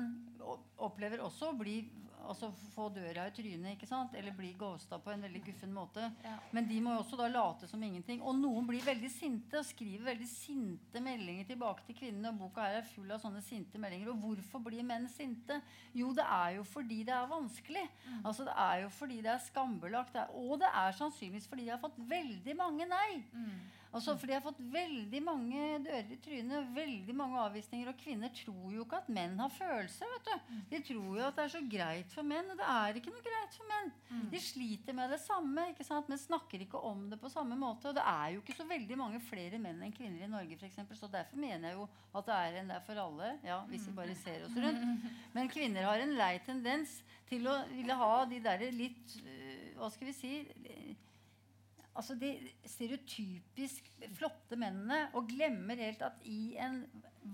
[0.78, 1.80] opplever også å bli
[2.28, 4.14] Altså få døra i trynet, ikke sant?
[4.18, 6.10] Eller bli ghosta på en veldig guffen måte.
[6.24, 6.36] Ja.
[6.56, 8.22] Men de må jo også da late som ingenting.
[8.22, 12.32] Og noen blir veldig sinte og skriver veldig sinte meldinger tilbake til kvinnene.
[12.34, 14.12] Og boka her er full av sånne sinte meldinger.
[14.12, 15.60] Og hvorfor blir menn sinte?
[15.96, 17.86] Jo, det er jo fordi det er vanskelig.
[18.24, 20.16] Altså Det er jo fordi det er skambelagt.
[20.38, 23.22] Og det er sannsynligvis fordi de har fått veldig mange nei.
[23.90, 27.88] Altså fordi de har fått veldig mange dører i trynet, veldig mange avvisninger.
[27.90, 30.12] Og kvinner tror jo ikke at menn har følelser.
[30.12, 30.52] vet du.
[30.70, 32.52] De tror jo at det er så greit for menn.
[32.52, 33.90] Og det er ikke noe greit for menn.
[34.30, 36.10] De sliter med det samme, ikke sant?
[36.10, 37.90] men snakker ikke om det på samme måte.
[37.90, 40.70] Og det er jo ikke så veldig mange flere menn enn kvinner i Norge, for
[40.70, 43.34] eksempel, Så derfor mener jeg jo at det er en der for alle.
[43.42, 45.10] Ja, hvis vi bare ser oss rundt.
[45.34, 49.90] Men kvinner har en lei tendens til å ville ha de derre litt øh, Hva
[49.90, 50.34] skal vi si?
[51.98, 52.32] Altså de
[52.68, 56.82] stereotypisk flotte mennene og glemmer helt at i en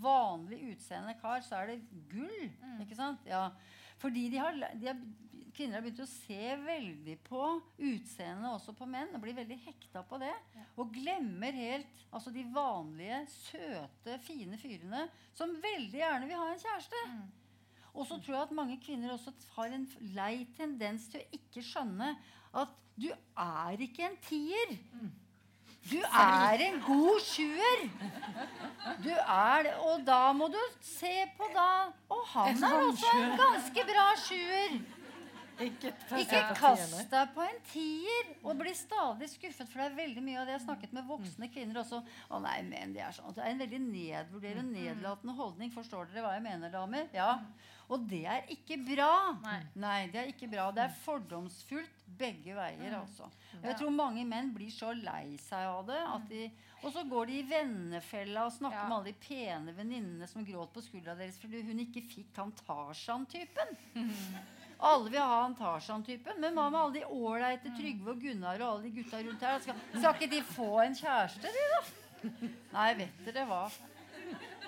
[0.02, 2.50] vanlig utseende kar så er det gull.
[2.82, 3.22] ikke sant?
[3.28, 3.48] Ja.
[4.00, 4.98] Fordi de har, de har,
[5.56, 7.42] kvinner har begynt å se veldig på
[7.78, 9.14] utseendet også på menn.
[9.16, 10.34] Og blir veldig hekta på det.
[10.76, 15.06] Og glemmer helt altså de vanlige, søte, fine fyrene
[15.36, 17.08] som veldig gjerne vil ha en kjæreste.
[17.96, 19.86] Og så tror jeg at mange kvinner også har en
[20.16, 22.10] lei tendens til å ikke skjønne
[22.56, 24.74] at du er ikke en tier.
[25.86, 25.96] Du
[26.26, 27.86] er en god sjuer.
[29.04, 29.74] Du er det.
[29.88, 31.68] Og da må du se på da
[32.12, 34.78] Og han er også en ganske bra sjuer.
[35.56, 39.70] Ikke, Ikke kast deg på en tier og bli stadig skuffet.
[39.70, 42.02] For det er veldig mye av det jeg har snakket med voksne kvinner også.
[42.28, 43.32] Å nei, men Det er sånn.
[43.36, 45.72] Det er en veldig nedvurderende, nedlatende holdning.
[45.72, 47.08] Forstår dere hva jeg mener, damer?
[47.16, 47.30] Ja.
[47.88, 49.10] Og det er ikke bra.
[49.78, 50.00] Nei.
[50.10, 50.68] det er ikke bra.
[50.74, 53.28] Det er fordomsfullt begge veier, altså.
[53.60, 56.00] Og jeg tror mange menn blir så lei seg av det.
[56.02, 56.48] At de,
[56.82, 58.88] og så går de i vennefella og snakker Ja.
[58.90, 62.52] med alle de pene venninnene som gråt på skuldra deres fordi hun ikke fikk han
[62.66, 63.76] Tarzan-typen.
[64.78, 66.40] Alle vil ha han Tarzan-typen.
[66.40, 69.60] Men hva med alle de ålreite Trygve og Gunnar og alle de gutta rundt her?
[69.64, 71.84] Skal, skal ikke de få en kjæreste, de, da?
[72.74, 73.62] Nei, vet dere hva.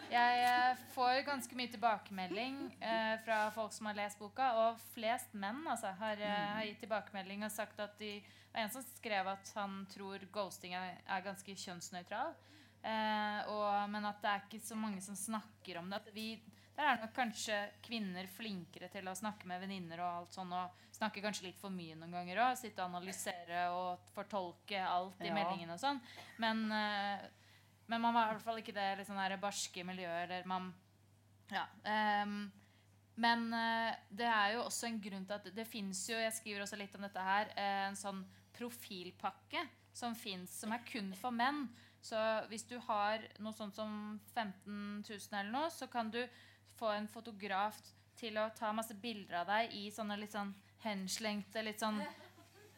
[0.09, 4.49] Jeg eh, får ganske mye tilbakemelding eh, fra folk som har lest boka.
[4.63, 8.17] Og flest menn altså, har, eh, har gitt tilbakemelding og sagt at de
[8.49, 12.33] Det var en som skrev at han tror ghosting er, er ganske kjønnsnøytral.
[12.81, 16.01] Eh, og, men at det er ikke så mange som snakker om det.
[16.01, 16.31] At vi,
[16.79, 20.71] der er nok kanskje kvinner flinkere til å snakke med venninner og alt sånn, og
[20.95, 22.59] snakke kanskje litt for mye noen ganger òg.
[22.61, 25.35] Sitte og analysere og fortolke alt i Ja.
[25.35, 25.99] meldingene og sånn.
[26.39, 27.27] Men eh,
[27.89, 30.29] men man var i hvert fall ikke det der barske miljøet.
[30.29, 30.75] Eller man,
[31.51, 32.53] ja, Um,
[33.17, 36.63] men eh, det er jo også en grunn til at det fins jo Jeg skriver
[36.63, 37.49] også litt om dette her.
[37.57, 38.21] eh, en sånn
[38.53, 39.65] profilpakke
[39.97, 41.65] som fins, som er kun for menn.
[42.05, 42.19] Så
[42.49, 46.21] hvis du har noe sånt som 15 000 eller noe, så kan du
[46.79, 47.79] få en fotograf
[48.19, 52.01] til å ta masse bilder av deg i sånne litt sånn henslengte litt sånn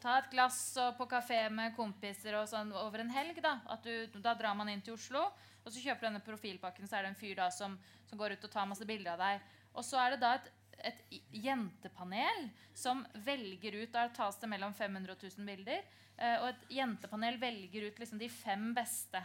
[0.01, 3.36] Ta et glass og på kafé med kompiser og sånn over en helg.
[3.44, 5.27] Da At du, da drar man inn til Oslo,
[5.60, 6.89] og så kjøper du denne profilpakken.
[6.89, 7.74] Så er det en fyr da som,
[8.09, 9.51] som går ut og tar masse bilder av deg.
[9.77, 10.48] Og så er det da et,
[10.89, 15.85] et jentepanel som velger ut Da tas det mellom 500 og 1000 bilder.
[16.16, 19.20] eh, og et jentepanel velger ut liksom de fem beste.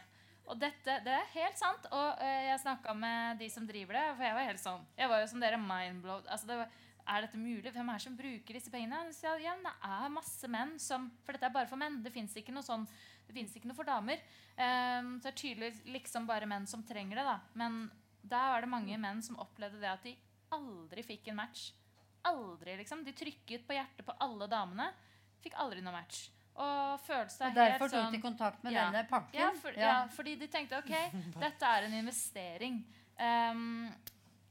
[0.45, 1.87] Og dette, det er helt sant.
[1.89, 5.11] Og uh, jeg snakka med de som driver det, for jeg var helt sånn Jeg
[5.11, 6.27] var jo som dere mindblowed.
[6.29, 6.59] Altså, det
[7.05, 7.71] er dette mulig?
[7.73, 9.01] Hvem er det som bruker disse pengene?
[9.13, 12.01] Jeg, ja, det er masse menn som For dette er bare for menn.
[12.05, 12.85] Det fins ikke noe sånn
[13.27, 14.21] Det ikke noe for damer.
[14.55, 17.25] Um, så det er tydelig liksom bare menn som trenger det.
[17.25, 17.85] da Men
[18.25, 20.15] der var det mange menn som opplevde det at de
[20.55, 21.71] aldri fikk en match.
[22.25, 23.03] Aldri, liksom.
[23.05, 24.89] De trykket på hjertet på alle damene.
[25.43, 26.29] Fikk aldri noe match.
[26.55, 28.85] Og følte seg Og derfor tok sånn de kontakt med Ja.
[28.91, 29.39] denne pakken.
[29.39, 30.93] ja, for, ja, fordi de tenkte ok,
[31.45, 32.83] dette er en investering.
[33.19, 33.93] Um,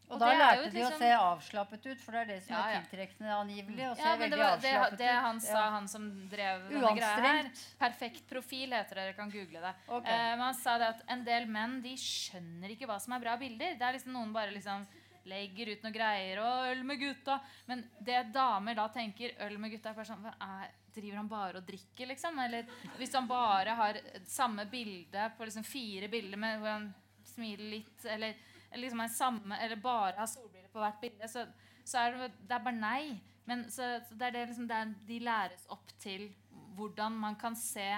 [0.06, 2.24] Og, Og da er lærte de de å liksom- se avslappet ut, for det er
[2.26, 2.80] det som Ja, er ja.
[2.82, 3.84] tiltrekkende angivelig.
[3.88, 5.70] Å se ja, men det var det, avslappet det han sa, Ja.
[5.70, 7.50] han som drev denne greia her.
[7.80, 9.04] Perfekt profil heter det.
[9.06, 9.74] Dere kan google det.
[9.88, 10.12] Okay.
[10.12, 13.20] Uh, men han sa det at en del menn de skjønner ikke hva som er
[13.20, 13.78] bra bilder.
[13.78, 14.86] Det er liksom Noen bare liksom
[15.28, 17.40] legger ut noen greier og 'øl med gutta'.
[17.66, 21.58] Men det damer da tenker 'øl med gutta', er bare sånn er, Driver han bare
[21.58, 22.38] og drikker, liksom?
[22.38, 22.68] Eller
[22.98, 23.96] hvis han bare har
[24.26, 26.94] samme bilde på liksom fire bilder med hvor han
[27.24, 28.34] smiler litt, eller,
[28.76, 31.46] liksom er samme, eller bare har solbriller på hvert bilde, så,
[31.84, 33.20] så er det, det er bare nei.
[33.44, 36.28] Men så, så det er det liksom det er, de læres opp til
[36.76, 37.90] hvordan man kan se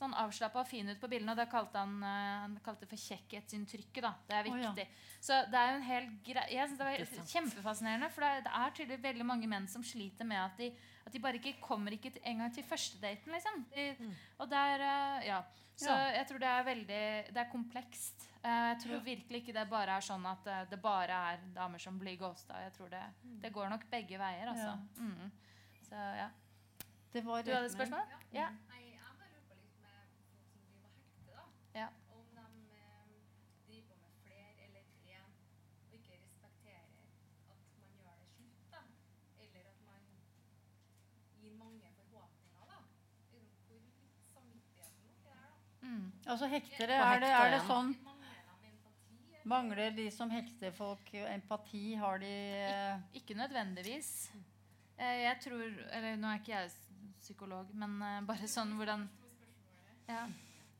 [0.00, 1.34] sånn avslappa og fin ut på bildene.
[1.34, 4.02] Og det kalte han, eh, han kalte for kjekkhetsinntrykket.
[4.02, 4.14] da.
[4.28, 4.72] Det er Å, ja.
[4.72, 4.86] viktig.
[5.20, 8.10] Så det er jo en hel grei Jeg synes det var kjempefascinerende.
[8.10, 10.70] For det er, det er tydelig veldig mange menn som sliter med at de,
[11.06, 13.32] at de bare ikke kommer ikke engang til førstedaten.
[13.36, 13.64] Liksom.
[13.74, 15.42] De, Og det er eh, Ja.
[15.80, 16.10] Så Ja.
[16.12, 18.26] jeg tror det er veldig Det er komplekst.
[18.44, 21.98] Eh, jeg tror virkelig ikke det bare er sånn at det bare er damer som
[21.98, 22.54] blir ghosta.
[22.64, 23.02] Jeg tror det,
[23.40, 24.78] det går nok begge veier, altså.
[24.98, 25.30] Mm.
[25.88, 26.28] Så ja.
[27.12, 28.06] Det var Du hadde et spørsmål?
[28.32, 28.50] Ja.
[28.68, 31.80] Nei, jeg bare lurer på litt med folk som driver og hekter, da.
[31.80, 31.88] Ja.
[32.14, 32.44] Om de
[32.76, 33.08] eh,
[33.66, 35.26] driver på med flere eller én,
[35.88, 36.86] og ikke respekterer
[37.50, 38.82] at man gjør det slutt, da.
[39.42, 40.02] Eller at man
[41.40, 42.78] gir mange forhåpninger, da.
[43.32, 45.79] Liksom, Hvor litt samvittigheten oppi der, da.
[45.90, 46.06] Mm.
[46.30, 47.94] Altså hektere, er det, er det sånn
[49.50, 51.94] Mangler de som hekter folk empati?
[51.98, 52.30] Har de
[52.60, 54.30] eh, Ikke nødvendigvis.
[55.00, 56.70] Eh, jeg tror Eller nå er ikke jeg
[57.22, 59.08] psykolog, men eh, bare sånn hvordan
[60.10, 60.28] ja.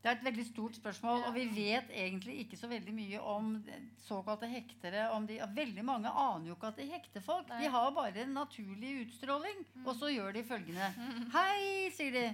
[0.01, 3.51] Det er et veldig stort spørsmål, og vi vet egentlig ikke så veldig mye om
[4.01, 5.03] såkalte hektere.
[5.13, 7.51] Om de, veldig mange aner jo ikke at de hekter folk.
[7.61, 9.61] De har bare en naturlig utstråling.
[9.85, 10.89] Og så gjør de følgende.
[11.35, 12.25] Hei, sier de.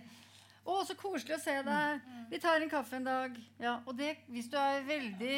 [0.68, 2.07] Å, så koselig å se deg.
[2.27, 3.35] Vi tar en kaffe en dag.
[3.61, 5.38] Ja, og det, hvis du er veldig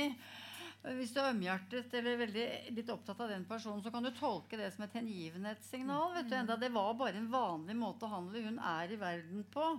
[0.95, 4.57] hvis du er ømhjertet eller veldig litt opptatt av den personen, så kan du tolke
[4.57, 6.13] det som et hengivenhetssignal.
[6.15, 9.43] vet du, Enda det var bare en vanlig måte å handle hun er i verden
[9.51, 9.73] på.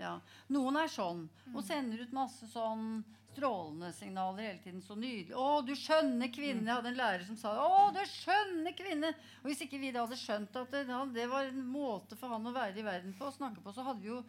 [0.00, 0.14] Ja.
[0.52, 3.04] Noen er sånn og sender ut masse sånn
[3.36, 4.82] strålende signaler hele tiden.
[4.82, 5.34] Så nydelig.
[5.36, 9.12] 'Å, du skjønne kvinne.' Jeg hadde en lærer som sa 'Å, du skjønne kvinne'.
[9.42, 12.46] Og hvis ikke vi da hadde skjønt at det, det var en måte for han
[12.46, 14.22] å være i verden på, å snakke på, så hadde vi jo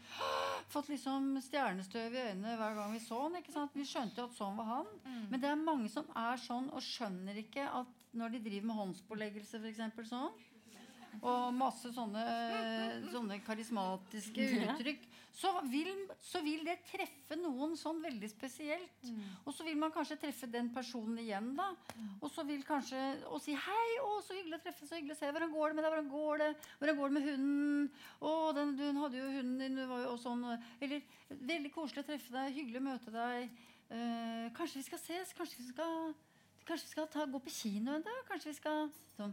[0.73, 3.39] fått liksom stjernestøv i øynene hver gang vi så han.
[3.39, 3.71] ikke sant?
[3.77, 4.91] Vi skjønte jo at sånn var han.
[5.31, 8.79] Men det er mange som er sånn og skjønner ikke at når de driver med
[8.81, 10.09] håndspåleggelse, f.eks.
[10.09, 10.31] sånn,
[11.21, 12.23] og masse sånne,
[13.11, 15.07] sånne karismatiske uttrykk,
[15.37, 15.89] så vil,
[16.23, 19.03] så vil det treffe noen sånn veldig spesielt.
[19.45, 21.67] Og så vil man kanskje treffe den personen igjen, da.
[22.21, 22.97] Og så vil kanskje
[23.29, 25.31] og si 'Hei, å, så hyggelig å treffe, så hyggelig å se.
[25.31, 25.91] Hvordan går det med deg?
[25.93, 27.91] Hvordan går det Hvordan går det med hunden?
[28.21, 30.45] Å, den, du hadde jo hunden din, du var jo sånn.
[30.81, 32.55] Eller 'Veldig koselig å treffe deg.
[32.57, 33.49] Hyggelig å møte deg.
[33.89, 35.33] Eh, kanskje vi skal ses?
[35.37, 36.15] Kanskje vi skal
[36.67, 38.23] Kanskje vi skal ta, gå på kino en dag?
[38.27, 39.31] Kanskje vi skal sånn.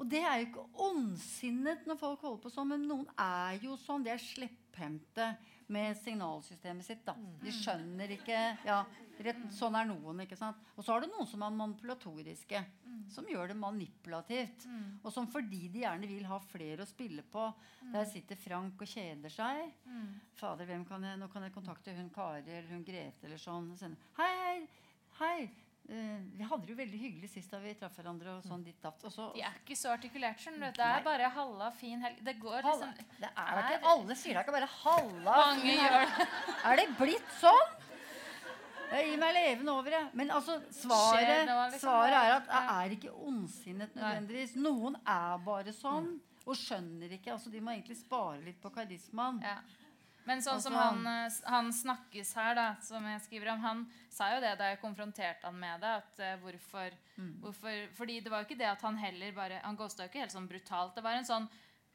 [0.00, 3.74] Og det er jo ikke ondsinnet når folk holder på sånn, men noen er jo
[3.76, 4.02] sånn.
[4.06, 5.26] De er slepphendte
[5.70, 7.02] med signalsystemet sitt.
[7.04, 7.12] da.
[7.44, 8.78] De skjønner ikke ja,
[9.20, 10.22] rett, Sånn er noen.
[10.24, 10.56] ikke sant?
[10.74, 12.62] Og så har du noen som er manipulatoriske.
[13.12, 14.64] Som gjør det manipulativt.
[15.04, 17.44] Og som fordi de gjerne vil ha flere å spille på.
[17.92, 19.68] Der sitter Frank og kjeder seg.
[20.40, 23.74] Fader, hvem kan jeg, Nå kan jeg kontakte hun Kari eller hun Grete eller sånn.
[24.16, 24.68] Hei, hei,
[25.20, 25.50] hei.
[25.90, 28.36] Eh, vi hadde det jo veldig hyggelig sist da vi traff hverandre.
[28.36, 29.02] og sånn ditt datt.
[29.02, 30.38] De er ikke så artikulert.
[30.38, 30.60] Sånn.
[30.60, 32.20] Det er bare halla, fin helg.
[32.22, 32.92] Det går Halla.
[32.92, 35.36] liksom Det er da ikke alle sier da ikke bare 'halla'.
[35.42, 36.28] Mange gjør det.
[36.64, 37.76] Er det blitt sånn?
[38.90, 40.08] Jeg gir meg levende over, jeg.
[40.14, 41.78] Men altså, svaret, liksom.
[41.80, 44.56] svaret er at jeg er ikke ondsinnet nødvendigvis.
[44.56, 47.32] Noen er bare sånn og skjønner ikke.
[47.32, 49.42] altså De må egentlig spare litt på karismaen.
[49.42, 49.58] Ja.
[50.30, 53.80] Men sånn som Altså- han, eh, han snakkes her, da, som jeg skriver om, han
[54.10, 55.90] sa jo det da jeg konfronterte han med det.
[56.04, 56.94] At uh, hvorfor,
[57.42, 60.22] hvorfor Fordi det var jo ikke det at han heller bare Han ghosta jo ikke
[60.22, 60.94] helt sånn brutalt.
[60.94, 61.48] Det var en sånn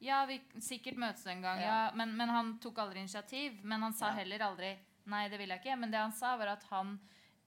[0.04, 1.88] Ja, vi sikkert møtes en gang, ja.
[1.88, 1.92] Ja.
[1.96, 3.64] men, men han tok aldri initiativ.
[3.64, 4.20] Men han sa Ja.
[4.20, 5.78] heller aldri Nei, det vil jeg ikke.
[5.80, 7.00] Men det han sa, var at han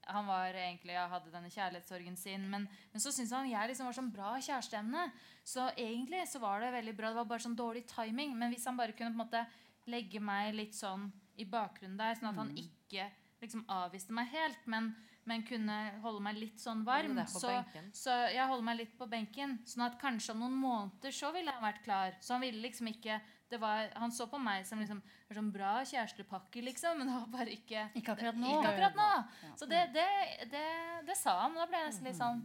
[0.09, 2.49] han var egentlig, ja, hadde denne kjærlighetssorgen sin.
[2.49, 5.11] Men, men så syntes han jeg liksom var sånn bra kjæresteemne.
[5.45, 7.11] Så egentlig så var det veldig bra.
[7.11, 8.33] Det var bare sånn dårlig timing.
[8.35, 9.43] Men hvis han bare kunne på en måte
[9.87, 13.07] legge meg litt sånn i bakgrunnen der, sånn at han ikke
[13.39, 14.89] liksom avviste meg helt, men,
[15.29, 17.53] men kunne holde meg litt sånn varm, så,
[17.95, 19.59] så jeg holder meg litt på benken.
[19.65, 22.17] Sånn at kanskje om noen måneder så ville han vært klar.
[22.19, 24.99] Så han ville liksom ikke det var, Han så på meg som liksom
[25.33, 28.51] sånn bra kjærestepakke, liksom, men det var bare ikke Ikke akkurat nå.
[28.59, 29.55] Ikke akkurat nå.
[29.57, 30.05] Så det, det,
[30.51, 30.67] det,
[31.07, 31.57] det sa han.
[31.57, 32.43] Da ble jeg nesten litt sånn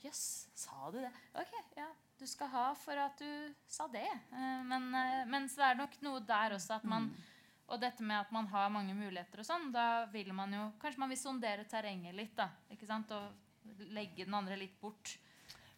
[0.00, 1.10] Jøss, sa du det?
[1.36, 1.88] Ok, ja.
[2.20, 4.04] Du skal ha for at du sa det.
[4.32, 7.10] Eh, Men, eh, men så er nok noe der også at man
[7.70, 10.98] Og dette med at man har mange muligheter og sånn, da vil man jo Kanskje
[10.98, 12.48] man vil sondere terrenget litt, da.
[12.70, 13.10] Ikke sant?
[13.12, 13.32] Og
[13.94, 15.16] legge den andre litt bort.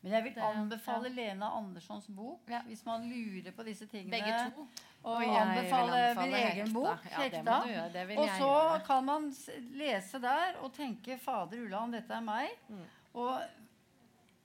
[0.03, 1.15] Men jeg vil Det- anbefale ja.
[1.15, 2.63] Lena Anderssons bok Ja.
[2.63, 4.11] hvis man lurer på disse tingene.
[4.11, 4.67] Begge to.
[5.05, 6.73] Og Og anbefale anbefale min egen Hekta.
[6.73, 7.05] bok.
[7.11, 7.63] Ja, det må Hekta.
[7.63, 7.93] du gjøre.
[7.93, 8.85] Det vil og jeg så gjøre.
[8.87, 9.31] kan man
[9.79, 12.57] lese der og tenke 'Fader Ulland, dette er meg'.
[12.71, 12.85] Mm.
[13.15, 13.43] Og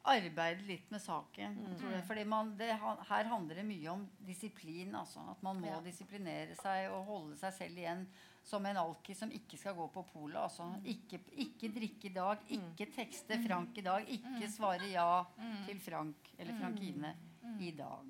[0.07, 1.57] arbeide litt med saken.
[1.59, 1.75] Mm.
[1.79, 2.03] Tror jeg.
[2.07, 2.69] Fordi man, det,
[3.09, 4.95] her handler det mye om disiplin.
[4.95, 5.19] Altså.
[5.31, 5.81] At man må Ja.
[5.85, 8.05] disiplinere seg og holde seg selv igjen
[8.47, 10.37] som en alkis som ikke skal gå på polet.
[10.39, 10.63] Altså.
[10.63, 10.85] Mm.
[10.85, 15.23] Ikke, ikke drikke i dag, ikke tekste Frank i dag, ikke svare ja
[15.67, 17.15] til Frank eller Frankine
[17.59, 18.05] i dag.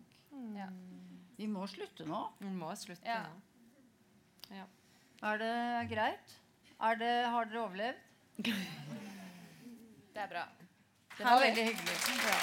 [0.56, 0.70] Ja.
[1.38, 2.22] Vi må slutte nå.
[2.40, 3.24] Vi må slutte Ja.
[3.26, 4.56] nå.
[4.56, 4.66] Ja.
[5.28, 6.36] Er det greit?
[6.80, 7.98] Er det, har dere overlevd?
[8.38, 10.44] Det er bra.
[11.18, 11.98] Det var veldig hyggelig.
[12.28, 12.38] Ja.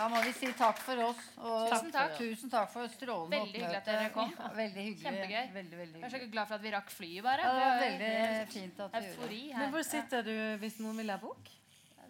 [0.00, 1.24] Da må vi si takk for oss.
[1.44, 2.14] Og Tusen takk.
[2.16, 4.30] Tusen takk for strålende Veldig hyggelig at dere kom.
[4.32, 5.04] Ja, veldig hyggelig.
[5.04, 5.48] Kjempegøy.
[5.56, 7.44] Veldig, veldig Jeg er så glad for at vi rakk flyet, bare.
[7.44, 9.40] Ja, det var veldig fint at vi gjorde det.
[9.58, 11.50] Men hvor sitter du hvis noen vil ha bok?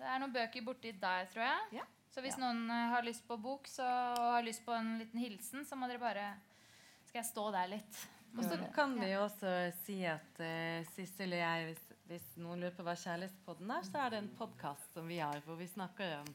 [0.01, 1.81] Det er noen bøker borti der, tror jeg.
[1.81, 1.89] Ja.
[2.11, 2.47] Så hvis Ja.
[2.47, 3.87] noen eh, har lyst på bok så,
[4.19, 6.31] og har lyst på en liten hilsen, så må dere bare
[7.07, 8.09] Skal jeg stå der litt?
[8.39, 12.61] Og så kan vi jo også si at uh, Sissel og jeg, hvis, hvis noen
[12.63, 15.67] lurer på hva Kjærlighetspodden er, så er det en podkast som vi har, hvor vi
[15.67, 16.31] snakker om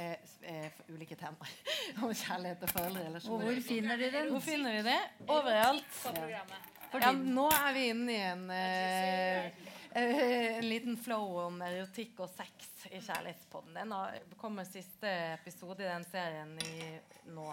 [0.00, 1.52] eh, eh, ulike temaer.
[2.02, 4.30] om kjærlighet og Og hvor finner de den?
[4.32, 4.98] Hvor finner vi det?
[5.28, 5.92] Overalt.
[6.02, 6.98] På.
[7.00, 12.30] Ja, nå er vi inne i en, eh, Eh, en liten flow om erotikk og
[12.32, 13.74] sex i Kjærlighetspodden.
[13.76, 16.86] Den kommer siste episode i den serien i,
[17.28, 17.44] nå.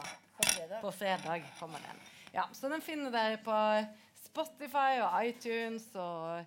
[0.79, 1.43] På fredag.
[1.59, 1.99] kommer den.
[2.31, 3.57] Ja, så den finner dere på
[4.23, 6.45] Spotify og iTunes og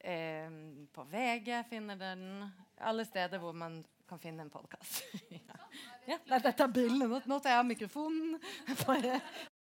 [0.00, 0.48] eh,
[0.94, 2.46] på VG finner dere den.
[2.80, 5.02] Alle steder hvor man kan finne en podkast.
[5.28, 5.58] ja.
[6.06, 7.10] ja, dette er brillene.
[7.10, 8.40] Nå, nå tar jeg av mikrofonen.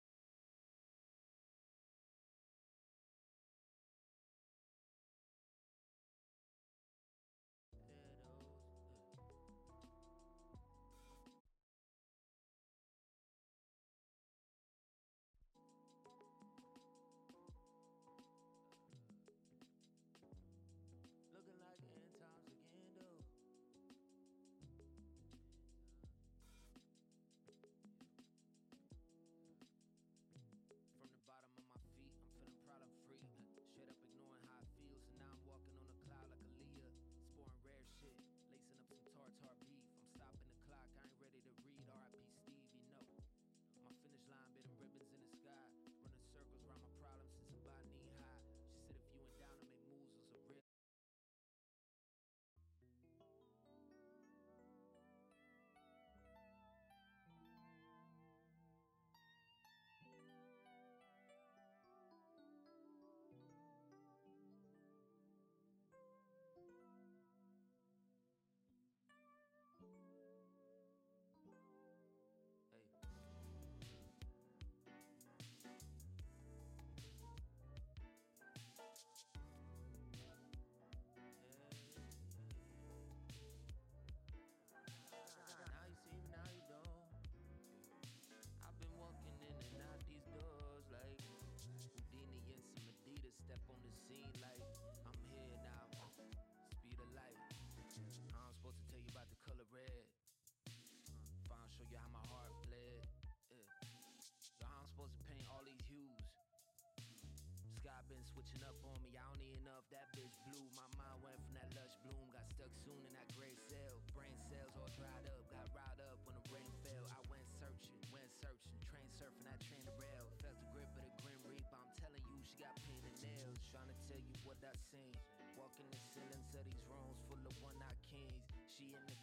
[108.33, 109.13] switching up on me.
[109.13, 109.85] I don't need enough.
[109.93, 112.25] That bitch blew My mind went from that lush bloom.
[112.33, 114.01] Got stuck soon in that gray cell.
[114.17, 115.43] Brain cells all dried up.
[115.53, 117.05] Got riled up when the rain fell.
[117.13, 118.73] I went searching, went searching.
[118.89, 120.25] Train surfing, I train the rail.
[120.41, 121.77] Felt the grip of the grim reaper.
[121.77, 123.61] I'm telling you, she got painted nails.
[123.69, 125.13] Trying to tell you what I seen.
[125.53, 128.49] Walking the ceilings of these rooms full of one-eyed kings.
[128.73, 129.19] She in the